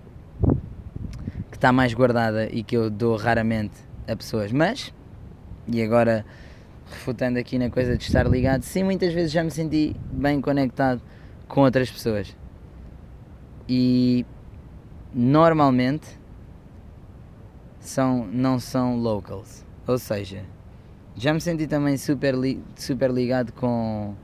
que 1.50 1.56
está 1.56 1.72
mais 1.72 1.92
guardada 1.92 2.48
e 2.52 2.62
que 2.62 2.76
eu 2.76 2.88
dou 2.88 3.16
raramente 3.16 3.74
a 4.06 4.14
pessoas. 4.14 4.52
Mas, 4.52 4.94
e 5.66 5.82
agora 5.82 6.24
refutando 6.88 7.38
aqui 7.38 7.58
na 7.58 7.68
coisa 7.68 7.96
de 7.96 8.04
estar 8.04 8.28
ligado, 8.28 8.62
sim, 8.62 8.84
muitas 8.84 9.12
vezes 9.12 9.32
já 9.32 9.42
me 9.42 9.50
senti 9.50 9.96
bem 10.12 10.40
conectado 10.40 11.02
com 11.48 11.62
outras 11.62 11.90
pessoas. 11.90 12.36
E 13.68 14.24
normalmente 15.12 16.06
são, 17.88 18.26
não 18.26 18.58
são 18.58 18.96
locals. 18.96 19.64
Ou 19.86 19.98
seja, 19.98 20.42
já 21.16 21.32
me 21.32 21.40
senti 21.40 21.66
também 21.66 21.96
super, 21.96 22.34
li, 22.34 22.62
super 22.76 23.10
ligado 23.10 23.52
com 23.52 24.14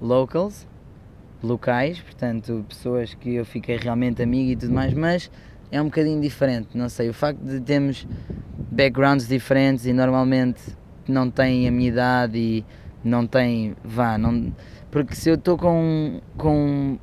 locals, 0.00 0.66
locais, 1.42 2.00
portanto, 2.00 2.64
pessoas 2.68 3.14
que 3.14 3.34
eu 3.34 3.44
fiquei 3.44 3.76
realmente 3.76 4.22
amigo 4.22 4.50
e 4.50 4.56
tudo 4.56 4.72
mais, 4.72 4.92
mas 4.94 5.30
é 5.70 5.80
um 5.80 5.86
bocadinho 5.86 6.20
diferente, 6.20 6.76
não 6.76 6.88
sei, 6.88 7.08
o 7.08 7.14
facto 7.14 7.40
de 7.40 7.60
termos 7.60 8.06
backgrounds 8.70 9.26
diferentes 9.26 9.86
e 9.86 9.92
normalmente 9.92 10.60
não 11.06 11.30
têm 11.30 11.66
a 11.66 11.70
minha 11.70 11.88
idade 11.88 12.38
e 12.38 12.64
não 13.02 13.26
têm, 13.26 13.74
vá, 13.84 14.18
não, 14.18 14.52
porque 14.90 15.14
se 15.14 15.30
eu 15.30 15.34
estou 15.34 15.56
com, 15.58 16.20
com 16.36 16.98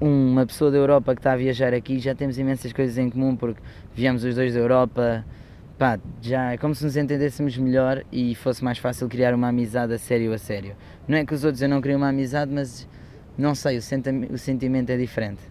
uma 0.00 0.44
pessoa 0.46 0.70
da 0.70 0.76
Europa 0.76 1.14
que 1.14 1.20
está 1.20 1.32
a 1.32 1.36
viajar 1.36 1.72
aqui, 1.72 1.98
já 1.98 2.14
temos 2.14 2.38
imensas 2.38 2.72
coisas 2.72 2.98
em 2.98 3.08
comum 3.08 3.34
porque 3.34 3.60
viemos 3.94 4.24
os 4.24 4.34
dois 4.34 4.52
da 4.54 4.60
Europa, 4.60 5.24
pá, 5.78 5.98
já 6.20 6.52
é 6.52 6.58
como 6.58 6.74
se 6.74 6.84
nos 6.84 6.96
entendêssemos 6.96 7.56
melhor 7.56 8.04
e 8.12 8.34
fosse 8.34 8.62
mais 8.62 8.78
fácil 8.78 9.08
criar 9.08 9.34
uma 9.34 9.48
amizade 9.48 9.92
a 9.92 9.98
sério 9.98 10.32
a 10.32 10.38
sério. 10.38 10.76
Não 11.08 11.16
é 11.16 11.24
que 11.24 11.34
os 11.34 11.44
outros 11.44 11.62
eu 11.62 11.68
não 11.68 11.80
queria 11.80 11.96
uma 11.96 12.08
amizade, 12.08 12.52
mas 12.52 12.88
não 13.38 13.54
sei, 13.54 13.78
o, 13.78 13.82
senti 13.82 14.10
o 14.30 14.38
sentimento 14.38 14.90
é 14.90 14.96
diferente. 14.96 15.42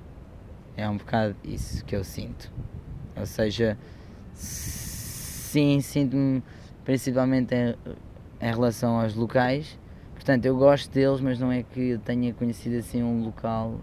É 0.78 0.88
um 0.90 0.98
bocado 0.98 1.36
isso 1.44 1.84
que 1.86 1.96
eu 1.96 2.04
sinto. 2.04 2.52
Ou 3.16 3.26
seja, 3.26 3.78
sim, 4.34 5.80
sinto-me 5.80 6.44
principalmente 6.84 7.56
em, 7.56 7.76
em 8.42 8.52
relação 8.52 9.00
aos 9.00 9.16
locais. 9.16 9.80
Portanto, 10.14 10.46
eu 10.46 10.58
gosto 10.58 10.92
deles, 10.92 11.22
mas 11.22 11.40
não 11.40 11.52
é 11.52 11.64
que 11.64 11.90
eu 11.90 12.00
tenha 12.00 12.34
conhecido 12.34 12.78
assim 12.78 13.02
um 13.02 13.24
local 13.24 13.80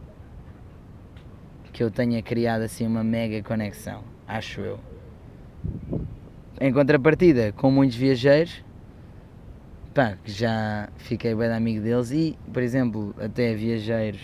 que 1.72 1.82
eu 1.82 1.90
tenha 1.90 2.22
criado 2.22 2.62
assim 2.62 2.86
uma 2.86 3.02
mega 3.02 3.42
conexão, 3.42 4.02
acho 4.28 4.60
eu. 4.60 4.78
Em 6.60 6.72
contrapartida, 6.72 7.52
com 7.52 7.70
muitos 7.70 7.96
viajeiros, 7.96 8.62
pá, 9.94 10.16
que 10.22 10.30
já 10.30 10.88
fiquei 10.96 11.34
bem 11.34 11.50
amigo 11.50 11.82
deles 11.82 12.10
e, 12.10 12.38
por 12.52 12.62
exemplo, 12.62 13.14
até 13.18 13.54
viajeiros, 13.54 14.20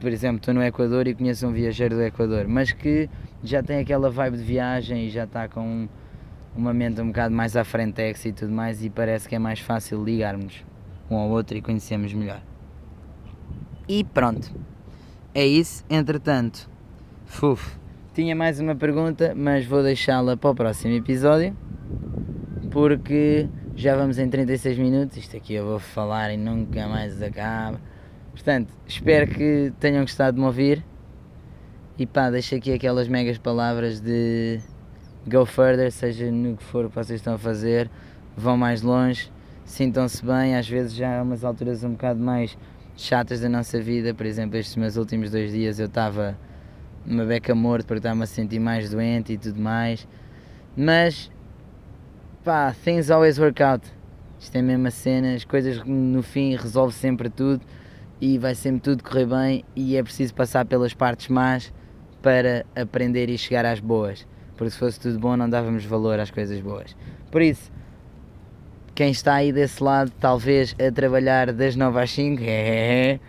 por 0.00 0.10
exemplo, 0.10 0.36
estou 0.36 0.54
no 0.54 0.62
Equador 0.62 1.06
e 1.08 1.14
conheço 1.14 1.46
um 1.46 1.52
viajeiro 1.52 1.96
do 1.96 2.02
Equador, 2.02 2.46
mas 2.46 2.72
que 2.72 3.08
já 3.42 3.62
tem 3.62 3.78
aquela 3.78 4.08
vibe 4.08 4.36
de 4.36 4.44
viagem 4.44 5.06
e 5.06 5.10
já 5.10 5.24
está 5.24 5.48
com 5.48 5.88
uma 6.56 6.72
mente 6.72 7.00
um 7.00 7.08
bocado 7.08 7.34
mais 7.34 7.56
à 7.56 7.64
frente 7.64 8.00
e 8.02 8.32
tudo 8.32 8.52
mais 8.52 8.84
e 8.84 8.90
parece 8.90 9.28
que 9.28 9.34
é 9.34 9.38
mais 9.38 9.60
fácil 9.60 10.02
ligarmos 10.02 10.64
um 11.10 11.16
ao 11.16 11.28
outro 11.28 11.56
e 11.56 11.62
conhecermos 11.62 12.12
melhor. 12.12 12.40
E 13.88 14.04
pronto, 14.04 14.52
é 15.34 15.46
isso. 15.46 15.84
Entretanto, 15.88 16.68
fuf, 17.26 17.78
tinha 18.14 18.34
mais 18.34 18.60
uma 18.60 18.74
pergunta, 18.74 19.34
mas 19.36 19.64
vou 19.64 19.82
deixá-la 19.82 20.36
para 20.36 20.50
o 20.50 20.54
próximo 20.54 20.94
episódio 20.94 21.56
porque 22.70 23.48
já 23.74 23.96
vamos 23.96 24.18
em 24.18 24.28
36 24.28 24.78
minutos. 24.78 25.16
Isto 25.16 25.36
aqui 25.36 25.54
eu 25.54 25.64
vou 25.64 25.78
falar 25.78 26.32
e 26.32 26.36
nunca 26.36 26.86
mais 26.86 27.20
acaba. 27.22 27.80
Portanto, 28.32 28.72
espero 28.86 29.26
que 29.26 29.72
tenham 29.80 30.02
gostado 30.02 30.36
de 30.36 30.40
me 30.40 30.46
ouvir. 30.46 30.84
E 31.98 32.06
pá, 32.06 32.30
deixo 32.30 32.54
aqui 32.54 32.72
aquelas 32.72 33.08
megas 33.08 33.36
palavras 33.36 34.00
de 34.00 34.60
go 35.26 35.44
further, 35.44 35.92
seja 35.92 36.30
no 36.30 36.56
que 36.56 36.62
for 36.62 36.88
que 36.88 36.94
vocês 36.94 37.20
estão 37.20 37.34
a 37.34 37.38
fazer, 37.38 37.90
vão 38.34 38.56
mais 38.56 38.80
longe, 38.80 39.30
sintam-se 39.66 40.24
bem. 40.24 40.56
Às 40.56 40.66
vezes 40.66 40.94
já 40.94 41.18
há 41.18 41.22
umas 41.22 41.44
alturas 41.44 41.84
um 41.84 41.92
bocado 41.92 42.18
mais 42.18 42.56
chatas 43.02 43.40
da 43.40 43.48
nossa 43.48 43.80
vida. 43.80 44.14
Por 44.14 44.26
exemplo, 44.26 44.56
estes 44.56 44.76
meus 44.76 44.96
últimos 44.96 45.30
dois 45.30 45.52
dias 45.52 45.78
eu 45.78 45.86
estava 45.86 46.38
numa 47.04 47.24
beca 47.24 47.54
morto 47.54 47.86
porque 47.86 47.98
estava-me 47.98 48.22
a 48.22 48.26
sentir 48.26 48.58
mais 48.58 48.90
doente 48.90 49.32
e 49.32 49.38
tudo 49.38 49.60
mais. 49.60 50.06
Mas 50.76 51.30
pá, 52.44 52.74
things 52.84 53.10
always 53.10 53.38
work 53.38 53.62
out. 53.62 53.86
Isto 54.38 54.56
é 54.56 54.62
mesmo 54.62 54.86
a 54.86 54.90
cena, 54.90 55.34
as 55.34 55.44
coisas 55.44 55.82
no 55.84 56.22
fim 56.22 56.56
resolve 56.56 56.94
sempre 56.94 57.28
tudo 57.28 57.62
e 58.20 58.38
vai 58.38 58.54
sempre 58.54 58.80
tudo 58.80 59.02
correr 59.02 59.26
bem 59.26 59.64
e 59.76 59.96
é 59.96 60.02
preciso 60.02 60.34
passar 60.34 60.64
pelas 60.64 60.94
partes 60.94 61.28
más 61.28 61.72
para 62.22 62.64
aprender 62.74 63.28
e 63.28 63.36
chegar 63.36 63.66
às 63.66 63.80
boas. 63.80 64.26
Porque 64.56 64.70
se 64.70 64.78
fosse 64.78 65.00
tudo 65.00 65.18
bom 65.18 65.36
não 65.36 65.48
dávamos 65.48 65.84
valor 65.84 66.18
às 66.18 66.30
coisas 66.30 66.60
boas. 66.60 66.96
Por 67.30 67.42
isso, 67.42 67.70
quem 68.94 69.10
está 69.10 69.34
aí 69.34 69.52
desse 69.52 69.82
lado, 69.82 70.12
talvez 70.20 70.74
a 70.78 70.92
trabalhar 70.92 71.52
das 71.52 71.76
9 71.76 72.00
às 72.00 72.10
5, 72.10 72.42
é, 72.44 73.20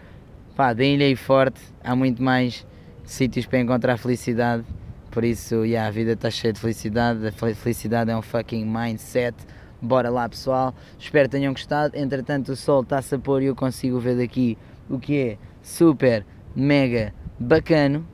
pá, 0.55 0.73
deem-lhe 0.73 1.03
aí 1.03 1.15
forte, 1.15 1.61
há 1.83 1.95
muito 1.95 2.21
mais 2.21 2.65
sítios 3.03 3.45
para 3.45 3.59
encontrar 3.59 3.97
felicidade 3.97 4.63
por 5.11 5.25
isso, 5.25 5.65
yeah, 5.65 5.89
a 5.89 5.91
vida 5.91 6.13
está 6.13 6.31
cheia 6.31 6.53
de 6.53 6.59
felicidade. 6.59 7.27
A 7.27 7.31
felicidade 7.53 8.09
é 8.09 8.15
um 8.15 8.21
fucking 8.21 8.65
mindset. 8.65 9.35
Bora 9.81 10.09
lá, 10.09 10.27
pessoal. 10.27 10.73
Espero 10.97 11.27
que 11.27 11.37
tenham 11.37 11.51
gostado. 11.51 11.97
Entretanto, 11.97 12.53
o 12.53 12.55
sol 12.55 12.81
está-se 12.81 13.13
a 13.15 13.19
pôr 13.19 13.43
e 13.43 13.47
eu 13.47 13.55
consigo 13.55 13.99
ver 13.99 14.15
daqui 14.15 14.57
o 14.89 14.97
que 14.97 15.17
é 15.19 15.37
super, 15.61 16.25
mega 16.55 17.13
bacano. 17.37 18.07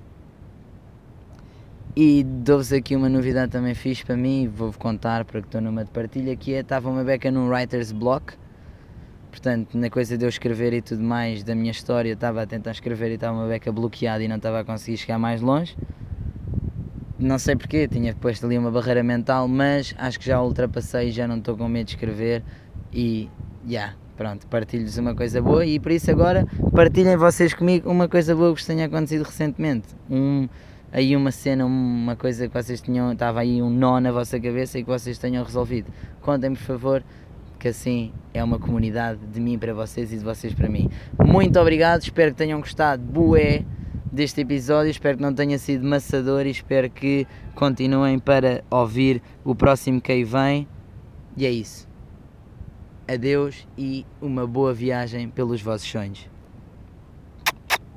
E 2.00 2.24
dou-vos 2.24 2.72
aqui 2.72 2.95
uma 2.95 3.10
novidade 3.10 3.52
também 3.52 3.74
fixe 3.74 4.06
para 4.06 4.16
mim, 4.16 4.48
vou-vos 4.48 4.78
contar 4.78 5.26
porque 5.26 5.48
estou 5.48 5.60
numa 5.60 5.84
de 5.84 5.89
partilha, 5.89 6.36
que 6.36 6.54
é, 6.54 6.60
estava 6.60 6.88
uma 6.91 7.04
beca 7.04 7.32
num 7.32 7.50
writer's 7.50 7.91
block, 7.91 8.36
portanto, 9.32 9.76
na 9.76 9.89
coisa 9.89 10.16
de 10.16 10.24
eu 10.24 10.30
escrever 10.30 10.74
e 10.74 10.82
tudo 10.84 11.02
mais 11.02 11.43
da 11.43 11.56
minha 11.56 11.72
história, 11.72 12.14
estava 12.14 12.43
a 12.43 12.45
tentar 12.45 12.70
escrever 12.70 13.10
e 13.10 13.14
estava 13.16 13.36
uma 13.36 13.48
beca 13.48 13.72
bloqueada 13.72 14.24
e 14.24 14.28
não 14.28 14.36
estava 14.36 14.60
a 14.60 14.64
conseguir 14.64 14.95
chegar 14.98 15.18
mais 15.18 15.41
longe. 15.41 15.76
Não 17.18 17.39
sei 17.39 17.56
porquê, 17.56 17.88
tinha 17.88 18.14
posto 18.14 18.45
ali 18.45 18.60
uma 18.60 18.70
barreira 18.70 19.02
mental, 19.02 19.48
mas 19.48 19.95
acho 19.98 20.20
que 20.20 20.26
já 20.28 20.39
ultrapassei, 20.39 21.10
já 21.10 21.28
não 21.28 21.38
estou 21.39 21.58
com 21.58 21.68
medo 21.68 21.88
de 21.88 21.95
escrever 21.95 22.43
e 22.93 23.28
já, 23.66 23.72
yeah, 23.72 23.95
pronto, 24.16 24.45
partilho-vos 24.45 25.00
uma 25.00 25.16
coisa 25.16 25.41
boa. 25.41 25.66
E 25.66 25.80
por 25.80 25.91
isso 25.91 26.12
agora 26.12 26.45
partilhem 26.76 27.18
vocês 27.18 27.56
comigo 27.56 27.89
uma 27.89 28.08
coisa 28.08 28.36
boa 28.36 28.54
que 28.54 28.60
vos 28.62 28.68
tenha 28.68 28.86
acontecido 28.86 29.24
recentemente. 29.24 29.88
Um, 30.08 30.48
aí 30.92 31.16
uma 31.16 31.32
cena, 31.32 31.66
uma 31.66 32.16
coisa 32.16 32.48
que 32.48 32.54
vocês 32.54 32.82
tinham, 32.82 33.12
estava 33.12 33.42
aí 33.42 33.62
um 33.62 33.70
nó 33.70 34.00
na 34.00 34.12
vossa 34.12 34.40
cabeça 34.40 34.80
e 34.80 34.84
que 34.84 34.90
vocês 34.90 35.18
tenham 35.18 35.44
resolvido. 35.44 35.92
Contem 36.22 36.52
por 36.54 36.62
favor, 36.62 37.04
que 37.60 37.68
assim 37.68 38.12
é 38.34 38.44
uma 38.44 38.60
comunidade 38.60 39.20
de 39.26 39.40
mim 39.40 39.58
para 39.58 39.74
vocês 39.74 40.12
e 40.12 40.18
de 40.18 40.24
vocês 40.24 40.54
para 40.54 40.70
mim. 40.70 40.90
Muito 41.24 41.60
obrigado, 41.60 42.02
espero 42.02 42.32
que 42.32 42.38
tenham 42.38 42.60
gostado. 42.60 43.04
Bué! 43.04 43.66
deste 44.12 44.42
episódio. 44.42 44.90
Espero 44.90 45.18
que 45.18 45.24
não 45.24 45.34
tenha 45.34 45.58
sido 45.58 45.86
maçador 45.86 46.46
e 46.46 46.50
espero 46.50 46.90
que 46.90 47.28
continuem 47.56 48.20
para 48.20 48.64
ouvir 48.70 49.22
o 49.44 49.56
próximo 49.56 50.02
que 50.02 50.12
aí 50.12 50.24
vem. 50.24 50.68
E 51.36 51.46
é 51.46 51.52
isso. 51.52 51.88
Adeus 53.08 53.68
e 53.78 54.06
uma 54.22 54.46
boa 54.46 54.74
viagem 54.74 55.30
pelos 55.30 55.62
vossos 55.62 55.90
sonhos. 55.90 56.37